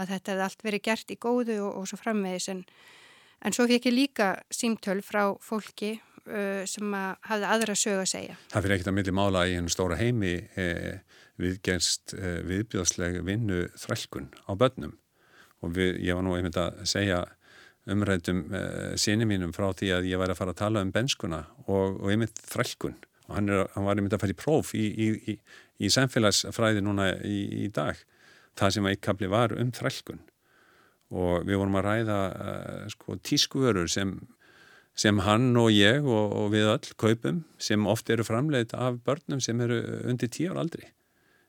Að 0.00 0.14
þetta 0.14 0.32
hefði 0.32 0.46
allt 0.46 0.64
verið 0.66 0.84
gert 0.88 1.12
í 1.12 1.18
góðu 1.20 1.58
og, 1.64 1.74
og 1.80 1.88
svo 1.88 1.98
framvegis. 2.00 2.48
En, 2.52 2.62
en 3.44 3.56
svo 3.56 3.66
fekk 3.68 3.90
ég 3.90 3.96
líka 3.96 4.30
símtöl 4.52 5.00
frá 5.04 5.22
fólki 5.44 5.94
uh, 5.96 6.62
sem 6.68 6.96
að 6.96 7.28
hafði 7.28 7.50
aðra 7.56 7.76
sög 7.78 8.00
að 8.00 8.10
segja. 8.14 8.38
Það 8.54 8.66
fyrir 8.66 8.76
ekkert 8.76 8.92
að 8.92 8.98
milli 9.00 9.16
mála 9.18 9.44
í 9.48 9.58
hennu 9.58 9.72
stóra 9.72 10.00
heimi 10.00 10.34
eh, 10.60 11.02
viðgerst 11.42 12.16
eh, 12.16 12.40
viðbjóðsleg 12.48 13.20
vinnu 13.26 13.66
þrælkun 13.80 14.32
á 14.48 14.52
börnum. 14.56 14.96
Og 15.62 15.76
við, 15.76 16.00
ég 16.02 16.18
var 16.18 16.26
nú 16.26 16.34
einmitt 16.36 16.58
að 16.58 16.82
segja 16.90 17.22
umrættum 17.90 18.44
uh, 18.52 18.58
eh, 18.58 18.92
síni 19.00 19.26
mínum 19.28 19.54
frá 19.54 19.70
því 19.74 19.90
að 19.96 20.10
ég 20.10 20.20
væri 20.20 20.34
að 20.34 20.38
fara 20.38 20.54
að 20.54 20.60
tala 20.60 20.82
um 20.84 20.92
benskuna 20.94 21.42
og, 21.66 21.98
og 21.98 22.10
einmitt 22.12 22.38
þrælkun. 22.46 22.98
Og 23.28 23.36
hann, 23.36 23.48
er, 23.50 23.64
hann 23.74 23.86
var 23.86 23.98
einmitt 23.98 24.14
að 24.14 24.22
fara 24.24 24.34
í 24.34 24.38
próf 24.38 24.74
í, 24.78 24.84
í, 24.86 25.08
í, 25.32 25.36
í 25.82 25.90
samfélagsfræði 25.90 26.84
núna 26.84 27.08
í 27.26 27.66
dag. 27.74 27.98
Það 28.58 28.76
sem 28.76 28.86
að 28.86 28.98
ykkabli 28.98 29.32
var 29.32 29.56
um 29.56 29.72
þrælkun. 29.74 30.22
Og 31.12 31.48
við 31.48 31.58
vorum 31.60 31.80
að 31.80 31.88
ræða 31.88 32.20
uh, 32.30 32.86
sko, 32.92 33.18
tískuvörur 33.20 33.90
sem, 33.90 34.14
sem 34.94 35.18
hann 35.26 35.50
og 35.60 35.72
ég 35.74 36.06
og, 36.06 36.36
og 36.38 36.52
við 36.54 36.70
öll 36.72 36.98
kaupum 37.00 37.42
sem 37.60 37.88
oft 37.90 38.10
eru 38.12 38.24
framleitt 38.26 38.76
af 38.78 39.02
börnum 39.04 39.42
sem 39.42 39.60
eru 39.64 39.82
undir 40.06 40.30
tíu 40.32 40.54
ár 40.54 40.62
aldri 40.64 40.86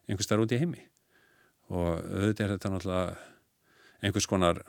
einhvers 0.07 0.27
þar 0.27 0.43
út 0.43 0.53
í 0.55 0.59
heimi. 0.59 0.81
Og 1.71 1.93
auðvitað 1.95 2.45
er 2.45 2.55
þetta 2.55 2.71
náttúrulega 2.73 3.13
einhvers 4.03 4.27
konar 4.27 4.59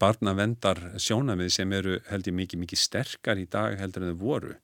barnavendar 0.00 0.80
sjónamið 1.00 1.52
sem 1.54 1.72
eru 1.74 1.98
held 2.08 2.30
ég 2.30 2.36
mikið, 2.38 2.62
mikið 2.64 2.82
sterkar 2.82 3.40
í 3.40 3.46
dag 3.50 3.78
heldur 3.80 4.06
en 4.06 4.14
þau 4.14 4.22
voru 4.22 4.56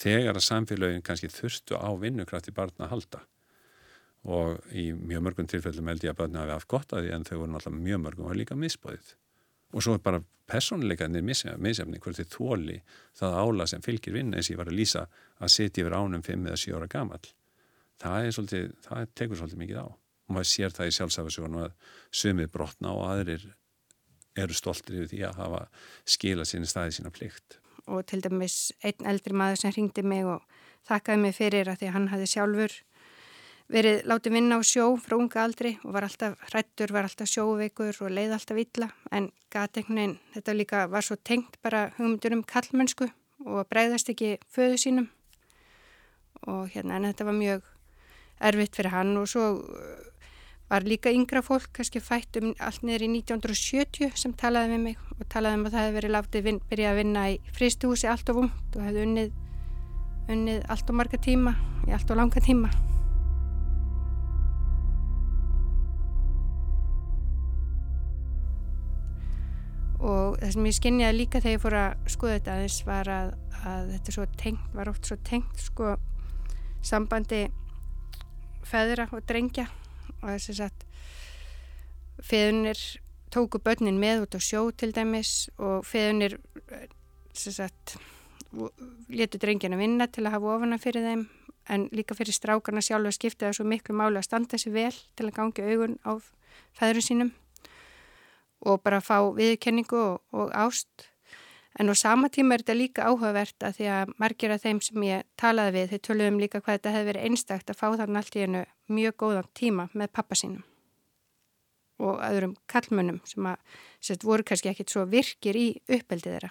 þegar 0.00 0.38
að 0.38 0.46
samfélagin 0.46 1.04
kannski 1.04 1.30
þurftu 1.32 1.76
á 1.76 1.90
vinnukrafti 2.00 2.54
barna 2.56 2.86
að 2.86 2.92
halda. 2.94 3.22
Og 4.28 4.60
í 4.76 4.90
mjög 4.92 5.24
mörgum 5.26 5.48
tilfellum 5.48 5.88
held 5.88 6.04
ég 6.04 6.12
að 6.12 6.20
barna 6.20 6.44
hafi 6.44 6.56
haft 6.56 6.68
gott 6.68 6.92
að 6.92 7.06
því 7.06 7.14
en 7.16 7.26
þau 7.28 7.36
voru 7.38 7.52
náttúrulega 7.54 7.86
mjög 7.88 8.04
mörgum 8.04 8.28
og 8.28 8.36
líka 8.36 8.56
misbóðið 8.56 9.16
og 9.70 9.84
svo 9.84 9.94
er 9.94 10.02
bara 10.02 10.22
personleikaðinir 10.50 11.22
misjafni 11.22 12.00
hvort 12.02 12.18
þið 12.18 12.32
þóli 12.32 12.80
það 13.16 13.36
ála 13.38 13.66
sem 13.70 13.84
fylgir 13.84 14.16
vinn 14.16 14.34
eins 14.34 14.48
og 14.48 14.56
ég 14.56 14.58
var 14.58 14.70
að 14.72 14.80
lýsa 14.80 15.04
að 15.38 15.52
setja 15.54 15.84
yfir 15.84 15.94
ánum 15.94 16.24
5 16.26 16.48
eða 16.50 16.58
7 16.58 16.74
ára 16.74 16.88
gamal 16.90 17.20
það, 18.00 18.30
svolítið, 18.34 18.68
það 18.86 19.08
tekur 19.18 19.40
svolítið 19.40 19.62
mikið 19.62 19.80
á. 19.84 19.86
Og 19.90 20.36
maður 20.36 20.50
sér 20.50 20.74
það 20.74 20.90
í 20.90 20.94
sjálfsafasjónu 20.96 21.62
að 21.64 21.72
sumið 22.22 22.50
brotna 22.54 22.94
og 22.96 23.06
aðrir 23.10 23.46
eru 24.44 24.56
stoltir 24.56 25.00
yfir 25.00 25.10
því 25.12 25.24
að 25.28 25.40
hafa 25.44 25.64
skila 26.08 26.46
sinni 26.48 26.68
staði 26.70 26.98
sína 26.98 27.12
plikt. 27.14 27.58
Og 27.90 28.04
til 28.06 28.20
dæmis 28.22 28.70
einn 28.86 29.08
eldri 29.08 29.34
maður 29.36 29.62
sem 29.62 29.74
ringdi 29.74 30.04
mig 30.06 30.28
og 30.28 30.44
þakkaði 30.88 31.22
mig 31.24 31.36
fyrir 31.36 31.70
að 31.70 31.80
því 31.80 31.90
að 31.90 31.96
hann 31.96 32.08
hafði 32.12 32.30
sjálfur 32.34 32.76
verið 33.70 34.02
látið 34.10 34.34
vinna 34.34 34.58
á 34.58 34.60
sjó 34.66 34.86
frá 34.98 35.16
unga 35.16 35.44
aldri 35.44 35.76
og 35.84 35.94
var 35.94 36.06
alltaf 36.06 36.36
hrættur, 36.50 36.92
var 36.92 37.06
alltaf 37.06 37.30
sjóveikur 37.30 37.94
og 38.02 38.12
leið 38.12 38.34
alltaf 38.34 38.58
illa 38.58 38.90
en 39.14 39.30
gategnin, 39.52 40.16
þetta 40.34 40.56
líka 40.56 40.84
var 40.90 41.06
svo 41.06 41.16
tengt 41.22 41.58
bara 41.62 41.88
hugmyndur 41.98 42.34
um 42.34 42.42
kallmennsku 42.46 43.06
og 43.46 43.68
breyðast 43.70 44.10
ekki 44.12 44.36
föðu 44.50 44.78
sínum 44.80 45.08
og 46.50 46.70
hérna 46.74 46.98
en 46.98 47.08
þetta 47.10 47.28
var 47.28 47.38
mjög 47.38 47.68
erfitt 48.50 48.76
fyrir 48.76 48.94
hann 48.94 49.14
og 49.20 49.28
svo 49.30 49.46
var 50.70 50.86
líka 50.86 51.10
yngra 51.10 51.42
fólk 51.42 51.72
kannski 51.74 51.98
fætt 51.98 52.36
um 52.38 52.52
allt 52.62 52.84
niður 52.86 53.02
í 53.02 53.08
1970 53.16 54.12
sem 54.22 54.34
talaði 54.38 54.76
með 54.76 54.84
mig 54.84 55.00
og 55.16 55.24
talaði 55.32 55.58
um 55.58 55.64
að 55.66 55.72
það 55.74 55.82
hefði 55.82 55.96
verið 55.96 56.12
látið 56.14 56.44
vin, 56.46 56.60
byrja 56.70 56.92
að 56.92 57.00
vinna 57.00 57.24
í 57.32 57.40
fristuhúsi 57.56 58.06
allt 58.10 58.30
og 58.30 58.38
vumt 58.38 58.78
og 58.78 58.84
hefði 58.86 59.02
unnið, 59.08 59.32
unnið 60.30 60.60
allt 60.70 60.92
og 60.92 60.98
marga 61.00 61.18
tíma 61.26 61.56
í 61.88 61.96
allt 61.96 62.14
og 62.14 62.20
langa 62.20 62.42
tíma. 62.44 62.70
Og 69.98 70.38
það 70.38 70.54
sem 70.54 70.70
ég 70.70 70.78
skinniði 70.78 71.18
líka 71.18 71.42
þegar 71.42 71.56
ég 71.56 71.64
fór 71.66 71.78
að 71.80 72.08
skoða 72.14 72.38
þetta 72.38 72.54
aðeins 72.54 72.78
var 72.86 73.12
að, 73.16 73.34
að 73.66 73.92
þetta 73.96 74.16
svo 74.16 74.30
tengt, 74.38 74.70
var 74.78 74.94
oft 74.94 75.10
svo 75.10 75.18
tengt 75.26 75.66
sko 75.66 75.98
sambandi 76.86 77.42
feðra 78.70 79.10
og 79.10 79.26
drengja 79.26 79.66
og 80.20 80.30
þess 80.32 80.52
að 80.52 80.60
satt 80.60 80.86
feðunir 82.30 82.80
tóku 83.32 83.60
börnin 83.62 84.00
með 84.00 84.24
út 84.26 84.36
á 84.36 84.40
sjó 84.42 84.62
til 84.74 84.90
dæmis 84.94 85.50
og 85.58 85.84
feðunir 85.86 86.38
að 87.30 87.98
letu 89.08 89.38
drengjana 89.38 89.78
vinna 89.78 90.08
til 90.10 90.26
að 90.26 90.34
hafa 90.36 90.56
ofana 90.56 90.80
fyrir 90.82 91.06
þeim 91.06 91.28
en 91.70 91.86
líka 91.94 92.16
fyrir 92.18 92.34
strákarna 92.34 92.82
sjálf 92.82 93.06
að 93.06 93.16
skipta 93.16 93.46
það 93.46 93.58
svo 93.60 93.66
miklu 93.70 93.94
máli 93.94 94.18
að 94.18 94.26
standa 94.26 94.58
sér 94.58 94.74
vel 94.74 94.96
til 95.16 95.28
að 95.28 95.36
gangi 95.36 95.66
augun 95.70 95.96
á 96.02 96.12
feðurum 96.78 97.06
sínum 97.06 97.30
og 98.66 98.82
bara 98.84 99.00
fá 99.00 99.22
viðkenningu 99.36 99.96
og, 99.96 100.20
og 100.36 100.50
ást. 100.52 101.06
En 101.78 101.86
á 101.86 101.94
sama 101.94 102.28
tíma 102.28 102.56
er 102.56 102.64
þetta 102.64 102.74
líka 102.74 103.06
áhugavert 103.06 103.62
að 103.62 103.76
því 103.76 103.86
að 103.94 104.14
margir 104.18 104.50
af 104.50 104.64
þeim 104.64 104.80
sem 104.82 105.04
ég 105.06 105.26
talaði 105.38 105.76
við, 105.76 105.92
þeir 105.92 106.02
töluðum 106.08 106.40
líka 106.42 106.60
hvað 106.60 106.78
þetta 106.78 106.94
hefði 106.96 107.08
verið 107.10 107.28
einstakt 107.28 107.70
að 107.70 107.78
fá 107.78 107.86
þann 108.00 108.18
allt 108.18 108.36
í 108.36 108.42
hennu 108.42 108.64
mjög 108.90 109.16
góðan 109.22 109.50
tíma 109.54 109.86
með 109.94 110.12
pappa 110.18 110.38
sínum 110.38 110.64
og 112.00 112.20
öðrum 112.24 112.56
kallmönnum 112.70 113.20
sem 113.28 113.46
að 113.46 113.60
sett, 114.00 114.24
voru 114.24 114.44
kannski 114.46 114.70
ekkit 114.72 114.92
svo 114.92 115.04
virkir 115.10 115.56
í 115.60 115.68
uppeldið 115.84 116.34
þeirra. 116.34 116.50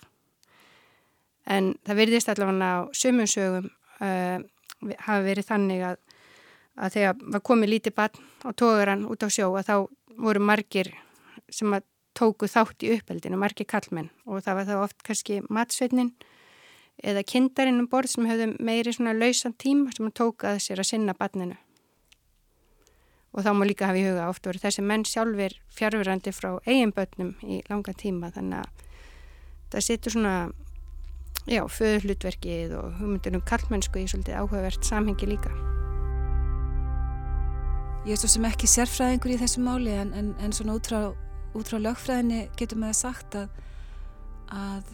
En 1.50 1.72
það 1.88 2.00
verðist 2.04 2.30
allavega 2.30 2.70
á 2.70 2.80
sömunsögum 2.94 3.70
uh, 4.06 4.38
hafa 5.08 5.22
verið 5.26 5.50
þannig 5.50 5.86
að, 5.90 6.02
að 6.78 6.98
þegar 6.98 7.24
var 7.36 7.46
komið 7.50 7.74
lítið 7.74 7.98
barn 7.98 8.28
á 8.46 8.50
tógaran 8.54 9.08
út 9.10 9.26
á 9.26 9.30
sjó 9.34 9.50
að 9.58 9.72
þá 9.72 9.76
voru 10.20 10.44
margir 10.44 10.94
sem 11.50 11.74
að 11.74 11.88
tóku 12.18 12.50
þátt 12.50 12.84
í 12.84 12.92
uppeldinu, 12.98 13.40
margi 13.40 13.66
kallmenn 13.68 14.10
og 14.26 14.44
það 14.46 14.60
var 14.60 14.68
þá 14.68 14.76
oft 14.84 15.04
kannski 15.06 15.40
matsveitnin 15.50 16.12
eða 17.04 17.24
kindarinn 17.24 17.80
um 17.80 17.88
borð 17.88 18.14
sem 18.14 18.28
höfðu 18.28 18.54
meiri 18.60 18.94
svona 18.94 19.16
lausan 19.16 19.56
tíma 19.56 19.94
sem 19.96 20.12
tók 20.12 20.44
að 20.48 20.60
sér 20.66 20.82
að 20.84 20.90
sinna 20.92 21.16
barninu. 21.16 21.56
Og 23.30 23.46
þá 23.46 23.52
má 23.54 23.64
líka 23.68 23.88
hafa 23.88 24.02
í 24.02 24.08
huga 24.08 24.28
oft 24.32 24.48
voru 24.48 24.60
þessi 24.60 24.84
menn 24.84 25.06
sjálfur 25.06 25.54
fjárfyrandi 25.76 26.34
frá 26.34 26.56
eigin 26.66 26.94
börnum 26.96 27.36
í 27.46 27.62
langa 27.70 27.94
tíma 27.94 28.32
þannig 28.36 28.64
að 28.64 28.86
það 29.70 29.86
setur 29.86 30.16
svona, 30.16 30.36
já, 31.46 31.62
föðuhlutverkið 31.70 32.74
og 32.80 32.96
hugmyndunum 32.98 33.46
kallmennsku 33.48 34.02
í 34.02 34.08
svolítið 34.10 34.42
áhugavert 34.42 34.84
samhengi 34.84 35.30
líka. 35.30 35.54
Ég 38.08 38.16
er 38.16 38.20
svo 38.20 38.32
sem 38.32 38.48
ekki 38.50 38.68
sérfræðingur 38.68 39.36
í 39.36 39.40
þessu 39.40 39.62
máli 39.62 39.94
en, 39.94 40.14
en, 40.18 40.34
en 40.42 40.56
svona 40.56 40.80
út 40.80 40.90
frá 40.90 41.12
út 41.58 41.70
frá 41.70 41.80
lögfræðinni 41.82 42.42
getum 42.60 42.86
við 42.86 42.92
að 42.92 43.00
sagt 43.00 43.38
að, 43.40 43.50
að 44.54 44.94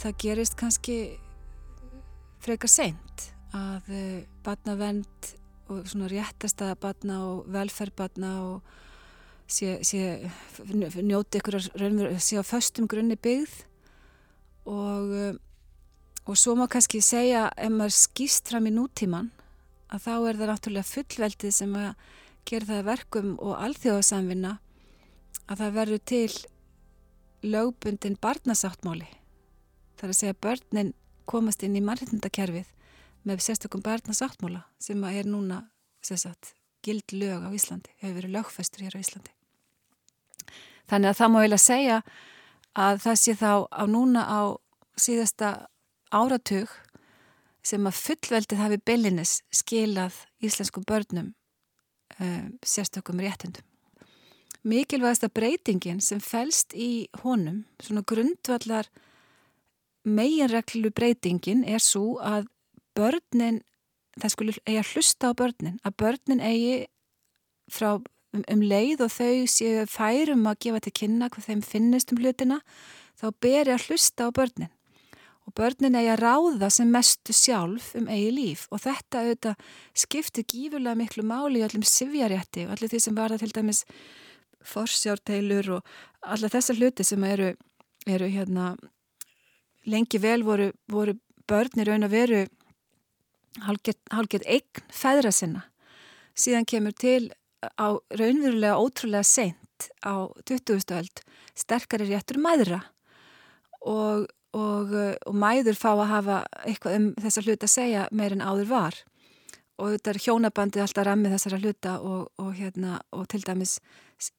það 0.00 0.18
gerist 0.24 0.58
kannski 0.60 0.98
frekar 2.44 2.72
seint 2.72 3.28
að 3.54 3.90
eh, 3.94 4.20
batnavend 4.44 5.34
og 5.72 5.86
svona 5.88 6.10
réttasta 6.10 6.74
batna 6.80 7.20
og 7.24 7.46
velferð 7.52 7.94
batna 7.96 8.32
og 8.44 8.74
sé, 9.48 9.78
sé, 9.84 10.30
njóti 11.00 11.40
ykkur 11.40 11.58
að 11.60 12.18
sé 12.20 12.40
á 12.40 12.44
föstum 12.44 12.88
grunni 12.90 13.16
byggð. 13.16 13.54
Og, 14.64 15.10
uh, 15.12 15.34
og 16.24 16.36
svo 16.40 16.54
má 16.56 16.64
kannski 16.72 17.02
segja 17.04 17.50
ef 17.52 17.72
maður 17.72 17.96
skýst 17.98 18.48
fram 18.48 18.68
í 18.68 18.72
nútíman 18.72 19.28
að 19.92 20.06
þá 20.06 20.14
er 20.14 20.38
það 20.38 20.50
náttúrulega 20.50 20.88
fullveldið 20.88 21.52
sem 21.52 21.74
að 21.76 21.90
gera 22.48 22.70
það 22.70 22.86
verkum 22.88 23.34
og 23.44 23.58
alþjóðasamvinna 23.60 24.54
að 25.48 25.60
það 25.60 25.76
verður 25.78 26.02
til 26.08 26.30
lögbundin 27.44 28.16
barnasáttmáli. 28.20 29.08
Það 29.98 30.06
er 30.06 30.12
að 30.12 30.18
segja 30.18 30.34
að 30.34 30.42
börnin 30.46 30.92
komast 31.28 31.64
inn 31.64 31.76
í 31.76 31.82
mannhindakerfið 31.84 32.70
með 33.24 33.44
sérstökum 33.44 33.84
barnasáttmála 33.84 34.64
sem 34.80 35.04
er 35.08 35.28
núna 35.28 35.64
sagt, 36.04 36.52
gild 36.84 37.12
lög 37.16 37.46
á 37.48 37.50
Íslandi, 37.56 37.92
hefur 38.00 38.18
verið 38.20 38.34
lögfestur 38.36 38.84
hér 38.84 38.96
á 38.96 39.00
Íslandi. 39.00 39.32
Þannig 40.88 41.10
að 41.10 41.20
það 41.20 41.30
má 41.32 41.38
eiginlega 41.40 41.64
segja 41.64 42.00
að 42.74 42.98
það 43.06 43.20
sé 43.20 43.36
þá 43.40 43.52
á 43.72 43.82
núna 43.88 44.24
á 44.28 44.40
síðasta 45.00 45.50
áratug 46.12 46.72
sem 47.64 47.88
að 47.88 48.00
fullveldið 48.02 48.60
hafi 48.60 48.80
byllinis 48.84 49.38
skilað 49.48 50.18
íslenskum 50.44 50.84
börnum 50.84 51.32
um, 52.20 52.52
sérstökum 52.60 53.22
réttundum 53.24 53.64
mikilvægasta 54.64 55.28
breytingin 55.28 56.00
sem 56.00 56.20
fælst 56.24 56.74
í 56.74 57.06
honum, 57.22 57.64
svona 57.82 58.04
grundvallar 58.06 58.88
meginreglu 60.04 60.90
breytingin 60.92 61.64
er 61.64 61.82
svo 61.82 62.18
að 62.20 62.48
börnin, 62.96 63.62
það 64.20 64.32
skulle 64.32 64.56
eigi 64.64 64.80
að 64.80 64.90
hlusta 64.94 65.32
á 65.32 65.32
börnin, 65.36 65.78
að 65.84 65.96
börnin 66.00 66.44
eigi 66.44 66.76
frá 67.72 67.96
um, 67.96 68.44
um 68.44 68.62
leið 68.62 69.04
og 69.06 69.12
þau 69.14 69.34
séu 69.50 69.84
færum 69.90 70.46
að 70.48 70.60
gefa 70.66 70.84
til 70.84 70.94
kynna 71.00 71.30
hvað 71.32 71.50
þeim 71.50 71.64
finnist 71.64 72.12
um 72.12 72.22
hlutina, 72.22 72.60
þá 73.20 73.28
beri 73.44 73.74
að 73.74 73.88
hlusta 73.88 74.28
á 74.28 74.36
börnin. 74.36 74.72
Og 75.44 75.52
börnin 75.58 75.96
eigi 75.98 76.08
að 76.08 76.22
ráða 76.22 76.70
sem 76.72 76.88
mestu 76.88 77.34
sjálf 77.36 77.90
um 77.98 78.06
eigi 78.08 78.30
líf. 78.32 78.62
Og 78.72 78.80
þetta 78.80 79.20
auðvitað 79.20 79.72
skiptir 80.04 80.46
gífurlega 80.48 80.96
miklu 80.96 81.24
máli 81.28 81.60
í 81.60 81.66
öllum 81.66 81.84
sifjarétti 81.84 82.64
og 82.64 82.76
allir 82.76 82.92
því 82.92 83.00
sem 83.04 83.18
var 83.18 83.34
það 83.34 83.44
til 83.44 83.56
dæmis 83.58 83.82
forsjárteilur 84.64 85.70
og 85.78 85.94
alla 86.24 86.50
þessar 86.52 86.80
hluti 86.80 87.06
sem 87.06 87.24
eru, 87.28 87.52
eru 88.08 88.28
hérna, 88.32 88.74
lengi 89.84 90.20
vel 90.20 90.44
voru, 90.46 90.70
voru 90.90 91.16
börnir 91.48 91.90
raun 91.90 92.06
að 92.06 92.16
veru 92.16 92.42
hálfgett 93.62 94.46
eign 94.48 94.84
fæðra 94.90 95.32
sinna. 95.32 95.66
Síðan 96.34 96.66
kemur 96.66 96.94
til 96.98 97.30
á 97.78 97.94
raunverulega 98.10 98.80
ótrúlega 98.80 99.24
seint 99.24 99.90
á 100.02 100.26
20. 100.44 100.90
öld 100.96 101.22
sterkari 101.54 102.08
réttur 102.10 102.40
mæðra 102.42 102.80
og, 103.80 104.26
og, 104.56 104.94
og 105.26 105.34
mæður 105.34 105.78
fá 105.78 105.90
að 105.94 106.10
hafa 106.10 106.38
eitthvað 106.64 106.98
um 106.98 107.08
þessa 107.22 107.44
hlut 107.44 107.66
að 107.66 107.74
segja 107.74 108.06
meir 108.10 108.34
en 108.34 108.44
áður 108.44 108.70
var 108.72 109.00
og 109.78 109.94
þetta 109.94 110.10
er 110.12 110.20
hjónabandið 110.26 110.84
alltaf 110.84 111.06
rammið 111.08 111.34
þessara 111.34 111.60
hluta 111.62 111.94
og, 112.00 112.26
og, 112.38 112.50
hérna, 112.54 112.98
og 113.12 113.26
til 113.30 113.42
dæmis 113.44 113.78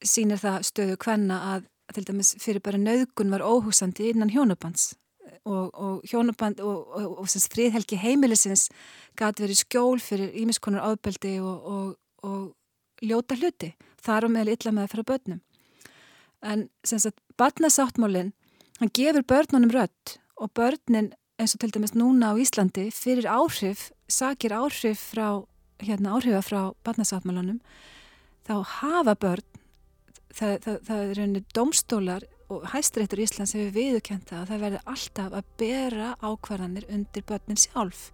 sínir 0.03 0.39
það 0.41 0.61
stöðu 0.69 0.99
hvenna 1.03 1.39
að 1.53 1.65
til 1.93 2.05
dæmis 2.07 2.33
fyrir 2.41 2.63
bara 2.65 2.79
nöðgun 2.81 3.33
var 3.33 3.43
óhúsandi 3.45 4.09
innan 4.09 4.31
hjónabands. 4.33 4.95
Og, 5.45 5.69
og 5.73 6.05
hjónaband 6.09 6.61
og 6.61 7.27
fríðhelgi 7.27 7.97
heimilisins 8.01 8.69
gæti 9.17 9.43
verið 9.43 9.59
skjól 9.59 10.01
fyrir 10.01 10.33
ímiskonar 10.41 10.85
ábeldi 10.85 11.35
og 11.41 12.55
ljóta 13.05 13.37
hluti 13.37 13.73
þar 14.01 14.27
og 14.27 14.33
meðal 14.33 14.55
illa 14.55 14.73
með 14.73 14.87
að 14.87 14.93
fara 14.93 15.07
börnum. 15.11 15.41
En 16.45 16.67
sem 16.85 17.01
sagt 17.01 17.21
barnasáttmálinn 17.37 18.33
hann 18.79 18.93
gefur 18.93 19.25
börnunum 19.25 19.73
rött 19.73 20.17
og 20.37 20.53
börnin 20.57 21.13
eins 21.39 21.55
og 21.55 21.61
til 21.61 21.73
dæmis 21.75 21.95
núna 21.95 22.31
á 22.31 22.33
Íslandi 22.39 22.87
fyrir 22.95 23.27
áhrif 23.27 23.89
sakir 24.07 24.55
áhrif 24.55 25.01
frá, 25.11 25.43
hérna 25.83 26.15
áhrifa 26.15 26.41
frá 26.45 26.61
barnasáttmálanum, 26.85 27.59
þá 28.47 28.55
hafa 28.79 29.15
börn, 29.19 29.43
það, 30.31 30.53
það, 30.63 30.77
það 30.87 31.03
er 31.03 31.21
einni 31.25 31.43
domstólar 31.55 32.27
og 32.53 32.67
hæstrættur 32.71 33.23
Íslands 33.25 33.55
hefur 33.57 33.73
viðukent 33.75 34.31
að 34.31 34.51
það 34.51 34.63
verður 34.65 34.91
alltaf 34.93 35.37
að 35.39 35.51
bera 35.59 36.11
ákvarðanir 36.21 36.87
undir 36.93 37.25
börnin 37.27 37.59
sjálf. 37.59 38.11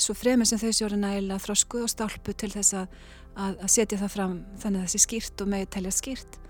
Svo 0.00 0.16
fremur 0.16 0.48
sem 0.48 0.58
þau 0.58 0.72
sjóra 0.72 0.96
næla 0.98 1.36
þrósku 1.42 1.84
og 1.84 1.92
stálpu 1.92 2.32
til 2.32 2.50
þess 2.54 2.78
að, 2.80 2.98
að, 3.36 3.58
að 3.60 3.72
setja 3.76 4.00
það 4.00 4.14
fram 4.16 4.38
þannig 4.64 4.86
að 4.86 4.94
sé 4.94 5.02
skýrt 5.04 5.44
og 5.44 5.52
megi 5.52 5.68
telja 5.76 5.94
skýrt. 5.94 6.40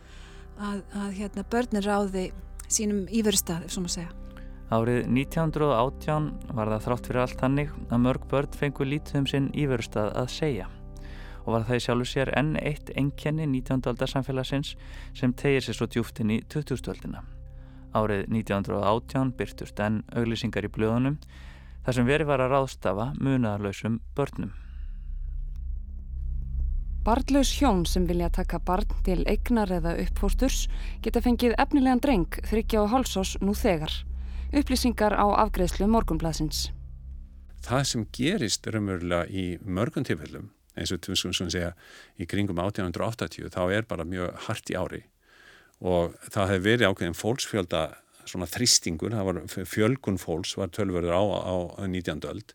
Að, 0.62 0.82
að 0.94 1.14
hérna, 1.18 1.48
börnin 1.50 1.84
ráði 1.84 2.28
sínum 2.70 3.08
íverustað, 3.10 3.66
ef 3.66 3.74
svo 3.74 3.82
maður 3.82 3.98
segja. 3.98 4.31
Árið 4.72 5.02
1918 5.04 6.28
var 6.56 6.70
það 6.72 6.84
þrátt 6.86 7.08
fyrir 7.08 7.20
allt 7.20 7.42
hannig 7.44 7.72
að 7.92 7.98
mörg 8.06 8.22
börn 8.30 8.54
fengu 8.56 8.86
lítið 8.88 9.18
um 9.18 9.26
sinn 9.28 9.48
íverustað 9.52 10.14
að 10.16 10.30
segja 10.32 10.68
og 11.42 11.48
var 11.52 11.64
það 11.68 11.76
í 11.76 11.82
sjálfu 11.84 12.06
sér 12.08 12.30
enn 12.38 12.54
eitt 12.56 12.92
enkenni 12.96 13.44
19. 13.50 13.82
aldarsamfélagsins 13.90 14.70
sem 15.18 15.34
tegir 15.36 15.66
sér 15.66 15.76
svo 15.76 15.88
djúft 15.92 16.22
inn 16.22 16.32
í 16.32 16.38
20. 16.54 16.88
aldina. 16.88 17.20
Árið 17.92 18.30
1918 18.30 19.34
byrtust 19.36 19.82
enn 19.84 19.98
auglýsingar 20.16 20.64
í 20.64 20.70
blöðunum 20.72 21.18
þar 21.84 21.98
sem 21.98 22.08
verið 22.08 22.30
var 22.30 22.44
að 22.44 22.54
ráðstafa 22.54 23.08
munaðarlausum 23.18 23.98
börnum. 24.16 24.54
Barnlaus 27.04 27.50
hjón 27.58 27.82
sem 27.90 28.06
vilja 28.08 28.30
taka 28.32 28.62
barn 28.62 28.88
til 29.04 29.20
eignar 29.26 29.74
eða 29.74 29.98
uppfósturs 30.06 30.64
geta 31.04 31.20
fengið 31.20 31.58
efnilegan 31.58 32.00
dreng 32.00 32.40
þryggja 32.48 32.86
á 32.86 32.92
hálsós 32.94 33.34
nú 33.42 33.52
þegar. 33.58 33.92
Upplýsingar 34.52 35.14
á 35.16 35.26
afgreðslu 35.46 35.86
morgunblæsins. 35.88 36.66
Það 37.64 37.84
sem 37.88 38.02
gerist 38.12 38.66
raunverulega 38.68 39.24
í 39.32 39.44
mörgum 39.64 40.04
tilfellum, 40.04 40.50
eins 40.76 40.92
og 40.92 41.00
við 41.08 41.20
svona 41.22 41.52
segja 41.54 41.70
í 42.20 42.26
kringum 42.28 42.60
1880, 42.60 43.48
þá 43.54 43.62
er 43.72 43.86
bara 43.88 44.04
mjög 44.04 44.34
hart 44.48 44.72
í 44.72 44.76
ári 44.76 45.04
og 45.82 46.12
það 46.30 46.52
hefur 46.52 46.66
verið 46.66 46.90
ákveðin 46.90 47.16
fólksfjölda 47.18 47.80
svona 48.28 48.46
þristingur, 48.46 49.16
það 49.16 49.28
var 49.30 49.40
fjölgun 49.66 50.20
fólks 50.20 50.52
var 50.60 50.70
tölverður 50.70 51.16
á, 51.16 51.22
á 51.42 51.56
19. 51.88 52.20
öld 52.30 52.52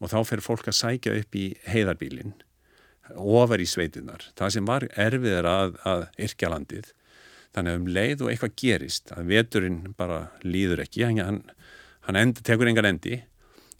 og 0.00 0.12
þá 0.14 0.18
fer 0.30 0.44
fólk 0.44 0.70
að 0.70 0.78
sækja 0.78 1.16
upp 1.18 1.36
í 1.36 1.44
heiðarbílinn 1.66 2.38
ofar 3.18 3.60
í 3.60 3.66
sveitinnar. 3.66 4.22
Það 4.38 4.54
sem 4.54 4.70
var 4.70 4.86
erfiðar 4.94 5.48
að, 5.50 5.76
að 5.82 6.06
yrkja 6.28 6.50
landið. 6.52 6.92
Þannig 7.50 7.72
að 7.72 7.80
um 7.80 7.88
leið 7.90 8.20
og 8.22 8.30
eitthvað 8.30 8.56
gerist, 8.62 9.10
að 9.10 9.32
veturinn 9.32 9.80
bara 9.98 10.20
líður 10.46 10.84
ekki, 10.84 11.02
hann, 11.08 11.40
hann 12.06 12.18
endi, 12.18 12.44
tekur 12.46 12.70
engar 12.70 12.86
endi 12.86 13.22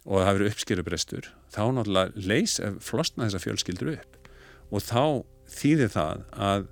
og 0.07 0.25
það 0.25 0.33
verður 0.33 0.51
uppskilubrestur, 0.51 1.29
þá 1.53 1.63
náttúrulega 1.77 2.25
leys 2.27 2.57
flostna 2.83 3.29
þessa 3.29 3.43
fjölskyldur 3.45 3.93
upp 3.95 4.21
og 4.71 4.85
þá 4.87 5.03
þýðir 5.51 5.93
það 5.95 6.23
að, 6.49 6.67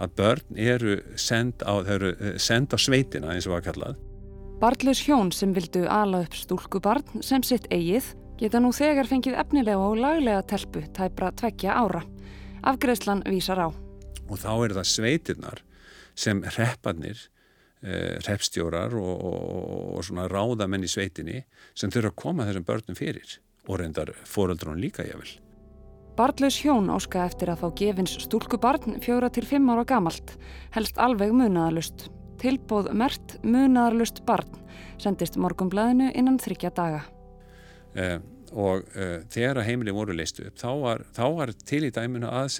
að 0.00 0.14
börn 0.20 0.60
eru 0.70 0.96
send 1.18 1.64
á, 1.66 1.74
eru 1.82 2.14
eh, 2.16 2.38
send 2.40 2.74
á 2.74 2.78
sveitina 2.78 3.34
eins 3.34 3.48
og 3.48 3.56
var 3.56 3.66
kallað. 3.66 3.98
Barnlaus 4.60 5.00
hjón 5.06 5.30
sem 5.32 5.54
vildu 5.56 5.86
ala 5.88 6.24
upp 6.26 6.36
stúlkubarn 6.36 7.24
sem 7.24 7.44
sitt 7.46 7.66
eigið 7.72 8.12
geta 8.40 8.60
nú 8.60 8.72
þegar 8.76 9.08
fengið 9.08 9.38
efnilega 9.40 9.80
og 9.80 9.98
laglega 10.00 10.44
telpu 10.48 10.84
tæpra 10.96 11.30
tveggja 11.36 11.76
ára. 11.76 12.02
Afgreðslan 12.66 13.24
vísar 13.28 13.60
á. 13.60 13.68
Og 14.28 14.38
þá 14.38 14.52
er 14.52 14.74
það 14.76 14.90
sveitirnar 14.90 15.62
sem 16.14 16.42
repparnir, 16.56 17.18
eh, 17.82 18.16
reppstjórar 18.26 18.96
og, 18.98 19.12
og, 19.30 19.84
og 19.98 20.06
svona 20.06 20.28
ráðamenn 20.30 20.86
í 20.86 20.90
sveitinni 20.90 21.44
sem 21.74 21.92
þurfa 21.92 22.12
að 22.12 22.20
koma 22.24 22.48
þessum 22.48 22.66
börnum 22.68 22.98
fyrir 22.98 23.38
og 23.68 23.80
reyndar 23.80 24.14
fóröldrún 24.26 24.80
líka 24.80 25.06
ég 25.06 25.20
vil. 25.20 25.36
Barnlaus 26.16 26.58
hjón 26.60 26.90
áska 26.92 27.22
eftir 27.24 27.52
að 27.52 27.62
fá 27.62 27.68
gefins 27.78 28.16
stúlkubarn 28.24 28.98
fjóra 29.00 29.30
til 29.32 29.46
fimm 29.46 29.70
ára 29.72 29.86
gamalt, 29.88 30.34
helst 30.74 30.98
alveg 31.00 31.32
munaðalust. 31.32 32.08
Tilbóð 32.40 32.90
mert 32.96 33.36
munaðalust 33.44 34.24
barn 34.28 34.60
sendist 35.00 35.38
morgumblæðinu 35.40 36.10
innan 36.18 36.38
þryggja 36.40 36.72
daga. 36.76 37.04
Uh, 37.94 38.18
og 38.50 38.86
uh, 38.94 39.20
þegar 39.30 39.62
að 39.62 39.68
heimili 39.70 39.94
voru 39.94 40.14
leistu 40.16 40.44
upp 40.46 40.58
þá 40.60 40.70
var, 40.82 41.04
þá 41.14 41.24
var 41.38 41.52
til 41.66 41.82
í 41.86 41.92
dæminu 41.94 42.30
að, 42.30 42.50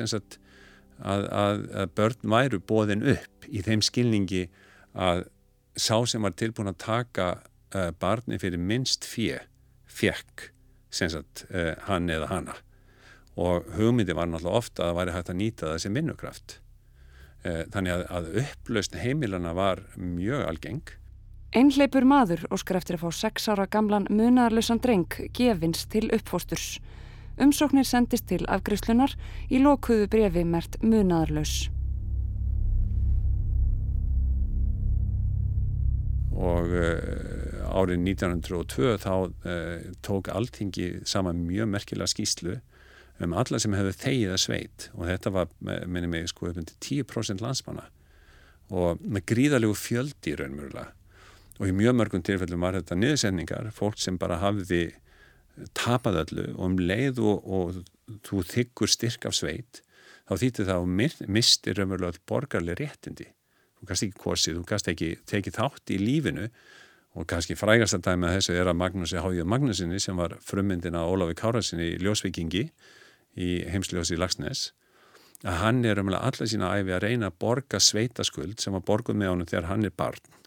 að, 1.01 1.27
að, 1.43 1.63
að 1.83 1.93
börn 1.99 2.33
væru 2.35 2.61
bóðin 2.61 3.05
upp 3.15 3.49
í 3.49 3.63
þeim 3.67 3.85
skilningi 3.85 4.47
að 4.95 5.27
sá 5.79 5.97
sem 6.09 6.23
var 6.23 6.35
tilbúin 6.39 6.73
að 6.73 6.81
taka 6.83 7.29
uh, 7.75 7.91
barni 8.01 8.41
fyrir 8.43 8.61
minst 8.61 9.07
fjö 9.09 9.41
fjekk 9.91 10.51
sagt, 10.91 11.45
hann 11.87 12.11
eða 12.11 12.27
hanna 12.31 12.55
og 13.39 13.69
hugmyndi 13.77 14.15
var 14.17 14.27
náttúrulega 14.27 14.59
ofta 14.59 14.83
að 14.83 14.89
það 14.89 14.97
væri 14.99 15.13
hægt 15.15 15.31
að 15.31 15.39
nýta 15.39 15.69
það 15.69 15.83
sem 15.85 15.99
vinnukraft. 15.99 16.55
Þannig 17.45 18.03
að 18.11 18.33
upplausn 18.43 18.99
heimilana 19.01 19.53
var 19.57 19.85
mjög 19.97 20.43
algeng. 20.49 20.91
Einhleipur 21.57 22.05
maður 22.07 22.45
óskar 22.55 22.79
eftir 22.79 22.99
að 22.99 23.07
fá 23.07 23.17
sex 23.25 23.49
ára 23.51 23.65
gamlan 23.67 24.05
munarlösan 24.13 24.79
dreng 24.83 25.17
gefins 25.35 25.87
til 25.91 26.11
uppfósturs. 26.15 26.77
Umsóknir 27.41 27.87
sendist 27.89 28.27
til 28.29 28.43
afgriðslunar 28.53 29.15
í 29.49 29.61
lókuðu 29.63 30.09
brefi 30.13 30.43
mert 30.45 30.77
munarlös. 30.85 31.71
Og 36.41 36.73
uh, 36.73 37.73
árið 37.73 38.05
1902 38.13 38.95
þá 39.01 39.15
uh, 39.15 39.89
tók 40.05 40.31
alltingi 40.33 40.93
saman 41.09 41.43
mjög 41.49 41.73
merkilega 41.73 42.13
skýslu 42.13 42.61
um 43.21 43.35
alla 43.37 43.61
sem 43.61 43.75
hefði 43.77 43.97
þegið 44.05 44.37
að 44.37 44.43
sveit. 44.45 44.89
Og 44.97 45.09
þetta 45.09 45.35
var, 45.35 45.51
minnum 45.61 46.17
ég, 46.17 46.31
sko 46.31 46.49
upp 46.49 46.61
undir 46.61 46.77
10% 46.81 47.45
landsmanna. 47.45 47.89
Og 48.71 49.01
með 49.03 49.27
gríðalegu 49.33 49.77
fjöldi 49.77 50.37
raunmjörlega 50.39 50.91
og 51.61 51.69
í 51.69 51.77
mjög 51.77 51.97
mörgum 51.99 52.23
tilfellum 52.25 52.63
var 52.65 52.79
þetta 52.79 52.97
niðursendingar, 52.97 53.67
fólk 53.77 53.99
sem 54.01 54.17
bara 54.17 54.39
hafði 54.41 54.87
tapað 55.77 56.21
öllu 56.25 56.47
og 56.55 56.65
um 56.67 56.77
leið 56.81 57.21
og, 57.23 57.47
og 57.47 58.21
þú 58.27 58.43
þykkur 58.51 58.91
styrk 58.91 59.29
af 59.31 59.37
sveit, 59.37 59.83
þá 60.29 60.35
þýtti 60.43 60.67
það 60.69 60.83
að 60.83 61.31
misti 61.39 61.75
raunverulega 61.77 62.25
borgarlega 62.29 62.81
réttindi. 62.81 63.29
Þú 63.81 63.89
kannski 63.89 64.11
ekki 64.11 64.23
korsið, 64.23 64.59
þú 64.59 64.67
kannski 64.69 64.95
ekki 64.95 65.11
tekið 65.31 65.57
þátt 65.57 65.95
í 65.95 66.01
lífinu 66.01 66.51
og 67.19 67.27
kannski 67.31 67.57
frægast 67.59 67.97
að 67.97 68.05
dæma 68.07 68.35
þessu 68.37 68.55
er 68.55 68.71
að 68.71 68.79
Magnúsi 68.79 69.23
Háðið 69.23 69.49
Magnúsinni 69.51 70.01
sem 70.03 70.19
var 70.19 70.37
frummyndin 70.47 70.99
á 70.99 71.03
Óláfi 71.03 71.39
Kárasinni 71.41 71.95
í 71.95 72.03
Ljósvikingi 72.03 72.69
í 73.41 73.49
heimsljósi 73.73 74.19
Lagsnes 74.21 74.69
að 75.41 75.57
hann 75.63 75.81
er 75.85 75.97
raunverulega 75.97 76.29
alla 76.29 76.49
sína 76.53 76.71
æfi 76.77 76.95
að 76.95 77.05
reyna 77.07 77.31
að 77.31 77.39
borga 77.41 77.81
sveitaskuld 77.81 78.61
sem 78.61 78.77
var 78.77 78.85
borguð 78.87 79.17
með 79.17 79.33
honum 79.33 79.49
þegar 79.49 79.69
hann 79.71 79.89
er 79.89 79.95
barn. 79.97 80.39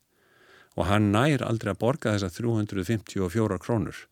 Og 0.77 0.87
hann 0.89 1.11
nær 1.13 1.43
aldrei 1.45 1.73
að 1.73 1.81
borga 1.81 2.13
þessa 2.13 2.29
354 2.33 3.59
krónur 3.61 4.05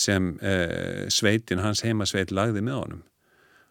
sem 0.00 0.32
eh, 0.40 1.06
sveitin, 1.12 1.62
hans 1.64 1.84
heimasveit 1.84 2.32
lagði 2.32 2.64
með 2.64 2.80
honum. 2.80 3.04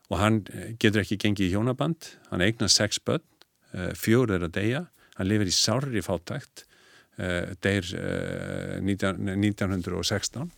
Og 0.09 0.21
hann 0.21 0.39
eh, 0.53 0.71
getur 0.82 1.03
ekki 1.03 1.19
gengið 1.21 1.49
í 1.49 1.51
hjónaband. 1.55 2.13
Hann 2.30 2.45
eignar 2.45 2.71
sex 2.73 3.01
börn, 3.01 3.25
eh, 3.73 3.91
fjór 3.97 4.36
er 4.38 4.47
að 4.47 4.55
deyja. 4.59 4.86
Hann 5.17 5.30
lifir 5.30 5.51
í 5.51 5.55
sárri 5.55 6.03
fátækt 6.05 6.65
eh, 7.19 7.55
deyr 7.63 7.89
19, 8.82 9.27
eh, 9.27 9.36
1916 9.36 10.51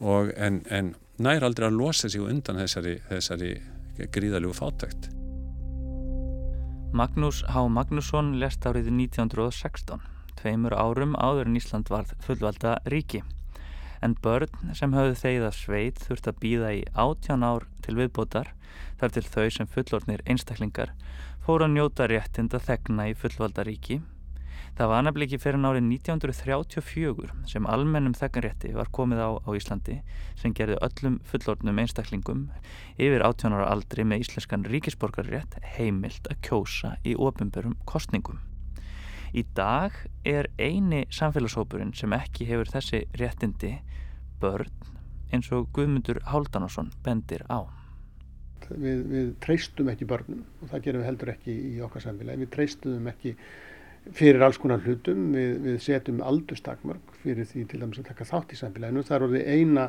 og 0.00 0.32
en, 0.36 0.60
en 0.68 0.94
nær 1.22 1.46
aldrei 1.46 1.70
að 1.70 1.78
losa 1.78 2.10
sig 2.12 2.20
undan 2.20 2.58
þessari, 2.60 2.98
þessari 3.08 3.52
gríðaljú 4.12 4.52
fátækt. 4.56 5.08
Magnús 6.96 7.42
H. 7.48 7.62
Magnússon 7.72 8.34
lest 8.40 8.66
árið 8.68 8.90
1916 8.92 10.02
tveimur 10.36 10.76
árum 10.76 11.16
áður 11.16 11.48
en 11.48 11.58
Ísland 11.60 11.88
varð 11.92 12.12
fullvalda 12.24 12.76
ríki. 12.92 13.22
En 14.04 14.16
börn 14.22 14.74
sem 14.76 14.94
höfðu 14.96 15.16
þegið 15.22 15.46
að 15.48 15.58
sveit 15.60 16.02
þurft 16.04 16.28
að 16.30 16.40
býða 16.42 16.72
í 16.76 16.82
átján 16.92 17.46
ár 17.46 17.68
til 17.84 17.96
viðbótar 18.00 18.52
þar 19.00 19.14
til 19.14 19.24
þau 19.28 19.46
sem 19.52 19.70
fullornir 19.70 20.24
einstaklingar 20.26 20.92
fóru 21.46 21.68
að 21.68 21.76
njóta 21.76 22.10
réttind 22.10 22.54
að 22.56 22.68
þegna 22.72 23.08
í 23.12 23.16
fullvalda 23.16 23.64
ríki. 23.66 24.00
Það 24.76 24.90
var 24.90 25.04
nefnileg 25.06 25.30
ekki 25.30 25.40
fyrir 25.40 25.60
nárið 25.62 25.86
1934 25.86 27.36
sem 27.48 27.68
almennum 27.72 28.16
þegganrétti 28.18 28.72
var 28.76 28.90
komið 28.92 29.22
á 29.24 29.30
á 29.40 29.50
Íslandi 29.56 30.00
sem 30.36 30.52
gerði 30.58 30.76
öllum 30.84 31.20
fullornum 31.30 31.80
einstaklingum 31.80 32.42
yfir 32.98 33.24
18 33.24 33.56
ára 33.56 33.70
aldri 33.72 34.04
með 34.04 34.26
íslenskan 34.26 34.66
ríkisborgarrétt 34.68 35.56
heimilt 35.78 36.28
að 36.28 36.42
kjósa 36.50 36.92
í 37.08 37.16
ofinbörum 37.16 37.78
kostningum. 37.88 38.42
Í 39.36 39.42
dag 39.52 39.92
er 40.24 40.46
eini 40.56 41.02
samfélagshópurinn 41.12 41.90
sem 41.92 42.12
ekki 42.16 42.46
hefur 42.48 42.70
þessi 42.72 43.02
réttindi 43.20 43.74
börn 44.40 44.70
eins 45.28 45.50
og 45.52 45.66
Guðmundur 45.76 46.22
Háldanásson 46.30 46.88
bendir 47.04 47.42
á. 47.52 47.68
Við, 48.70 49.02
við 49.10 49.26
treystum 49.44 49.90
ekki 49.92 50.08
börnum 50.08 50.40
og 50.62 50.70
það 50.70 50.86
gerum 50.86 51.02
við 51.02 51.08
heldur 51.10 51.32
ekki 51.34 51.56
í 51.68 51.72
okkar 51.84 52.06
samfélagi. 52.06 52.46
Við 52.46 52.52
treystum 52.54 53.10
ekki 53.12 53.34
fyrir 54.16 54.46
alls 54.46 54.60
konar 54.62 54.80
hlutum, 54.86 55.28
við, 55.36 55.52
við 55.66 55.76
setjum 55.84 56.24
aldurstakmörg 56.24 57.12
fyrir 57.20 57.50
því 57.50 57.66
til 57.68 57.82
dæmis 57.82 58.00
að 58.00 58.08
taka 58.14 58.28
þátt 58.30 58.56
í 58.56 58.60
samfélaginu. 58.62 59.04
Það 59.04 59.18
er 59.18 59.26
orðið 59.28 59.52
eina 59.52 59.86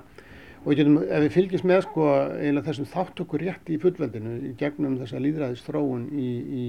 og 0.66 0.76
getum, 0.76 1.00
ef 1.06 1.24
við 1.24 1.34
fylgjum 1.38 1.72
með 1.72 1.82
sko, 1.88 2.10
þessum 2.68 2.92
þáttökur 2.98 3.48
rétt 3.48 3.72
í 3.72 3.80
fullveldinu 3.80 4.54
gegnum 4.60 5.00
þessa 5.00 5.24
líðræðistróun 5.24 6.06
í, 6.12 6.30
í 6.36 6.68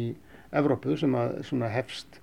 Evrópu 0.62 0.94
sem 1.00 1.18
að 1.18 1.68
hefst 1.74 2.22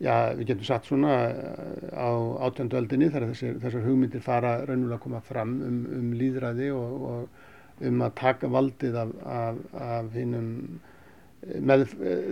já, 0.00 0.14
við 0.38 0.52
getum 0.52 0.68
satt 0.68 0.88
svona 0.88 1.14
eh, 1.28 1.88
á 1.94 2.10
átjönduöldinni 2.48 3.10
þegar 3.10 3.30
þessar, 3.32 3.58
þessar 3.64 3.86
hugmyndir 3.86 4.24
fara 4.24 4.54
raunulega 4.64 4.98
að 4.98 5.04
koma 5.06 5.22
fram 5.26 5.56
um, 5.66 5.80
um 5.98 6.12
líðræði 6.16 6.70
og, 6.76 7.02
og 7.10 7.84
um 7.90 8.04
að 8.04 8.16
taka 8.20 8.50
valdið 8.52 8.96
af, 9.00 9.12
af, 9.24 9.60
af 9.80 10.16
hinnum 10.16 10.80
með 11.40 11.86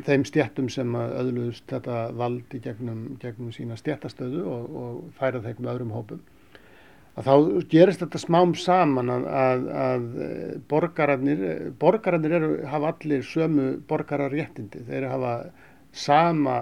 þeim 0.04 0.24
stjættum 0.28 0.66
sem 0.72 0.96
öðluðust 0.96 1.64
þetta 1.70 2.08
vald 2.16 2.56
í 2.56 2.60
gegnum, 2.64 3.04
gegnum 3.22 3.52
sína 3.56 3.78
stjættastöðu 3.80 4.42
og, 4.44 4.74
og 4.82 4.98
færa 5.16 5.40
þeim 5.44 5.62
með 5.62 5.70
öðrum 5.72 5.94
hópum. 5.96 6.20
Að 7.18 7.26
þá 7.26 7.62
gerist 7.72 8.02
þetta 8.04 8.20
smám 8.22 8.52
saman 8.54 9.10
að, 9.10 9.24
að, 9.40 9.64
að 9.84 10.04
borgararnir, 10.70 11.40
borgararnir 11.80 12.36
eru, 12.36 12.50
hafa 12.68 12.92
allir 12.92 13.24
sömu 13.26 13.70
borgararréttindi, 13.88 14.84
þeir 14.86 15.08
hafa 15.10 15.32
sama 15.90 16.60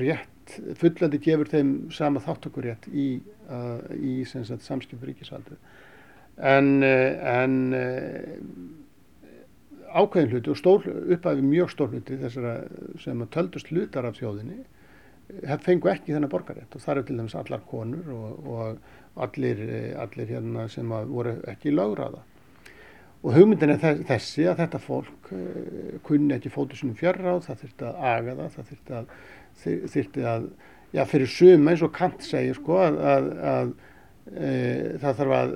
rétt, 0.00 0.58
fullandi 0.80 1.20
gefur 1.24 1.50
þeim 1.50 1.72
sama 1.94 2.22
þáttökurétt 2.24 2.88
í, 2.92 3.08
uh, 3.48 3.80
í 3.96 4.22
samskipur 4.26 5.10
ríkisvaldu. 5.10 5.58
En, 6.34 6.82
en 6.82 7.52
ákveðin 9.94 10.32
hluti 10.32 10.50
og 10.50 10.58
stór, 10.58 10.88
uppæfi 11.14 11.44
mjög 11.46 11.70
stór 11.70 11.92
hluti 11.92 12.16
þessara 12.18 12.54
sem 12.98 13.22
töldust 13.30 13.70
hlutar 13.70 14.08
af 14.08 14.18
þjóðinni 14.18 14.64
fengu 15.62 15.90
ekki 15.92 16.12
þennan 16.12 16.32
borgarrétt 16.32 16.74
og 16.74 16.82
það 16.82 16.94
eru 16.94 17.06
til 17.08 17.16
dæmis 17.18 17.36
allar 17.38 17.62
konur 17.68 18.10
og, 18.12 18.48
og 18.54 19.22
allir, 19.24 19.62
allir 20.00 20.30
hérna 20.34 20.66
sem 20.68 20.88
voru 20.88 21.38
ekki 21.50 21.72
lögráða. 21.72 22.22
Og 23.24 23.32
hugmyndin 23.32 23.72
er 23.72 24.02
þessi 24.04 24.44
að 24.50 24.58
þetta 24.60 24.80
fólk 24.84 25.30
uh, 25.32 25.96
kunni 26.04 26.36
ekki 26.36 26.52
fótu 26.52 26.76
sínum 26.76 26.96
fjörráð, 26.98 27.46
það 27.46 27.62
þurfti 27.62 27.86
að 27.88 28.02
aga 28.10 28.34
það, 28.40 28.50
það 28.56 28.70
þurfti 28.70 28.96
að, 28.98 29.14
þurfti 29.94 30.26
að 30.28 30.48
já 30.94 31.04
fyrir 31.10 31.30
suma 31.30 31.72
eins 31.72 31.84
og 31.84 31.94
Kant 31.94 32.26
segir 32.26 32.58
sko 32.58 32.76
að, 32.84 32.98
að, 33.12 33.30
að 33.50 33.70
e, 34.30 34.50
það 35.02 35.16
þarf 35.20 35.32
að 35.38 35.54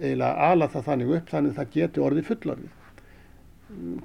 eiginlega 0.00 0.50
ala 0.50 0.68
það 0.70 0.84
þannig 0.90 1.16
upp 1.16 1.32
þannig 1.32 1.50
að 1.50 1.58
það 1.58 1.72
geti 1.76 2.04
orðið 2.04 2.28
fullorðið. 2.28 2.76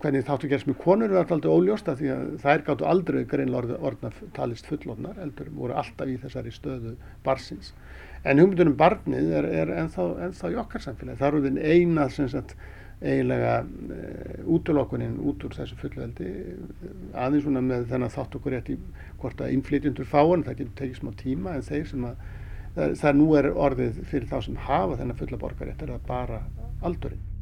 Hvernig 0.02 0.26
þáttu 0.28 0.50
gerst 0.50 0.68
með 0.70 0.80
konur 0.82 1.14
er 1.14 1.20
alltaf 1.22 1.46
óljósta 1.50 1.96
því 1.98 2.10
að 2.14 2.26
þær 2.44 2.64
gáttu 2.68 2.88
aldrei 2.90 3.22
greinlega 3.30 3.78
orðna 3.82 4.12
talist 4.36 4.68
fullorðnar 4.70 5.22
eldur 5.24 5.50
voru 5.58 5.78
alltaf 5.78 6.10
í 6.10 6.18
þessari 6.22 6.54
stöðu 6.54 6.96
barsins 7.26 7.72
en 8.26 8.42
hugmyndunum 8.42 8.78
barnið 8.78 9.32
er, 9.40 9.48
er 9.64 9.72
ennþá, 9.84 10.06
ennþá 10.28 10.52
í 10.54 10.58
okkar 10.62 10.84
samfélagi. 10.86 11.20
Það 11.20 11.28
eru 11.30 11.42
þinn 11.46 11.60
eina 11.62 12.08
sagt, 12.14 12.56
eiginlega 13.02 13.54
e, 13.92 14.00
útlokkunin 14.56 15.18
út 15.28 15.44
úr 15.46 15.56
þessu 15.58 15.78
fullveldi 15.82 16.32
aðeins 17.12 17.46
svona 17.46 17.64
með 17.66 17.88
þennan 17.92 18.14
þátt 18.14 18.40
okkur 18.40 18.56
rétt 18.56 18.72
í 18.72 18.78
hvort 19.22 19.44
að 19.44 19.54
innflytjundur 19.58 20.10
fáan 20.10 20.46
það 20.48 20.60
getur 20.62 20.76
tekið 20.82 21.00
smá 21.02 21.12
tíma 21.20 21.56
en 21.58 21.68
þeir 21.68 21.88
sem 21.92 22.08
að 22.08 22.26
það, 22.76 22.98
það 23.04 23.20
nú 23.20 23.30
er 23.40 23.52
orðið 23.68 24.02
fyrir 24.12 24.30
þá 24.32 24.38
sem 24.48 24.60
hafa 24.68 25.00
þennan 25.02 25.22
fulla 25.22 25.42
borgarétt 25.44 25.84
er 25.84 25.96
það 25.96 26.08
bara 26.08 26.42
aldurinn 26.86 27.35